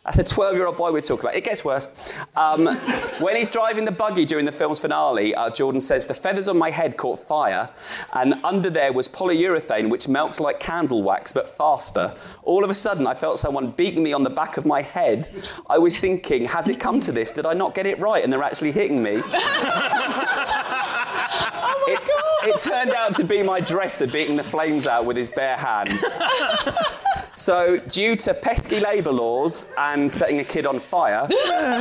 That's 0.05 0.19
a 0.19 0.25
12 0.25 0.57
year 0.57 0.67
old 0.67 0.79
boy 0.79 0.93
we're 0.93 1.03
talking 1.03 1.27
about. 1.27 1.35
It 1.35 1.45
gets 1.45 1.63
worse. 1.63 2.15
Um, 2.35 2.67
when 3.21 3.37
he's 3.37 3.51
driving 3.51 3.85
the 3.85 3.93
buggy 3.93 4.25
during 4.25 4.47
the 4.47 4.53
film's 4.53 4.81
finale, 4.81 5.35
uh, 5.35 5.51
Jordan 5.51 5.81
says, 5.81 6.07
The 6.07 6.15
feathers 6.15 6.49
on 6.49 6.57
my 6.57 6.71
head 6.71 6.97
caught 6.97 7.19
fire, 7.19 7.69
and 8.15 8.35
under 8.43 8.71
there 8.71 8.95
was 8.95 9.09
polyurethane, 9.09 9.91
which 9.91 10.09
melts 10.09 10.41
like 10.41 10.59
candle 10.59 11.03
wax, 11.03 11.33
but 11.33 11.51
faster. 11.51 12.15
All 12.45 12.65
of 12.65 12.71
a 12.71 12.75
sudden, 12.75 13.07
I 13.07 13.13
felt 13.13 13.39
someone 13.39 13.73
beating 13.73 14.03
me 14.03 14.15
on 14.15 14.23
the 14.23 14.31
back 14.31 14.57
of 14.57 14.65
my 14.65 14.81
head. 14.81 15.29
I 15.69 15.77
was 15.77 15.99
thinking, 15.99 16.47
Has 16.47 16.71
it 16.71 16.81
come 16.81 17.01
to 17.01 17.13
this? 17.13 17.31
Did 17.31 17.45
I 17.45 17.53
not 17.53 17.75
get 17.75 17.85
it 17.85 17.99
right? 17.99 18.25
And 18.25 18.33
they're 18.33 18.43
actually 18.43 18.73
hitting 18.73 19.03
me. 19.03 19.11
it, 21.87 22.01
it 22.43 22.59
turned 22.59 22.93
out 22.93 23.15
to 23.17 23.25
be 23.25 23.43
my 23.43 23.61
dresser 23.61 24.07
beating 24.07 24.37
the 24.37 24.45
flames 24.45 24.87
out 24.87 25.05
with 25.05 25.19
his 25.19 25.29
bare 25.29 25.59
hands. 25.59 26.03
So, 27.35 27.79
due 27.79 28.17
to 28.17 28.35
pesky 28.35 28.81
labour 28.81 29.13
laws 29.13 29.67
and 29.79 30.11
setting 30.11 30.41
a 30.41 30.45
kid 30.45 30.67
on 30.67 30.79
fire, 30.79 31.29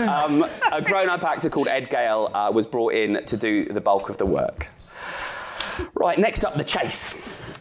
um, 0.07 0.45
a 0.71 0.81
grown 0.81 1.09
up 1.09 1.23
actor 1.23 1.49
called 1.49 1.67
Ed 1.67 1.89
Gale 1.89 2.29
uh, 2.33 2.51
was 2.53 2.67
brought 2.67 2.93
in 2.93 3.23
to 3.25 3.35
do 3.37 3.65
the 3.65 3.81
bulk 3.81 4.09
of 4.09 4.17
the 4.17 4.25
work. 4.25 4.69
Right, 5.95 6.17
next 6.19 6.45
up, 6.45 6.57
The 6.57 6.63
Chase. 6.63 7.15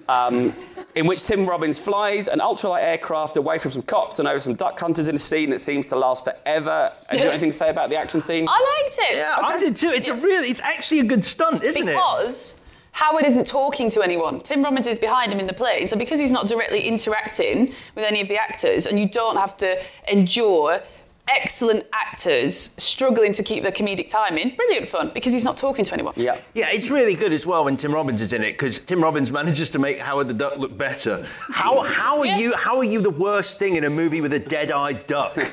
Um, 0.09 0.55
in 0.95 1.07
which 1.07 1.23
Tim 1.23 1.47
Robbins 1.47 1.79
flies 1.79 2.29
an 2.29 2.39
ultralight 2.41 2.83
aircraft 2.83 3.37
away 3.37 3.59
from 3.59 3.71
some 3.71 3.83
cops 3.83 4.19
and 4.19 4.27
over 4.27 4.41
some 4.41 4.55
duck 4.55 4.79
hunters 4.81 5.09
in 5.09 5.15
a 5.15 5.19
scene 5.19 5.51
that 5.51 5.61
seems 5.61 5.87
to 5.89 5.97
last 5.97 6.25
forever. 6.25 6.91
Have 7.09 7.19
you 7.19 7.25
got 7.25 7.33
anything 7.33 7.51
to 7.51 7.57
say 7.57 7.69
about 7.69 7.91
the 7.91 7.97
action 7.97 8.21
scene? 8.21 8.47
I 8.49 8.81
liked 8.83 8.99
it. 8.99 9.17
Yeah, 9.19 9.37
I 9.39 9.61
did 9.61 9.77
too. 9.77 9.89
It's 9.91 10.09
a 10.09 10.15
really, 10.15 10.49
it's 10.51 10.61
actually 10.61 11.01
a 11.01 11.05
good 11.05 11.23
stunt, 11.23 11.63
isn't 11.63 11.83
it? 11.89 11.93
because 11.93 12.55
Howard 12.99 13.25
isn't 13.27 13.47
talking 13.47 13.89
to 13.91 14.03
anyone. 14.03 14.41
Tim 14.41 14.61
Robbins 14.61 14.89
is 14.89 14.99
behind 14.99 15.33
him 15.33 15.39
in 15.39 15.47
the 15.47 15.53
plane, 15.53 15.87
so 15.87 15.97
because 15.97 16.19
he's 16.19 16.33
not 16.33 16.49
directly 16.49 16.81
interacting 16.81 17.73
with 17.95 18.05
any 18.05 18.21
of 18.21 18.27
the 18.27 18.37
actors, 18.37 18.89
and 18.89 18.99
you 18.99 19.09
don't 19.09 19.37
have 19.37 19.57
to 19.59 19.81
endure 20.09 20.83
excellent 21.29 21.87
actors 21.93 22.71
struggling 22.79 23.33
to 23.35 23.43
keep 23.43 23.63
their 23.63 23.73
comedic 23.73 24.09
timing. 24.09 24.55
Brilliant 24.57 24.89
fun 24.89 25.11
because 25.15 25.33
he's 25.33 25.45
not 25.45 25.57
talking 25.57 25.85
to 25.85 25.93
anyone. 25.95 26.15
Yeah. 26.17 26.39
Yeah, 26.55 26.69
it's 26.71 26.91
really 26.91 27.15
good 27.15 27.33
as 27.33 27.47
well 27.47 27.65
when 27.65 27.77
Tim 27.77 27.93
Robbins 27.95 28.21
is 28.21 28.33
in 28.33 28.43
it 28.43 28.53
because 28.53 28.79
Tim 28.79 29.03
Robbins 29.03 29.31
manages 29.31 29.71
to 29.71 29.79
make 29.79 29.99
Howard 29.99 30.29
the 30.29 30.35
Duck 30.35 30.57
look 30.59 30.77
better. 30.77 31.25
How 31.53 31.83
how 31.99 32.19
are 32.21 32.27
you 32.27 32.55
how 32.57 32.77
are 32.79 32.85
you 32.85 33.01
the 33.01 33.11
worst 33.11 33.59
thing 33.59 33.77
in 33.77 33.85
a 33.85 33.91
movie 33.91 34.21
with 34.21 34.33
a 34.33 34.39
dead-eyed 34.39 35.07
duck? 35.07 35.37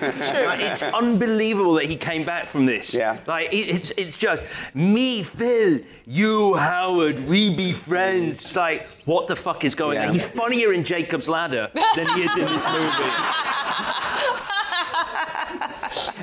Like, 0.46 0.60
it's 0.60 0.84
unbelievable 0.84 1.74
that 1.76 1.86
he 1.86 1.96
came 1.96 2.26
back 2.26 2.46
from 2.46 2.66
this. 2.66 2.94
Yeah. 2.94 3.18
Like 3.28 3.50
it's 3.52 3.92
it's 3.92 4.18
just 4.18 4.44
me, 4.74 5.24
Phil, 5.24 5.80
you, 6.06 6.56
Howard, 6.56 7.28
we 7.28 7.56
be 7.56 7.72
friends. 7.74 8.36
It's 8.36 8.56
like 8.56 8.88
what 9.06 9.28
the 9.28 9.36
fuck 9.36 9.64
is 9.64 9.76
going 9.76 9.96
Yeah. 9.96 10.08
on? 10.08 10.14
He's 10.14 10.28
funnier 10.28 10.74
in 10.74 10.84
Jacob's 10.84 11.28
Ladder 11.30 11.70
than 11.96 12.08
he 12.16 12.24
is 12.24 12.36
in 12.38 12.46
this 12.46 12.70
movie. 12.72 12.92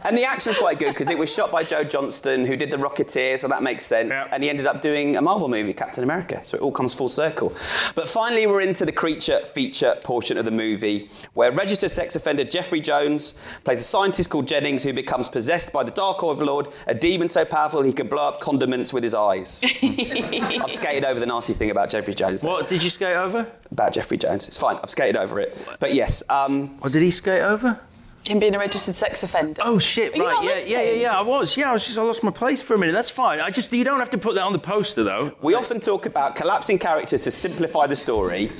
And 0.04 0.16
the 0.16 0.24
action's 0.24 0.58
quite 0.58 0.78
good 0.78 0.92
because 0.92 1.08
it 1.08 1.18
was 1.18 1.32
shot 1.32 1.50
by 1.52 1.64
Joe 1.64 1.84
Johnston, 1.84 2.44
who 2.46 2.56
did 2.56 2.70
The 2.70 2.76
Rocketeer, 2.76 3.38
so 3.38 3.48
that 3.48 3.62
makes 3.62 3.84
sense. 3.84 4.12
And 4.32 4.42
he 4.42 4.50
ended 4.50 4.66
up 4.66 4.80
doing 4.80 5.16
a 5.16 5.22
Marvel 5.22 5.48
movie, 5.48 5.72
Captain 5.72 6.02
America, 6.04 6.40
so 6.44 6.56
it 6.56 6.60
all 6.62 6.72
comes 6.72 6.94
full 6.94 7.08
circle. 7.08 7.52
But 7.94 8.08
finally, 8.08 8.46
we're 8.46 8.60
into 8.62 8.84
the 8.84 8.92
creature 8.92 9.40
feature 9.44 9.96
portion 10.02 10.38
of 10.38 10.44
the 10.44 10.50
movie, 10.50 11.08
where 11.34 11.52
registered 11.52 11.90
sex 11.90 12.16
offender 12.16 12.44
Jeffrey 12.44 12.80
Jones 12.80 13.34
plays 13.64 13.80
a 13.80 13.84
scientist 13.84 14.30
called 14.30 14.48
Jennings 14.48 14.82
who 14.84 14.92
becomes 14.92 15.28
possessed 15.28 15.72
by 15.72 15.84
the 15.84 15.90
Dark 15.90 16.22
Overlord, 16.22 16.68
a 16.86 16.94
demon 16.94 17.28
so 17.28 17.44
powerful 17.44 17.82
he 17.82 17.92
can 17.92 18.08
blow 18.08 18.28
up 18.28 18.40
condiments 18.40 18.92
with 18.92 19.04
his 19.04 19.14
eyes. 19.14 19.62
I've 19.82 20.72
skated 20.72 21.04
over 21.04 21.20
the 21.20 21.26
nasty 21.26 21.52
thing 21.54 21.70
about 21.70 21.90
Jeffrey 21.90 22.14
Jones. 22.14 22.42
What 22.42 22.68
did 22.68 22.82
you 22.82 22.90
skate 22.90 23.16
over? 23.16 23.46
About 23.70 23.92
Jeffrey 23.92 24.18
Jones. 24.18 24.48
It's 24.48 24.58
fine, 24.58 24.76
I've 24.82 24.90
skated 24.90 25.16
over 25.16 25.38
it. 25.40 25.56
But 25.80 25.94
yes. 25.94 26.22
Um, 26.28 26.78
what 26.80 26.92
did 26.92 27.02
he 27.02 27.10
skate 27.10 27.42
over? 27.42 27.80
Him 28.24 28.38
being 28.38 28.54
a 28.54 28.58
registered 28.58 28.94
sex 28.94 29.22
offender. 29.22 29.62
Oh 29.64 29.78
shit! 29.78 30.16
Are 30.16 30.22
right, 30.22 30.34
not 30.34 30.44
yeah, 30.44 30.50
yeah, 30.50 30.54
yeah, 30.54 30.78
listening? 30.78 31.00
yeah. 31.00 31.18
I 31.18 31.22
was. 31.22 31.56
Yeah, 31.56 31.70
I 31.70 31.72
was 31.72 31.84
just. 31.84 31.98
I 31.98 32.02
lost 32.02 32.22
my 32.22 32.30
place 32.30 32.62
for 32.62 32.74
a 32.74 32.78
minute. 32.78 32.92
That's 32.92 33.10
fine. 33.10 33.40
I 33.40 33.50
just. 33.50 33.72
You 33.72 33.84
don't 33.84 33.98
have 33.98 34.10
to 34.10 34.18
put 34.18 34.34
that 34.36 34.42
on 34.42 34.52
the 34.52 34.58
poster 34.58 35.02
though. 35.02 35.36
We 35.42 35.54
often 35.54 35.80
talk 35.80 36.06
about 36.06 36.36
collapsing 36.36 36.78
characters 36.78 37.24
to 37.24 37.30
simplify 37.30 37.86
the 37.86 37.96
story. 37.96 38.52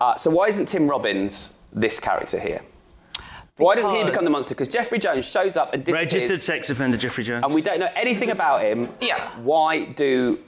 Uh, 0.00 0.14
so 0.16 0.30
why 0.30 0.48
isn't 0.48 0.66
Tim 0.66 0.88
Robbins 0.88 1.54
this 1.72 2.00
character 2.00 2.38
here? 2.38 2.62
Why 3.58 3.74
doesn't 3.74 3.90
he 3.94 4.04
become 4.04 4.24
the 4.24 4.30
monster? 4.30 4.54
Because 4.54 4.68
Jeffrey 4.68 4.98
Jones 4.98 5.26
shows 5.30 5.56
up 5.56 5.72
and 5.72 5.82
disappears, 5.82 6.12
Registered 6.12 6.42
sex 6.42 6.68
offender 6.68 6.98
Jeffrey 6.98 7.24
Jones. 7.24 7.42
and 7.44 7.54
we 7.54 7.62
don't 7.62 7.80
know 7.80 7.88
anything 7.96 8.30
about 8.30 8.60
him. 8.60 8.90
Yeah. 9.00 9.30
Why 9.40 9.86
do 9.86 10.38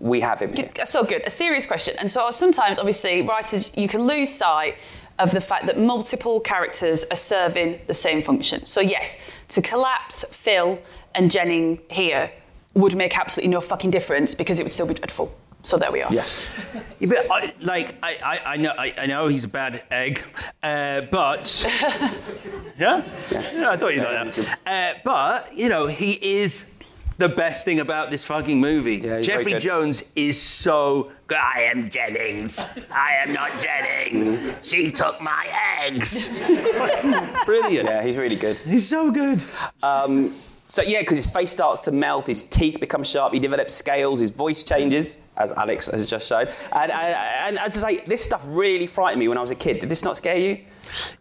we 0.00 0.20
have 0.20 0.40
him 0.40 0.52
here? 0.52 0.70
So 0.84 1.04
good, 1.04 1.22
a 1.24 1.30
serious 1.30 1.64
question. 1.64 1.94
And 1.98 2.10
so 2.10 2.28
sometimes, 2.32 2.80
obviously, 2.80 3.22
writers, 3.22 3.70
you 3.76 3.86
can 3.86 4.06
lose 4.08 4.34
sight 4.34 4.74
of 5.18 5.30
the 5.30 5.40
fact 5.40 5.66
that 5.66 5.78
multiple 5.78 6.40
characters 6.40 7.04
are 7.10 7.16
serving 7.16 7.80
the 7.86 7.94
same 7.94 8.22
function. 8.22 8.66
So, 8.66 8.80
yes, 8.80 9.18
to 9.48 9.62
collapse 9.62 10.24
Phil 10.30 10.78
and 11.14 11.30
Jennings 11.30 11.80
here 11.90 12.30
would 12.74 12.94
make 12.94 13.18
absolutely 13.18 13.50
no 13.50 13.60
fucking 13.60 13.90
difference 13.90 14.34
because 14.34 14.60
it 14.60 14.62
would 14.62 14.72
still 14.72 14.86
be 14.86 14.94
dreadful. 14.94 15.34
So 15.62 15.76
there 15.76 15.90
we 15.90 16.00
are. 16.00 16.12
Yes. 16.12 16.54
Yeah, 17.00 17.08
but 17.08 17.26
I, 17.28 17.52
like 17.60 17.96
I, 18.00 18.16
I, 18.24 18.52
I 18.52 18.56
know 18.56 18.72
I, 18.78 18.94
I 18.96 19.06
know 19.06 19.26
he's 19.26 19.42
a 19.42 19.48
bad 19.48 19.82
egg, 19.90 20.22
uh, 20.62 21.00
but 21.10 21.66
yeah? 22.78 23.02
yeah, 23.32 23.70
I 23.70 23.76
thought 23.76 23.92
you'd 23.92 24.04
like 24.04 24.32
that. 24.32 24.58
Uh, 24.64 24.98
but 25.04 25.52
you 25.52 25.68
know 25.68 25.88
he 25.88 26.12
is 26.40 26.70
the 27.18 27.28
best 27.28 27.64
thing 27.64 27.80
about 27.80 28.10
this 28.10 28.24
fucking 28.24 28.60
movie. 28.60 28.96
he's 28.96 29.06
very 29.06 29.24
Jeffrey 29.24 29.52
good. 29.52 29.62
Jones 29.62 30.04
is 30.14 30.40
so. 30.40 31.12
good. 31.26 31.38
I 31.38 31.62
am 31.62 31.88
Jennings. 31.88 32.66
I 32.90 33.14
am 33.24 33.32
not 33.32 33.50
Jennings. 33.60 34.54
She 34.62 34.90
took 34.92 35.20
my 35.20 35.46
eggs. 35.82 36.28
Fucking 36.28 37.14
Brilliant. 37.46 37.88
Yeah, 37.88 38.02
he's 38.02 38.18
really 38.18 38.36
good. 38.36 38.58
He's 38.58 38.88
so 38.88 39.10
good. 39.10 39.38
Um, 39.82 40.30
so 40.68 40.82
yeah, 40.82 41.00
because 41.00 41.16
his 41.16 41.30
face 41.30 41.50
starts 41.50 41.80
to 41.82 41.92
melt, 41.92 42.26
his 42.26 42.42
teeth 42.42 42.80
become 42.80 43.04
sharp, 43.04 43.32
he 43.32 43.38
develops 43.38 43.72
scales, 43.72 44.20
his 44.20 44.30
voice 44.30 44.64
changes, 44.64 45.18
as 45.36 45.52
Alex 45.52 45.88
has 45.88 46.06
just 46.06 46.28
showed. 46.28 46.48
And, 46.72 46.90
and, 46.90 47.16
and 47.46 47.58
as 47.58 47.82
I 47.82 47.92
say, 47.92 48.04
this 48.06 48.22
stuff 48.22 48.44
really 48.48 48.86
frightened 48.86 49.20
me 49.20 49.28
when 49.28 49.38
I 49.38 49.42
was 49.42 49.52
a 49.52 49.54
kid. 49.54 49.78
Did 49.78 49.88
this 49.88 50.04
not 50.04 50.16
scare 50.16 50.36
you? 50.36 50.58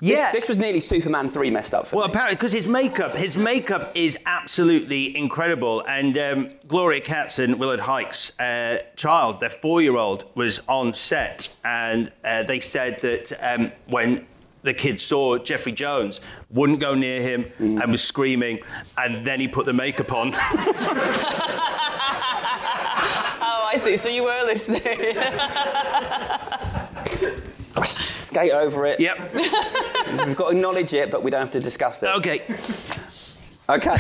This, 0.02 0.20
Yeah. 0.20 0.32
this 0.32 0.48
was 0.48 0.58
nearly 0.58 0.80
Superman 0.80 1.30
3 1.30 1.52
messed 1.52 1.74
up 1.74 1.88
for 1.88 1.98
Well, 1.98 2.08
me. 2.08 2.12
apparently, 2.12 2.36
because 2.36 2.52
his 2.54 2.68
makeup, 2.68 3.16
his 3.18 3.38
makeup 3.38 3.92
is 3.96 4.18
absolutely 4.26 5.16
incredible. 5.18 5.84
And 5.88 6.18
um, 6.18 6.50
Gloria 6.68 7.02
Katz 7.02 7.40
and 7.40 7.60
Willard 7.60 7.82
Huyck's 7.82 8.38
uh, 8.40 8.80
child, 8.96 9.40
their 9.40 9.50
four-year-old, 9.50 10.26
was 10.36 10.62
on 10.68 10.94
set, 10.94 11.56
and 11.64 12.12
uh, 12.24 12.44
they 12.44 12.60
said 12.60 13.00
that 13.02 13.32
um, 13.42 13.72
when 13.88 14.26
the 14.64 14.74
kid 14.74 15.00
saw 15.00 15.38
Jeffrey 15.38 15.72
Jones, 15.72 16.20
wouldn't 16.50 16.80
go 16.80 16.96
near 16.96 17.22
him 17.22 17.46
and 17.60 17.92
was 17.92 18.04
screaming, 18.04 18.60
and 18.98 19.24
then 19.26 19.40
he 19.40 19.48
put 19.48 19.66
the 19.68 19.74
makeup 19.74 20.12
on. 20.12 20.34
Oh, 23.48 23.70
I 23.72 23.78
see. 23.78 23.96
So 23.98 24.10
you 24.10 24.24
were 24.24 24.42
listening. 24.46 24.82
Skate 28.36 28.52
over 28.52 28.86
it. 28.86 29.00
Yep. 29.00 29.18
We've 30.26 30.36
got 30.36 30.50
to 30.50 30.58
acknowledge 30.58 30.94
it, 30.94 31.10
but 31.10 31.24
we 31.24 31.32
don't 31.32 31.40
have 31.40 31.52
to 31.52 31.62
discuss 31.62 32.04
it. 32.04 32.08
okay. 32.18 32.42
Okay. 33.68 33.96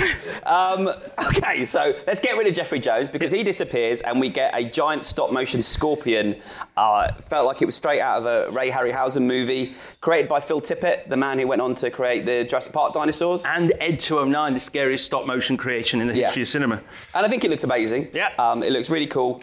Um, 0.45 0.89
okay, 1.27 1.65
so 1.65 1.93
let's 2.05 2.19
get 2.19 2.37
rid 2.37 2.45
of 2.47 2.53
Jeffrey 2.53 2.79
Jones 2.79 3.09
because 3.09 3.31
he 3.31 3.43
disappears 3.43 4.01
and 4.01 4.19
we 4.19 4.29
get 4.29 4.53
a 4.55 4.63
giant 4.63 5.05
stop 5.05 5.31
motion 5.31 5.61
scorpion. 5.61 6.35
Uh, 6.77 7.11
felt 7.15 7.47
like 7.47 7.61
it 7.61 7.65
was 7.65 7.75
straight 7.75 7.99
out 7.99 8.19
of 8.19 8.25
a 8.25 8.51
Ray 8.51 8.69
Harryhausen 8.69 9.23
movie, 9.23 9.73
created 10.01 10.29
by 10.29 10.39
Phil 10.39 10.61
Tippett, 10.61 11.09
the 11.09 11.17
man 11.17 11.39
who 11.39 11.47
went 11.47 11.61
on 11.61 11.73
to 11.75 11.89
create 11.89 12.25
the 12.25 12.43
Jurassic 12.43 12.73
Park 12.73 12.93
dinosaurs. 12.93 13.43
And 13.45 13.73
Ed 13.79 13.99
209, 13.99 14.53
the 14.53 14.59
scariest 14.59 15.05
stop 15.05 15.25
motion 15.25 15.57
creation 15.57 15.99
in 15.99 16.07
the 16.07 16.15
Yeah. 16.15 16.25
history 16.25 16.43
of 16.43 16.47
cinema. 16.49 16.75
And 17.15 17.25
I 17.25 17.27
think 17.29 17.43
it 17.43 17.49
looks 17.49 17.63
amazing. 17.63 18.09
Yeah. 18.13 18.33
Um, 18.37 18.61
it 18.61 18.71
looks 18.71 18.89
really 18.91 19.07
cool. 19.07 19.41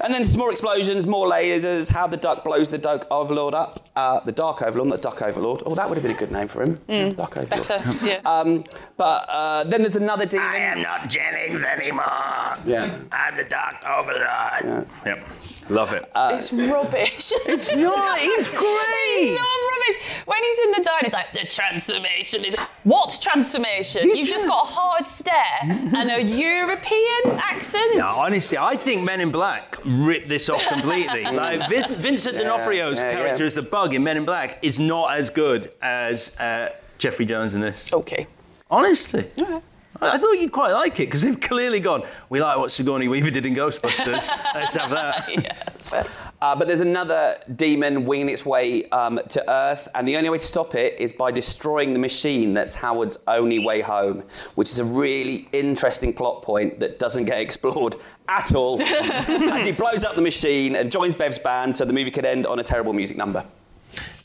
And 0.00 0.14
then 0.14 0.24
some 0.24 0.38
more 0.38 0.52
explosions, 0.52 1.06
more 1.06 1.26
lasers, 1.28 1.92
how 1.92 2.06
the 2.06 2.16
duck 2.16 2.44
blows 2.44 2.70
the 2.70 2.78
duck 2.78 3.06
Overlord 3.10 3.54
up. 3.54 3.88
Uh, 3.96 4.20
the 4.20 4.32
Dark 4.32 4.60
Overlord, 4.62 4.90
not 4.90 5.00
Duck 5.02 5.22
Overlord. 5.22 5.62
Oh, 5.64 5.74
that 5.74 5.88
would 5.88 5.96
have 5.96 6.02
been 6.02 6.14
a 6.14 6.18
good 6.18 6.30
name 6.30 6.48
for 6.48 6.62
him. 6.62 7.14
Duck 7.14 7.36
Overlord. 7.36 7.48
Better, 7.48 7.82
yeah. 8.04 8.20
Um, 8.26 8.62
but 8.98 9.24
uh, 9.30 9.55
then 9.64 9.82
there's 9.82 9.96
another 9.96 10.26
demon. 10.26 10.46
I 10.46 10.56
am 10.56 10.82
not 10.82 11.08
Jennings 11.08 11.62
anymore. 11.62 12.56
Yeah. 12.64 12.98
I'm 13.12 13.36
the 13.36 13.44
Dark 13.44 13.76
Overlord. 13.86 14.86
Yep. 15.04 15.28
Love 15.68 15.92
it. 15.92 16.10
it's 16.14 16.52
rubbish. 16.52 17.32
It's 17.46 17.74
not. 17.74 18.18
It's 18.20 18.48
great. 18.48 18.60
It's 18.60 19.40
so 19.40 19.46
rubbish. 19.70 20.26
When 20.26 20.42
he's 20.42 20.58
in 20.60 20.70
the 20.72 20.82
diner, 20.84 20.98
he's 21.02 21.12
like, 21.12 21.32
the 21.32 21.46
transformation 21.46 22.44
is. 22.44 22.54
What 22.84 23.18
transformation? 23.20 24.10
You've 24.14 24.28
just 24.28 24.46
got 24.46 24.64
a 24.64 24.68
hard 24.68 25.06
stare 25.08 25.42
and 25.62 26.10
a 26.10 26.22
European 26.22 27.38
accent. 27.38 27.96
No, 27.96 28.06
honestly, 28.20 28.58
I 28.58 28.76
think 28.76 29.02
Men 29.02 29.20
in 29.20 29.30
Black 29.30 29.76
ripped 29.84 30.28
this 30.28 30.48
off 30.48 30.64
completely. 30.68 31.24
like 31.32 31.68
Vin- 31.68 31.94
Vincent 31.96 32.36
D'Onofrio's 32.36 32.98
yeah, 32.98 33.12
character 33.12 33.42
yeah. 33.42 33.46
as 33.46 33.54
the 33.54 33.62
bug 33.62 33.94
in 33.94 34.04
Men 34.04 34.16
in 34.18 34.24
Black 34.24 34.58
is 34.62 34.78
not 34.78 35.14
as 35.14 35.30
good 35.30 35.72
as 35.82 36.36
uh, 36.38 36.70
Jeffrey 36.98 37.26
Jones 37.26 37.54
in 37.54 37.60
this. 37.60 37.92
Okay. 37.92 38.26
Honestly. 38.70 39.26
I 39.38 39.62
I 40.00 40.18
thought 40.18 40.32
you'd 40.32 40.52
quite 40.52 40.72
like 40.72 40.94
it 41.00 41.06
because 41.06 41.22
they've 41.22 41.40
clearly 41.40 41.80
gone. 41.80 42.04
We 42.28 42.40
like 42.40 42.58
what 42.58 42.70
Sigourney 42.70 43.08
Weaver 43.08 43.30
did 43.30 43.46
in 43.46 43.54
Ghostbusters. 43.54 44.28
Let's 44.54 44.74
have 44.74 44.90
that. 44.90 45.28
yeah, 45.32 45.62
that's 45.64 45.90
fair. 45.90 46.06
Uh, 46.42 46.54
but 46.54 46.68
there's 46.68 46.82
another 46.82 47.34
demon 47.54 48.04
winging 48.04 48.28
its 48.28 48.44
way 48.44 48.84
um, 48.90 49.18
to 49.30 49.50
Earth, 49.50 49.88
and 49.94 50.06
the 50.06 50.16
only 50.16 50.28
way 50.28 50.38
to 50.38 50.44
stop 50.44 50.74
it 50.74 51.00
is 51.00 51.12
by 51.12 51.30
destroying 51.30 51.94
the 51.94 51.98
machine 51.98 52.52
that's 52.52 52.74
Howard's 52.74 53.16
only 53.26 53.64
way 53.64 53.80
home, 53.80 54.22
which 54.54 54.68
is 54.68 54.78
a 54.78 54.84
really 54.84 55.48
interesting 55.52 56.12
plot 56.12 56.42
point 56.42 56.78
that 56.80 56.98
doesn't 56.98 57.24
get 57.24 57.40
explored 57.40 57.96
at 58.28 58.54
all. 58.54 58.80
as 58.82 59.64
he 59.64 59.72
blows 59.72 60.04
up 60.04 60.14
the 60.14 60.22
machine 60.22 60.76
and 60.76 60.92
joins 60.92 61.14
Bev's 61.14 61.38
band, 61.38 61.74
so 61.74 61.84
the 61.86 61.92
movie 61.94 62.10
could 62.10 62.26
end 62.26 62.46
on 62.46 62.58
a 62.58 62.62
terrible 62.62 62.92
music 62.92 63.16
number. 63.16 63.44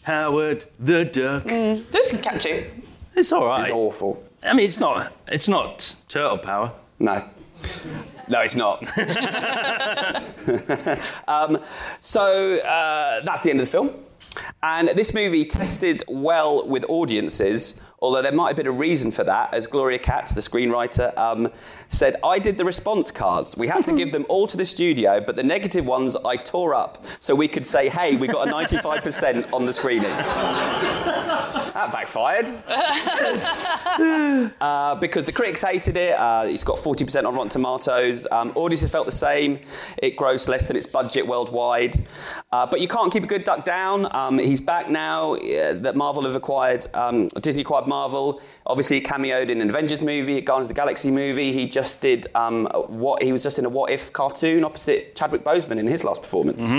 Howard 0.03 0.65
the 0.79 1.05
Duck. 1.05 1.45
This 1.45 2.11
can 2.11 2.21
catch 2.21 2.45
you. 2.45 2.65
It's 3.15 3.31
all 3.31 3.45
right. 3.45 3.61
It's 3.61 3.69
awful. 3.69 4.21
I 4.43 4.53
mean, 4.53 4.65
it's 4.65 4.79
not. 4.79 5.13
It's 5.27 5.47
not 5.47 5.95
turtle 6.07 6.37
power. 6.37 6.71
No. 6.99 7.23
No, 8.27 8.41
it's 8.41 8.55
not. 8.55 8.81
um, 11.27 11.59
so 11.99 12.57
uh, 12.65 13.21
that's 13.21 13.41
the 13.41 13.49
end 13.49 13.59
of 13.59 13.67
the 13.67 13.71
film. 13.71 13.91
And 14.63 14.89
this 14.89 15.13
movie 15.13 15.45
tested 15.45 16.03
well 16.07 16.67
with 16.67 16.85
audiences, 16.89 17.79
although 18.01 18.21
there 18.21 18.31
might 18.31 18.47
have 18.47 18.57
been 18.57 18.67
a 18.67 18.71
reason 18.71 19.11
for 19.11 19.23
that, 19.23 19.53
as 19.53 19.67
Gloria 19.67 19.99
Katz, 19.99 20.33
the 20.33 20.41
screenwriter, 20.41 21.15
um, 21.17 21.49
said, 21.87 22.15
I 22.23 22.39
did 22.39 22.57
the 22.57 22.65
response 22.65 23.11
cards. 23.11 23.55
We 23.55 23.67
had 23.67 23.85
to 23.85 23.93
give 23.93 24.11
them 24.11 24.25
all 24.27 24.47
to 24.47 24.57
the 24.57 24.65
studio, 24.65 25.21
but 25.21 25.35
the 25.35 25.43
negative 25.43 25.85
ones 25.85 26.15
I 26.25 26.37
tore 26.37 26.73
up 26.73 27.05
so 27.19 27.35
we 27.35 27.47
could 27.47 27.65
say, 27.65 27.89
hey, 27.89 28.15
we 28.17 28.27
got 28.27 28.47
a 28.47 28.51
95% 28.51 29.53
on 29.53 29.65
the 29.65 29.73
screenings. 29.73 30.33
that 31.73 31.91
backfired. 31.91 32.47
uh, 34.61 34.95
because 34.95 35.25
the 35.25 35.31
critics 35.31 35.61
hated 35.61 35.95
it. 35.95 36.13
Uh, 36.13 36.45
it's 36.47 36.63
got 36.63 36.77
40% 36.77 37.25
on 37.25 37.35
Rotten 37.35 37.49
Tomatoes. 37.49 38.27
Um, 38.31 38.51
audiences 38.55 38.89
felt 38.89 39.05
the 39.05 39.11
same. 39.11 39.59
It 40.01 40.17
grossed 40.17 40.49
less 40.49 40.65
than 40.65 40.75
its 40.75 40.87
budget 40.87 41.27
worldwide. 41.27 41.95
Uh, 42.51 42.65
but 42.65 42.81
you 42.81 42.87
can't 42.87 43.13
keep 43.13 43.23
a 43.23 43.27
good 43.27 43.43
duck 43.43 43.63
down. 43.63 44.07
Um, 44.15 44.39
he's 44.39 44.61
back 44.61 44.89
now 44.89 45.35
uh, 45.35 45.73
that 45.73 45.95
Marvel 45.95 46.23
have 46.23 46.35
acquired, 46.35 46.87
um, 46.95 47.27
Disney 47.41 47.61
acquired 47.61 47.87
Marvel. 47.91 48.41
Obviously, 48.65 48.99
he 48.99 49.05
cameoed 49.05 49.49
in 49.49 49.59
an 49.61 49.69
Avengers 49.69 50.01
movie, 50.01 50.37
a 50.37 50.41
Guardians 50.41 50.67
of 50.67 50.69
the 50.75 50.81
Galaxy 50.81 51.11
movie. 51.11 51.51
He 51.51 51.67
just 51.67 52.01
did 52.01 52.27
um, 52.35 52.65
what 52.87 53.21
he 53.21 53.31
was 53.31 53.43
just 53.43 53.59
in 53.59 53.65
a 53.65 53.69
What 53.69 53.91
If 53.91 54.13
cartoon 54.13 54.63
opposite 54.63 55.15
Chadwick 55.15 55.43
Boseman 55.43 55.77
in 55.77 55.87
his 55.87 56.03
last 56.03 56.21
performance. 56.21 56.71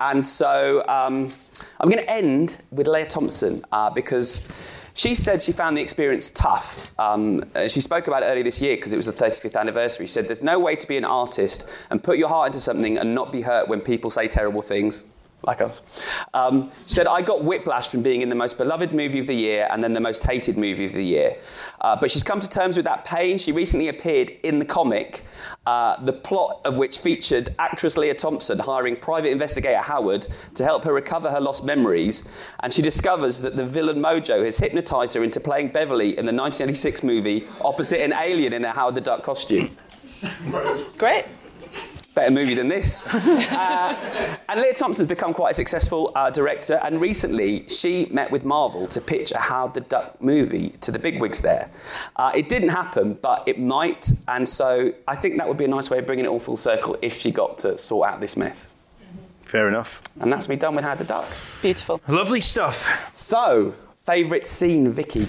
And 0.00 0.26
so 0.26 0.82
um, 0.88 1.32
I'm 1.78 1.88
going 1.88 2.02
to 2.02 2.10
end 2.10 2.60
with 2.70 2.88
Lea 2.88 3.04
Thompson 3.04 3.64
uh, 3.70 3.90
because 3.90 4.46
she 4.94 5.14
said 5.14 5.40
she 5.40 5.52
found 5.52 5.76
the 5.76 5.82
experience 5.82 6.30
tough. 6.30 6.90
Um, 6.98 7.44
uh, 7.54 7.68
she 7.68 7.80
spoke 7.80 8.06
about 8.08 8.22
it 8.22 8.26
earlier 8.26 8.44
this 8.44 8.60
year 8.60 8.76
because 8.76 8.92
it 8.92 8.96
was 8.96 9.06
the 9.06 9.12
35th 9.12 9.56
anniversary. 9.56 10.06
She 10.06 10.12
said, 10.12 10.26
There's 10.26 10.42
no 10.42 10.58
way 10.58 10.74
to 10.76 10.86
be 10.86 10.96
an 10.96 11.04
artist 11.04 11.68
and 11.90 12.02
put 12.02 12.18
your 12.18 12.28
heart 12.28 12.48
into 12.48 12.60
something 12.60 12.98
and 12.98 13.14
not 13.14 13.30
be 13.30 13.42
hurt 13.42 13.68
when 13.68 13.80
people 13.80 14.10
say 14.10 14.26
terrible 14.26 14.62
things. 14.62 15.06
Like 15.42 15.60
us. 15.60 16.04
Um, 16.34 16.70
said, 16.86 17.06
I 17.06 17.22
got 17.22 17.44
whiplash 17.44 17.88
from 17.88 18.02
being 18.02 18.20
in 18.20 18.28
the 18.28 18.34
most 18.34 18.58
beloved 18.58 18.92
movie 18.92 19.18
of 19.18 19.26
the 19.26 19.34
year 19.34 19.66
and 19.70 19.82
then 19.82 19.94
the 19.94 20.00
most 20.00 20.22
hated 20.24 20.58
movie 20.58 20.84
of 20.84 20.92
the 20.92 21.04
year. 21.04 21.36
Uh, 21.80 21.96
but 21.98 22.10
she's 22.10 22.22
come 22.22 22.40
to 22.40 22.48
terms 22.48 22.76
with 22.76 22.84
that 22.84 23.04
pain. 23.04 23.38
She 23.38 23.52
recently 23.52 23.88
appeared 23.88 24.32
in 24.42 24.58
the 24.58 24.64
comic, 24.66 25.22
uh, 25.66 26.02
the 26.04 26.12
plot 26.12 26.60
of 26.64 26.76
which 26.76 26.98
featured 26.98 27.54
actress 27.58 27.96
Lea 27.96 28.12
Thompson 28.12 28.58
hiring 28.58 28.96
private 28.96 29.30
investigator 29.30 29.78
Howard 29.78 30.26
to 30.54 30.64
help 30.64 30.84
her 30.84 30.92
recover 30.92 31.30
her 31.30 31.40
lost 31.40 31.64
memories. 31.64 32.28
And 32.62 32.72
she 32.72 32.82
discovers 32.82 33.40
that 33.40 33.56
the 33.56 33.64
villain 33.64 34.02
Mojo 34.02 34.44
has 34.44 34.58
hypnotized 34.58 35.14
her 35.14 35.24
into 35.24 35.40
playing 35.40 35.68
Beverly 35.68 36.10
in 36.10 36.26
the 36.26 36.32
1986 36.32 37.02
movie 37.02 37.46
opposite 37.62 38.02
an 38.02 38.12
alien 38.12 38.52
in 38.52 38.64
a 38.64 38.72
Howard 38.72 38.94
the 38.94 39.00
Duck 39.00 39.22
costume. 39.22 39.70
Great. 40.98 41.24
Better 42.14 42.30
movie 42.30 42.54
than 42.54 42.68
this. 42.68 42.98
uh, 43.12 44.36
and 44.48 44.60
Lea 44.60 44.72
Thompson's 44.72 45.08
become 45.08 45.32
quite 45.32 45.52
a 45.52 45.54
successful 45.54 46.10
uh, 46.16 46.28
director, 46.30 46.80
and 46.82 47.00
recently 47.00 47.68
she 47.68 48.06
met 48.10 48.30
with 48.30 48.44
Marvel 48.44 48.86
to 48.88 49.00
pitch 49.00 49.30
a 49.30 49.38
Howard 49.38 49.74
the 49.74 49.80
Duck 49.82 50.20
movie 50.20 50.70
to 50.80 50.90
the 50.90 50.98
bigwigs 50.98 51.40
there. 51.40 51.70
Uh, 52.16 52.32
it 52.34 52.48
didn't 52.48 52.70
happen, 52.70 53.14
but 53.14 53.44
it 53.46 53.60
might, 53.60 54.10
and 54.26 54.48
so 54.48 54.92
I 55.06 55.14
think 55.14 55.38
that 55.38 55.46
would 55.46 55.56
be 55.56 55.64
a 55.64 55.68
nice 55.68 55.88
way 55.88 55.98
of 55.98 56.06
bringing 56.06 56.24
it 56.24 56.28
all 56.28 56.40
full 56.40 56.56
circle 56.56 56.96
if 57.00 57.14
she 57.16 57.30
got 57.30 57.58
to 57.58 57.78
sort 57.78 58.08
out 58.08 58.20
this 58.20 58.36
mess. 58.36 58.72
Fair 59.44 59.68
enough. 59.68 60.00
And 60.20 60.32
that's 60.32 60.48
me 60.48 60.56
done 60.56 60.74
with 60.74 60.84
Howard 60.84 60.98
the 60.98 61.04
Duck. 61.04 61.26
Beautiful. 61.62 62.00
Lovely 62.06 62.40
stuff. 62.40 62.88
So, 63.12 63.74
favourite 63.96 64.46
scene, 64.46 64.90
Vicky? 64.92 65.28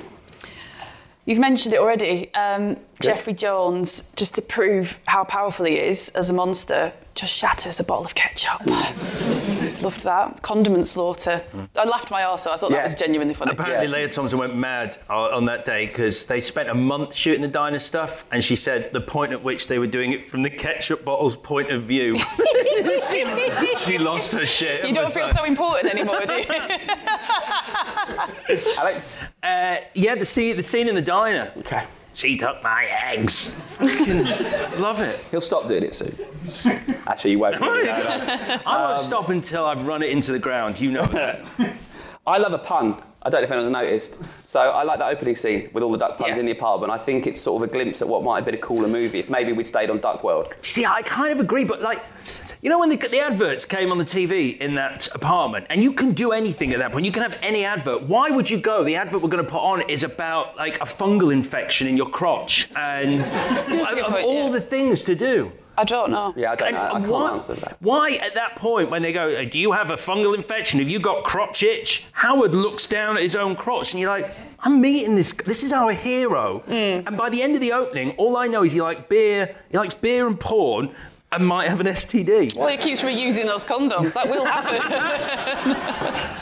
You've 1.25 1.39
mentioned 1.39 1.73
it 1.73 1.79
already. 1.79 2.33
Um, 2.33 2.77
Jeffrey 2.99 3.33
Jones, 3.33 4.11
just 4.15 4.35
to 4.35 4.41
prove 4.41 4.99
how 5.05 5.23
powerful 5.23 5.65
he 5.65 5.75
is 5.77 6.09
as 6.09 6.29
a 6.29 6.33
monster, 6.33 6.93
just 7.13 7.37
shatters 7.37 7.79
a 7.79 7.83
bottle 7.83 8.05
of 8.05 8.15
ketchup. 8.15 8.65
Loved 9.81 10.03
that. 10.03 10.41
Condiment 10.43 10.85
slaughter. 10.87 11.41
I 11.75 11.85
laughed 11.85 12.11
my 12.11 12.23
arse 12.23 12.45
off. 12.45 12.55
I 12.55 12.57
thought 12.59 12.71
that 12.71 12.83
was 12.83 12.93
genuinely 12.95 13.33
funny. 13.33 13.51
Apparently, 13.53 13.87
Lea 13.87 14.07
Thompson 14.07 14.37
went 14.37 14.55
mad 14.55 14.97
on 15.09 15.33
on 15.33 15.45
that 15.45 15.65
day 15.65 15.87
because 15.87 16.25
they 16.25 16.39
spent 16.39 16.69
a 16.69 16.75
month 16.75 17.15
shooting 17.15 17.41
the 17.41 17.47
diner 17.47 17.79
stuff, 17.79 18.23
and 18.31 18.43
she 18.43 18.55
said 18.55 18.93
the 18.93 19.01
point 19.01 19.31
at 19.31 19.43
which 19.43 19.67
they 19.67 19.79
were 19.79 19.87
doing 19.87 20.11
it 20.11 20.23
from 20.23 20.43
the 20.43 20.49
ketchup 20.51 21.03
bottle's 21.03 21.35
point 21.35 21.71
of 21.71 21.83
view. 21.83 22.19
she 23.79 23.97
lost 23.97 24.31
her 24.33 24.45
shit. 24.45 24.87
You 24.87 24.93
don't 24.93 25.11
feel 25.11 25.23
like- 25.23 25.31
so 25.33 25.43
important 25.45 25.91
anymore, 25.93 26.21
do 26.27 26.33
you? 26.33 26.43
Alex? 28.77 29.19
Uh, 29.43 29.77
yeah, 29.93 30.15
the 30.15 30.25
scene, 30.25 30.57
the 30.57 30.63
scene 30.63 30.87
in 30.87 30.95
the 30.95 31.01
diner. 31.01 31.51
Okay. 31.57 31.83
She 32.13 32.37
took 32.37 32.61
my 32.61 32.85
eggs. 33.03 33.55
Love 33.79 34.99
it. 34.99 35.25
He'll 35.31 35.41
stop 35.41 35.67
doing 35.67 35.83
it 35.83 35.95
soon. 35.95 36.15
Actually, 37.07 37.31
he 37.31 37.35
won't. 37.37 37.59
No. 37.59 37.67
I 37.71 38.61
won't 38.65 38.99
stop 38.99 39.29
until 39.29 39.65
I've 39.65 39.87
run 39.87 40.03
it 40.03 40.09
into 40.09 40.31
the 40.31 40.39
ground. 40.39 40.79
You 40.79 40.91
know 40.91 41.05
that. 41.05 41.45
I 42.27 42.37
love 42.37 42.53
a 42.53 42.57
pun. 42.59 43.01
I 43.23 43.29
don't 43.29 43.41
know 43.41 43.45
if 43.45 43.51
anyone's 43.51 43.71
noticed. 43.71 44.19
So 44.45 44.59
I 44.59 44.83
like 44.83 44.99
that 44.99 45.11
opening 45.11 45.35
scene 45.35 45.69
with 45.73 45.83
all 45.83 45.91
the 45.91 45.97
duck 45.97 46.17
puns 46.17 46.37
in 46.37 46.45
the 46.45 46.51
apartment. 46.51 46.91
I 46.91 46.97
think 46.97 47.27
it's 47.27 47.39
sort 47.39 47.63
of 47.63 47.69
a 47.69 47.71
glimpse 47.71 48.01
at 48.01 48.07
what 48.07 48.23
might 48.23 48.37
have 48.37 48.45
been 48.45 48.55
a 48.55 48.59
cooler 48.59 48.87
movie 48.87 49.19
if 49.19 49.29
maybe 49.29 49.53
we'd 49.53 49.67
stayed 49.67 49.89
on 49.89 49.99
Duckworld. 49.99 50.51
See, 50.63 50.85
I 50.85 51.01
kind 51.03 51.31
of 51.31 51.39
agree, 51.39 51.63
but 51.63 51.81
like, 51.81 52.03
you 52.61 52.69
know, 52.69 52.79
when 52.79 52.89
the, 52.89 52.95
the 52.97 53.19
adverts 53.19 53.65
came 53.65 53.91
on 53.91 53.97
the 53.97 54.05
TV 54.05 54.57
in 54.59 54.75
that 54.75 55.07
apartment, 55.15 55.65
and 55.69 55.83
you 55.83 55.93
can 55.93 56.11
do 56.13 56.31
anything 56.31 56.71
at 56.73 56.79
that 56.79 56.91
point, 56.91 57.05
you 57.05 57.11
can 57.11 57.23
have 57.23 57.37
any 57.41 57.65
advert. 57.65 58.03
Why 58.03 58.29
would 58.29 58.49
you 58.49 58.59
go? 58.59 58.83
The 58.83 58.95
advert 58.95 59.21
we're 59.21 59.29
going 59.29 59.43
to 59.43 59.49
put 59.51 59.61
on 59.61 59.81
is 59.89 60.03
about 60.03 60.55
like 60.57 60.77
a 60.77 60.85
fungal 60.85 61.33
infection 61.33 61.87
in 61.87 61.97
your 61.97 62.09
crotch, 62.09 62.69
and 62.75 63.21
of, 63.21 63.97
of 64.13 64.13
all 64.23 64.51
the 64.51 64.61
things 64.61 65.03
to 65.05 65.15
do. 65.15 65.51
I 65.77 65.85
don't 65.85 66.11
know. 66.11 66.33
Yeah, 66.35 66.51
I 66.51 66.55
don't 66.55 66.67
And 66.67 66.77
know. 66.77 66.83
I 66.83 66.99
can't 66.99 67.07
why, 67.09 67.31
answer 67.31 67.53
that. 67.55 67.77
Why, 67.79 68.11
at 68.21 68.33
that 68.35 68.57
point, 68.57 68.91
when 68.91 69.01
they 69.01 69.13
go, 69.13 69.29
"Uh, 69.29 69.45
"Do 69.45 69.57
you 69.57 69.71
have 69.71 69.89
a 69.89 69.95
fungal 69.95 70.35
infection? 70.35 70.79
Have 70.79 70.89
you 70.89 70.99
got 70.99 71.23
crotch 71.23 71.63
itch?" 71.63 72.05
Howard 72.11 72.53
looks 72.53 72.85
down 72.87 73.15
at 73.15 73.23
his 73.23 73.35
own 73.37 73.55
crotch, 73.55 73.93
and 73.93 73.99
you're 74.01 74.09
like, 74.09 74.29
"I'm 74.59 74.81
meeting 74.81 75.15
this. 75.15 75.31
This 75.33 75.63
is 75.63 75.71
our 75.71 75.93
hero." 75.93 76.61
And 76.67 77.17
by 77.17 77.29
the 77.29 77.41
end 77.41 77.55
of 77.55 77.61
the 77.61 77.71
opening, 77.71 78.11
all 78.17 78.37
I 78.37 78.47
know 78.47 78.63
is 78.63 78.73
he 78.73 78.81
likes 78.81 79.01
beer. 79.09 79.55
He 79.71 79.77
likes 79.77 79.95
beer 79.95 80.27
and 80.27 80.37
porn, 80.39 80.91
and 81.31 81.45
might 81.47 81.69
have 81.69 81.79
an 81.79 81.87
STD. 81.87 82.55
Well, 82.55 82.67
he 82.67 82.77
keeps 82.77 83.01
reusing 83.01 83.45
those 83.45 83.63
condoms. 83.63 84.13
That 84.13 84.29
will 84.29 84.45
happen. 84.45 84.81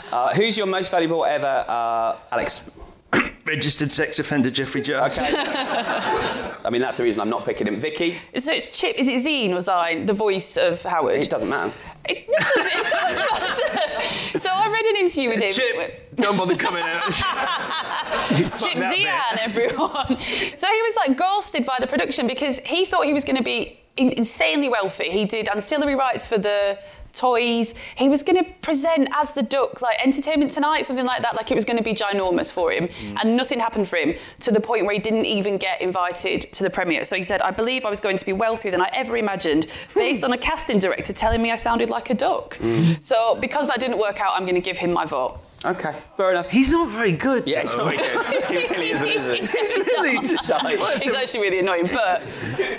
Uh, 0.10 0.34
who's 0.34 0.58
your 0.58 0.66
most 0.66 0.90
valuable 0.90 1.24
ever, 1.24 1.64
uh, 1.68 2.16
Alex? 2.32 2.68
Registered 3.46 3.92
sex 3.92 4.18
offender 4.18 4.50
Jeffrey 4.50 4.82
Jones. 4.82 5.18
I 5.22 6.68
mean, 6.68 6.82
that's 6.82 6.96
the 6.96 7.04
reason 7.04 7.20
I'm 7.20 7.30
not 7.30 7.44
picking 7.44 7.68
him. 7.68 7.78
Vicky? 7.78 8.18
so 8.36 8.52
it's 8.52 8.76
Chip. 8.76 8.96
Is 8.98 9.06
it 9.06 9.24
Zien? 9.24 9.54
Was 9.54 9.68
I 9.68 10.04
the 10.04 10.12
voice 10.12 10.56
of 10.56 10.82
Howard? 10.82 11.14
It 11.14 11.30
doesn't 11.30 11.48
matter. 11.48 11.72
It 12.06 12.26
does, 12.26 12.66
it 12.66 12.90
does 12.90 13.18
matter. 13.18 14.38
So 14.40 14.50
I 14.50 14.68
read 14.68 14.86
an 14.86 14.96
interview 14.96 15.28
with 15.28 15.42
him. 15.42 15.50
Chip, 15.50 16.16
don't 16.16 16.36
bother 16.36 16.56
coming 16.56 16.82
out. 16.82 17.12
Chip 17.12 17.22
that 17.28 18.74
bit. 18.74 19.06
Zien, 19.06 19.38
everyone. 19.40 20.20
So 20.58 20.66
he 20.66 20.82
was 20.82 20.96
like 20.96 21.16
ghosted 21.16 21.64
by 21.64 21.76
the 21.80 21.86
production 21.86 22.26
because 22.26 22.58
he 22.60 22.84
thought 22.84 23.06
he 23.06 23.12
was 23.12 23.22
going 23.24 23.36
to 23.36 23.44
be 23.44 23.58
in- 23.60 23.76
insanely 24.00 24.68
wealthy. 24.68 25.10
He 25.10 25.24
did 25.24 25.48
ancillary 25.48 25.94
rights 25.94 26.26
for 26.26 26.38
the 26.38 26.78
toys. 27.12 27.74
He 27.96 28.08
was 28.08 28.22
going 28.22 28.42
to 28.42 28.50
present 28.62 29.08
as 29.14 29.32
the 29.32 29.42
duck, 29.42 29.82
like 29.82 29.98
Entertainment 30.04 30.52
Tonight, 30.52 30.82
something 30.86 31.06
like 31.06 31.22
that. 31.22 31.34
Like 31.34 31.50
it 31.50 31.54
was 31.54 31.64
going 31.64 31.76
to 31.76 31.82
be 31.82 31.92
ginormous 31.92 32.52
for 32.52 32.72
him. 32.72 32.88
Mm. 32.88 33.16
And 33.20 33.36
nothing 33.36 33.60
happened 33.60 33.88
for 33.88 33.96
him 33.96 34.14
to 34.40 34.52
the 34.52 34.60
point 34.60 34.84
where 34.84 34.94
he 34.94 35.00
didn't 35.00 35.26
even 35.26 35.58
get 35.58 35.80
invited 35.80 36.52
to 36.52 36.62
the 36.62 36.70
premiere. 36.70 37.04
So 37.04 37.16
he 37.16 37.22
said, 37.22 37.42
I 37.42 37.50
believe 37.50 37.84
I 37.84 37.90
was 37.90 38.00
going 38.00 38.16
to 38.16 38.26
be 38.26 38.32
wealthier 38.32 38.70
than 38.70 38.80
I 38.80 38.90
ever 38.92 39.16
imagined 39.16 39.66
hmm. 39.70 39.98
based 39.98 40.24
on 40.24 40.32
a 40.32 40.38
casting 40.38 40.78
director 40.78 41.12
telling 41.12 41.42
me 41.42 41.50
I 41.50 41.56
sounded 41.56 41.90
like 41.90 42.10
a 42.10 42.14
duck. 42.14 42.56
Hmm. 42.56 42.92
So 43.00 43.36
because 43.40 43.68
that 43.68 43.80
didn't 43.80 43.98
work 43.98 44.20
out, 44.20 44.32
I'm 44.34 44.44
going 44.44 44.54
to 44.54 44.60
give 44.60 44.78
him 44.78 44.92
my 44.92 45.06
vote. 45.06 45.40
Okay, 45.64 45.94
fair 46.16 46.30
enough. 46.30 46.48
He's 46.48 46.70
not 46.70 46.88
very 46.88 47.12
good. 47.12 47.46
Yeah, 47.46 47.60
he's 47.60 47.76
not 47.76 47.92
very 47.92 47.98
good. 47.98 48.44
He 48.50 48.66
really 48.66 48.90
isn't, 48.90 49.08
is 49.08 49.32
he? 49.32 49.46
He's 50.18 50.48
not. 50.48 50.64
Really 50.64 50.98
He's 50.98 51.14
actually 51.14 51.40
really 51.40 51.60
annoying, 51.60 51.86
but 51.92 52.22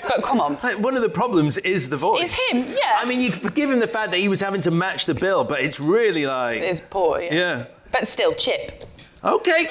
but 0.07 0.21
come 0.23 0.41
on. 0.41 0.57
Like, 0.61 0.79
one 0.79 0.95
of 0.97 1.01
the 1.01 1.09
problems 1.09 1.57
is 1.59 1.89
the 1.89 1.95
voice. 1.95 2.23
It's 2.23 2.51
him, 2.51 2.65
yeah. 2.77 2.97
I 2.97 3.05
mean, 3.05 3.21
you 3.21 3.31
forgive 3.31 3.69
him 3.69 3.79
the 3.79 3.87
fact 3.87 4.11
that 4.11 4.19
he 4.19 4.27
was 4.27 4.41
having 4.41 4.59
to 4.61 4.71
match 4.71 5.05
the 5.05 5.13
bill, 5.13 5.43
but 5.45 5.61
it's 5.61 5.79
really 5.79 6.25
like. 6.25 6.61
It's 6.61 6.81
poor, 6.81 7.21
yeah. 7.21 7.33
Yeah. 7.33 7.65
But 7.91 8.07
still, 8.07 8.33
Chip. 8.33 8.83
Okay. 9.23 9.69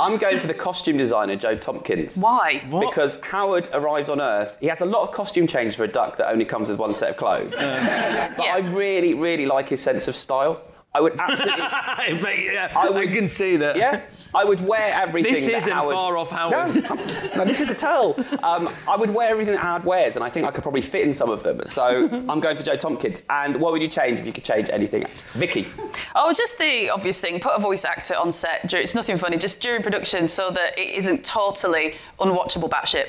I'm 0.00 0.16
going 0.16 0.38
for 0.38 0.46
the 0.46 0.54
costume 0.54 0.96
designer, 0.96 1.34
Joe 1.34 1.56
Tompkins. 1.56 2.18
Why? 2.18 2.62
Because 2.70 3.18
Howard 3.22 3.68
arrives 3.74 4.08
on 4.08 4.20
Earth. 4.20 4.56
He 4.60 4.68
has 4.68 4.80
a 4.80 4.86
lot 4.86 5.02
of 5.02 5.10
costume 5.10 5.46
change 5.48 5.76
for 5.76 5.82
a 5.84 5.88
duck 5.88 6.16
that 6.18 6.30
only 6.30 6.44
comes 6.44 6.70
with 6.70 6.78
one 6.78 6.94
set 6.94 7.10
of 7.10 7.16
clothes. 7.16 7.60
but 7.60 8.40
I 8.40 8.60
really, 8.72 9.14
really 9.14 9.46
like 9.46 9.68
his 9.68 9.80
sense 9.82 10.06
of 10.06 10.14
style. 10.14 10.62
I 10.94 11.00
would 11.00 11.18
absolutely. 11.18 11.62
But, 12.20 12.38
yeah, 12.38 12.70
I 12.76 12.86
I, 12.86 12.90
would- 12.90 13.10
can 13.10 13.26
see 13.28 13.56
that. 13.56 13.76
Yeah, 13.76 14.02
I 14.34 14.44
would 14.44 14.60
wear 14.60 14.92
everything. 14.94 15.32
This 15.34 15.46
that 15.46 15.54
isn't 15.58 15.72
Howard... 15.72 15.94
far 15.96 16.16
off 16.18 16.30
Howard. 16.30 16.74
No, 16.82 16.94
no, 17.36 17.44
this 17.46 17.60
is 17.60 17.70
a 17.70 17.74
tell. 17.74 18.14
Um, 18.42 18.68
I 18.88 18.96
would 18.96 19.08
wear 19.08 19.30
everything 19.30 19.54
that 19.54 19.60
Howard 19.62 19.84
wears, 19.84 20.16
and 20.16 20.24
I 20.24 20.28
think 20.28 20.46
I 20.46 20.50
could 20.50 20.62
probably 20.62 20.82
fit 20.82 21.06
in 21.06 21.14
some 21.14 21.30
of 21.30 21.42
them. 21.42 21.60
So 21.64 22.08
I'm 22.28 22.40
going 22.40 22.56
for 22.56 22.62
Joe 22.62 22.76
Tompkins. 22.76 23.22
And 23.30 23.56
what 23.56 23.72
would 23.72 23.80
you 23.80 23.88
change 23.88 24.20
if 24.20 24.26
you 24.26 24.32
could 24.32 24.44
change 24.44 24.68
anything? 24.70 25.06
Vicky. 25.32 25.66
Oh, 26.14 26.30
just 26.32 26.58
the 26.58 26.90
obvious 26.90 27.20
thing. 27.20 27.40
Put 27.40 27.52
a 27.56 27.60
voice 27.60 27.84
actor 27.86 28.14
on 28.16 28.30
set. 28.30 28.68
dur- 28.68 28.78
It's 28.78 28.94
nothing 28.94 29.16
funny. 29.16 29.38
Just 29.38 29.60
during 29.62 29.82
production, 29.82 30.28
so 30.28 30.50
that 30.50 30.78
it 30.78 30.90
isn't 30.96 31.24
totally 31.24 31.94
unwatchable 32.20 32.68
batshit. 32.68 33.06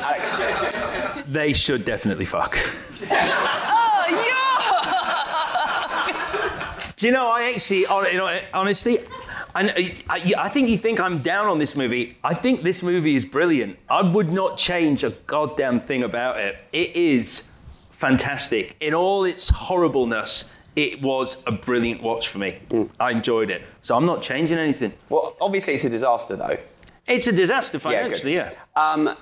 Alex. 0.00 0.36
They 1.26 1.52
should 1.52 1.84
definitely 1.84 2.24
fuck. 2.26 2.56
Oh, 3.10 4.04
Do 6.98 7.06
you 7.06 7.12
know, 7.12 7.28
I 7.30 7.50
actually, 7.54 7.84
hon- 7.84 8.06
you 8.12 8.18
know, 8.18 8.38
honestly, 8.52 8.98
and 9.54 9.70
uh, 9.70 9.74
I, 9.76 9.94
I, 10.10 10.32
I 10.38 10.48
think 10.48 10.68
you 10.68 10.76
think 10.76 10.98
I'm 11.00 11.18
down 11.20 11.46
on 11.46 11.58
this 11.58 11.76
movie. 11.76 12.16
I 12.24 12.34
think 12.34 12.62
this 12.62 12.82
movie 12.82 13.14
is 13.16 13.24
brilliant. 13.24 13.78
I 13.88 14.02
would 14.02 14.30
not 14.32 14.56
change 14.56 15.04
a 15.04 15.10
goddamn 15.10 15.78
thing 15.80 16.02
about 16.02 16.38
it. 16.38 16.56
It 16.72 16.94
is 16.96 17.48
fantastic 17.90 18.76
in 18.80 18.94
all 18.94 19.24
its 19.24 19.48
horribleness. 19.50 20.50
it 20.76 21.02
was 21.02 21.42
a 21.46 21.52
brilliant 21.52 22.02
watch 22.02 22.28
for 22.28 22.38
me. 22.38 22.58
Mm. 22.70 22.88
I 23.00 23.10
enjoyed 23.10 23.50
it. 23.50 23.62
So 23.82 23.96
I'm 23.96 24.06
not 24.06 24.22
changing 24.22 24.58
anything. 24.58 24.92
Well, 25.08 25.36
obviously 25.40 25.74
it's 25.74 25.84
a 25.84 25.90
disaster 25.90 26.36
though. 26.36 26.56
It's 27.08 27.26
a 27.26 27.32
disaster 27.32 27.78
Yeah, 27.78 28.08
good. 28.08 28.20
financially, 28.20 28.34
yeah. 28.34 28.52
Um, 28.76 29.04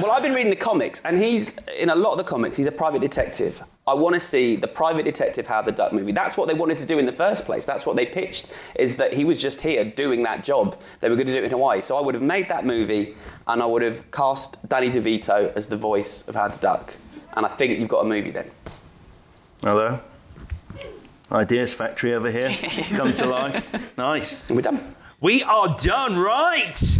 well, 0.00 0.10
I've 0.12 0.22
been 0.22 0.34
reading 0.34 0.50
the 0.50 0.56
comics, 0.56 1.00
and 1.06 1.16
he's 1.16 1.56
in 1.78 1.88
a 1.88 1.94
lot 1.94 2.12
of 2.12 2.18
the 2.18 2.24
comics. 2.24 2.56
He's 2.56 2.66
a 2.66 2.72
private 2.72 3.00
detective. 3.00 3.62
I 3.86 3.94
want 3.94 4.14
to 4.14 4.20
see 4.20 4.56
the 4.56 4.68
private 4.68 5.04
detective 5.06 5.46
Howard 5.46 5.64
the 5.66 5.72
Duck 5.72 5.92
movie. 5.92 6.12
That's 6.12 6.36
what 6.36 6.48
they 6.48 6.54
wanted 6.54 6.76
to 6.78 6.86
do 6.86 6.98
in 6.98 7.06
the 7.06 7.12
first 7.12 7.46
place. 7.46 7.64
That's 7.64 7.86
what 7.86 7.96
they 7.96 8.04
pitched. 8.04 8.54
Is 8.76 8.96
that 8.96 9.14
he 9.14 9.24
was 9.24 9.40
just 9.40 9.62
here 9.62 9.84
doing 9.84 10.22
that 10.24 10.44
job. 10.44 10.78
They 11.00 11.08
were 11.08 11.16
going 11.16 11.26
to 11.28 11.32
do 11.32 11.38
it 11.38 11.44
in 11.44 11.50
Hawaii. 11.50 11.80
So 11.80 11.96
I 11.96 12.02
would 12.02 12.14
have 12.14 12.22
made 12.22 12.48
that 12.50 12.66
movie, 12.66 13.14
and 13.46 13.62
I 13.62 13.66
would 13.66 13.82
have 13.82 14.08
cast 14.10 14.68
Danny 14.68 14.90
DeVito 14.90 15.52
as 15.56 15.66
the 15.68 15.78
voice 15.78 16.28
of 16.28 16.34
Howard 16.34 16.52
the 16.52 16.58
Duck. 16.60 16.94
And 17.32 17.46
I 17.46 17.48
think 17.48 17.78
you've 17.78 17.88
got 17.88 18.04
a 18.04 18.08
movie 18.08 18.30
then. 18.30 18.50
Hello. 19.62 19.98
Ideas 21.32 21.72
Factory 21.72 22.12
over 22.14 22.30
here. 22.30 22.50
Come 22.96 23.12
to 23.14 23.26
life. 23.26 23.96
Nice. 23.96 24.42
We're 24.50 24.60
done. 24.60 24.94
We 25.20 25.42
are 25.42 25.76
done, 25.78 26.16
right? 26.18 26.98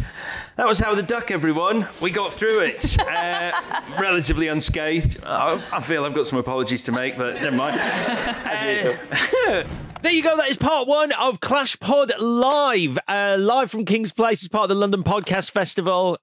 That 0.57 0.67
was 0.67 0.79
How 0.79 0.95
the 0.95 1.03
Duck, 1.03 1.31
everyone. 1.31 1.87
We 2.03 2.11
got 2.11 2.35
through 2.35 2.61
it 2.61 2.99
uh, 3.01 3.53
relatively 3.99 4.49
unscathed. 4.49 5.25
I, 5.25 5.63
I 5.73 5.81
feel 5.81 6.05
I've 6.05 6.13
got 6.13 6.27
some 6.27 6.39
apologies 6.39 6.83
to 6.85 6.93
make, 6.93 7.17
but 7.17 7.41
never 7.41 7.57
mind. 7.57 7.81
Uh, 7.81 9.65
There 10.03 10.13
you 10.13 10.23
go. 10.23 10.35
That 10.35 10.49
is 10.49 10.57
part 10.57 10.89
one 10.89 11.13
of 11.13 11.41
Clash 11.41 11.79
Pod 11.79 12.11
Live, 12.19 12.99
uh, 13.07 13.37
live 13.39 13.71
from 13.71 13.85
King's 13.85 14.13
Place 14.13 14.43
as 14.43 14.49
part 14.49 14.65
of 14.65 14.69
the 14.71 14.75
London 14.75 15.03
Podcast 15.03 15.51
Festival. 15.51 16.17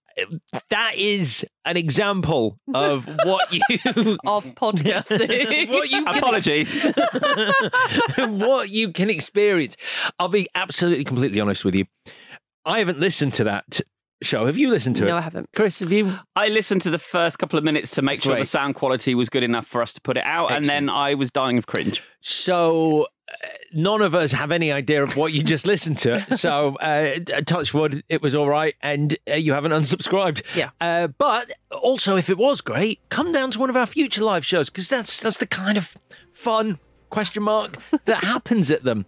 That 0.70 0.96
is 0.96 1.46
an 1.66 1.78
example 1.78 2.58
of 2.74 3.06
what 3.24 3.54
you 3.54 3.62
of 4.26 4.46
podcasting. 4.56 5.70
what 5.72 5.90
you 5.90 6.04
can- 6.06 6.18
Apologies. 6.18 6.84
what 8.18 8.70
you 8.70 8.92
can 8.92 9.10
experience. 9.10 9.78
I'll 10.20 10.28
be 10.28 10.48
absolutely 10.56 11.04
completely 11.04 11.40
honest 11.40 11.64
with 11.66 11.76
you. 11.76 11.86
I 12.66 12.80
haven't 12.80 13.00
listened 13.00 13.34
to 13.36 13.44
that 13.46 13.82
show. 14.24 14.46
Have 14.46 14.58
you 14.58 14.70
listened 14.70 14.96
to 14.98 15.06
it? 15.06 15.10
No, 15.10 15.18
I 15.18 15.22
haven't. 15.22 15.50
Chris, 15.56 15.80
have 15.80 15.92
you? 15.92 16.18
I 16.36 16.48
listened 16.48 16.82
to 16.82 16.90
the 16.90 17.00
first 17.00 17.40
couple 17.40 17.58
of 17.58 17.64
minutes 17.64 17.92
to 17.96 18.02
make 18.02 18.22
sure 18.22 18.36
the 18.36 18.46
sound 18.46 18.76
quality 18.76 19.16
was 19.16 19.30
good 19.30 19.44
enough 19.44 19.68
for 19.68 19.82
us 19.82 19.94
to 19.94 20.02
put 20.02 20.18
it 20.18 20.24
out, 20.26 20.52
and 20.52 20.66
then 20.66 20.90
I 20.90 21.14
was 21.14 21.32
dying 21.32 21.58
of 21.58 21.68
cringe. 21.68 22.04
So 22.22 23.08
none 23.74 24.02
of 24.02 24.16
us 24.16 24.32
have 24.32 24.52
any 24.52 24.72
idea 24.72 25.04
of 25.04 25.16
what 25.16 25.34
you 25.34 25.44
just 25.44 25.68
listened 25.68 25.98
to. 26.00 26.26
So 26.38 26.76
uh, 26.76 27.20
touch 27.46 27.74
wood, 27.74 28.04
it 28.10 28.22
was 28.22 28.36
all 28.36 28.48
right, 28.48 28.76
and 28.82 29.18
uh, 29.30 29.36
you 29.36 29.54
haven't 29.54 29.72
unsubscribed. 29.72 30.44
Yeah. 30.56 30.70
Uh, 30.80 31.08
but 31.08 31.52
also, 31.72 32.16
if 32.16 32.30
it 32.30 32.38
was 32.38 32.62
great, 32.62 33.00
come 33.10 33.32
down 33.32 33.52
to 33.52 33.60
one 33.60 33.70
of 33.70 33.76
our 33.76 33.88
future 33.88 34.24
live 34.24 34.46
shows 34.46 34.70
because 34.70 34.88
that's 34.88 35.20
that's 35.20 35.38
the 35.38 35.48
kind 35.48 35.78
of 35.78 35.98
fun 36.32 36.78
question 37.10 37.42
mark 37.44 37.78
that 38.06 38.24
happens 38.24 38.70
at 38.70 38.84
them. 38.84 39.06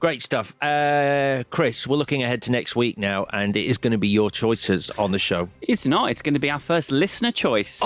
Great 0.00 0.22
stuff, 0.22 0.54
uh, 0.62 1.44
Chris. 1.50 1.86
We're 1.86 1.96
looking 1.96 2.22
ahead 2.22 2.42
to 2.42 2.52
next 2.52 2.76
week 2.76 2.96
now, 2.96 3.26
and 3.32 3.54
it 3.56 3.66
is 3.66 3.76
going 3.78 3.92
to 3.92 3.98
be 3.98 4.08
your 4.08 4.30
choices 4.30 4.90
on 4.92 5.12
the 5.12 5.18
show. 5.18 5.48
It's 5.60 5.86
not. 5.86 6.10
It's 6.10 6.22
going 6.22 6.34
to 6.34 6.40
be 6.40 6.50
our 6.50 6.58
first 6.58 6.90
listener 6.90 7.32
choice 7.32 7.80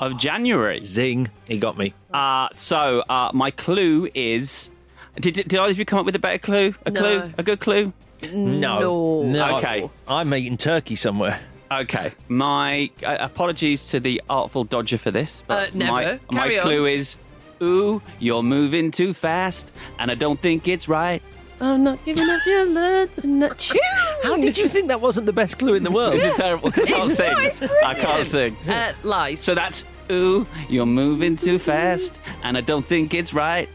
of 0.00 0.18
January. 0.18 0.84
Zing! 0.84 1.30
He 1.46 1.58
got 1.58 1.78
me. 1.78 1.94
Uh, 2.12 2.48
so 2.52 3.02
uh, 3.08 3.30
my 3.32 3.50
clue 3.50 4.08
is. 4.14 4.68
Did, 5.16 5.34
did 5.34 5.54
either 5.54 5.70
of 5.72 5.78
you 5.78 5.84
come 5.84 5.98
up 5.98 6.06
with 6.06 6.16
a 6.16 6.18
better 6.18 6.38
clue? 6.38 6.74
A 6.86 6.90
No. 6.90 7.00
clue? 7.00 7.32
A 7.38 7.42
good 7.42 7.60
clue? 7.60 7.92
No, 8.32 9.22
no. 9.24 9.56
Okay. 9.58 9.90
I'm 10.08 10.32
eating 10.34 10.56
turkey 10.56 10.96
somewhere. 10.96 11.38
Okay. 11.70 12.12
My 12.28 12.90
uh, 13.04 13.16
apologies 13.20 13.86
to 13.88 14.00
the 14.00 14.22
artful 14.30 14.64
dodger 14.64 14.98
for 14.98 15.10
this. 15.10 15.42
But 15.46 15.70
Uh, 15.70 15.70
never. 15.74 15.90
My, 15.92 16.20
my 16.30 16.38
Carry 16.42 16.58
on. 16.58 16.62
clue 16.64 16.86
is, 16.86 17.16
ooh, 17.62 18.00
you're 18.20 18.42
moving 18.42 18.90
too 18.90 19.12
fast, 19.14 19.72
and 19.98 20.10
I 20.10 20.14
don't 20.14 20.40
think 20.40 20.68
it's 20.68 20.88
right. 20.88 21.22
I'm 21.60 21.84
not 21.84 22.04
giving 22.04 22.28
up 22.28 22.40
your 22.46 22.64
love 22.66 23.14
tonight. 23.14 23.56
Tune. 23.58 23.80
How 24.22 24.36
did 24.36 24.58
you 24.58 24.68
think 24.68 24.88
that 24.88 25.00
wasn't 25.00 25.26
the 25.26 25.32
best 25.32 25.58
clue 25.58 25.74
in 25.74 25.82
the 25.84 25.90
world? 25.98 26.14
Is 26.14 26.22
it 26.24 26.34
terrible? 26.36 26.68
I 26.68 26.72
can't 26.72 26.90
It's 27.06 27.16
sing. 27.16 27.32
not, 27.32 27.44
it's 27.44 27.62
I 27.62 27.94
can't 27.94 28.26
sing. 28.26 28.56
Uh, 28.68 28.92
lies. 29.02 29.40
So 29.40 29.54
that's 29.54 29.84
ooh, 30.10 30.46
you're 30.68 30.86
moving 30.86 31.36
too 31.36 31.58
fast, 31.58 32.18
and 32.42 32.56
I 32.58 32.60
don't 32.62 32.84
think 32.84 33.14
it's 33.14 33.32
right. 33.32 33.68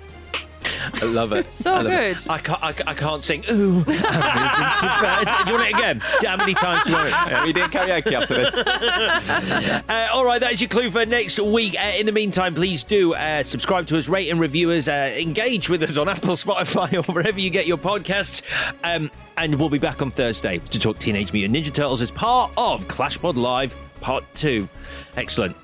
I 0.93 1.05
love 1.05 1.33
it. 1.33 1.53
So 1.53 1.73
I 1.73 1.81
love 1.81 1.85
it. 1.87 2.17
good. 2.17 2.29
I 2.29 2.37
can't. 2.39 2.63
I, 2.63 2.91
I 2.91 2.93
can't 2.93 3.23
sing. 3.23 3.43
Ooh, 3.49 3.53
I'm 3.53 3.85
moving 3.85 3.85
too 3.85 4.87
fast. 4.87 5.45
Do 5.45 5.51
you 5.51 5.57
want 5.57 5.69
it 5.69 5.73
again? 5.75 5.99
How 6.25 6.37
many 6.37 6.53
times 6.53 6.83
do 6.83 6.89
you 6.91 6.95
want 6.95 7.07
it? 7.07 7.11
Yeah, 7.11 7.43
we 7.45 7.53
did 7.53 7.71
karaoke 7.71 8.13
after 8.13 8.35
this. 8.35 9.67
Uh, 9.87 10.07
all 10.11 10.25
right, 10.25 10.39
that 10.39 10.51
is 10.51 10.61
your 10.61 10.67
clue 10.67 10.89
for 10.91 11.05
next 11.05 11.39
week. 11.39 11.75
Uh, 11.79 11.93
in 11.97 12.05
the 12.05 12.11
meantime, 12.11 12.53
please 12.53 12.83
do 12.83 13.13
uh, 13.13 13.43
subscribe 13.43 13.87
to 13.87 13.97
us, 13.97 14.07
rate 14.07 14.29
and 14.29 14.39
review 14.39 14.71
us, 14.71 14.87
uh, 14.87 15.13
engage 15.17 15.69
with 15.69 15.81
us 15.83 15.97
on 15.97 16.09
Apple, 16.09 16.35
Spotify, 16.35 16.93
or 17.09 17.13
wherever 17.13 17.39
you 17.39 17.49
get 17.49 17.67
your 17.67 17.77
podcasts. 17.77 18.41
Um, 18.83 19.09
and 19.37 19.55
we'll 19.55 19.69
be 19.69 19.77
back 19.79 20.01
on 20.01 20.11
Thursday 20.11 20.57
to 20.57 20.79
talk 20.79 20.99
Teenage 20.99 21.31
Mutant 21.33 21.55
Ninja 21.55 21.73
Turtles 21.73 22.01
as 22.01 22.11
part 22.11 22.51
of 22.57 22.87
Clash 22.87 23.19
Pod 23.19 23.37
Live 23.37 23.75
Part 24.01 24.23
2. 24.35 24.67
Excellent. 25.15 25.55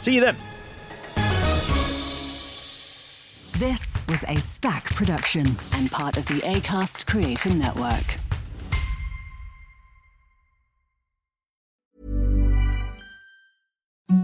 See 0.00 0.14
you 0.14 0.20
then. 0.20 0.36
This 3.62 3.96
was 4.08 4.24
a 4.24 4.40
Stack 4.40 4.86
production 4.86 5.46
and 5.74 5.88
part 5.88 6.16
of 6.16 6.26
the 6.26 6.40
ACAST 6.40 7.06
Creator 7.06 7.50
Network. 7.50 8.18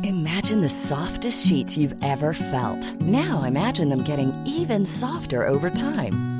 Imagine 0.02 0.60
the 0.60 0.68
softest 0.68 1.46
sheets 1.46 1.76
you've 1.76 1.94
ever 2.02 2.32
felt. 2.34 3.00
Now 3.00 3.44
imagine 3.44 3.90
them 3.90 4.02
getting 4.02 4.34
even 4.44 4.84
softer 4.84 5.46
over 5.46 5.70
time. 5.70 6.37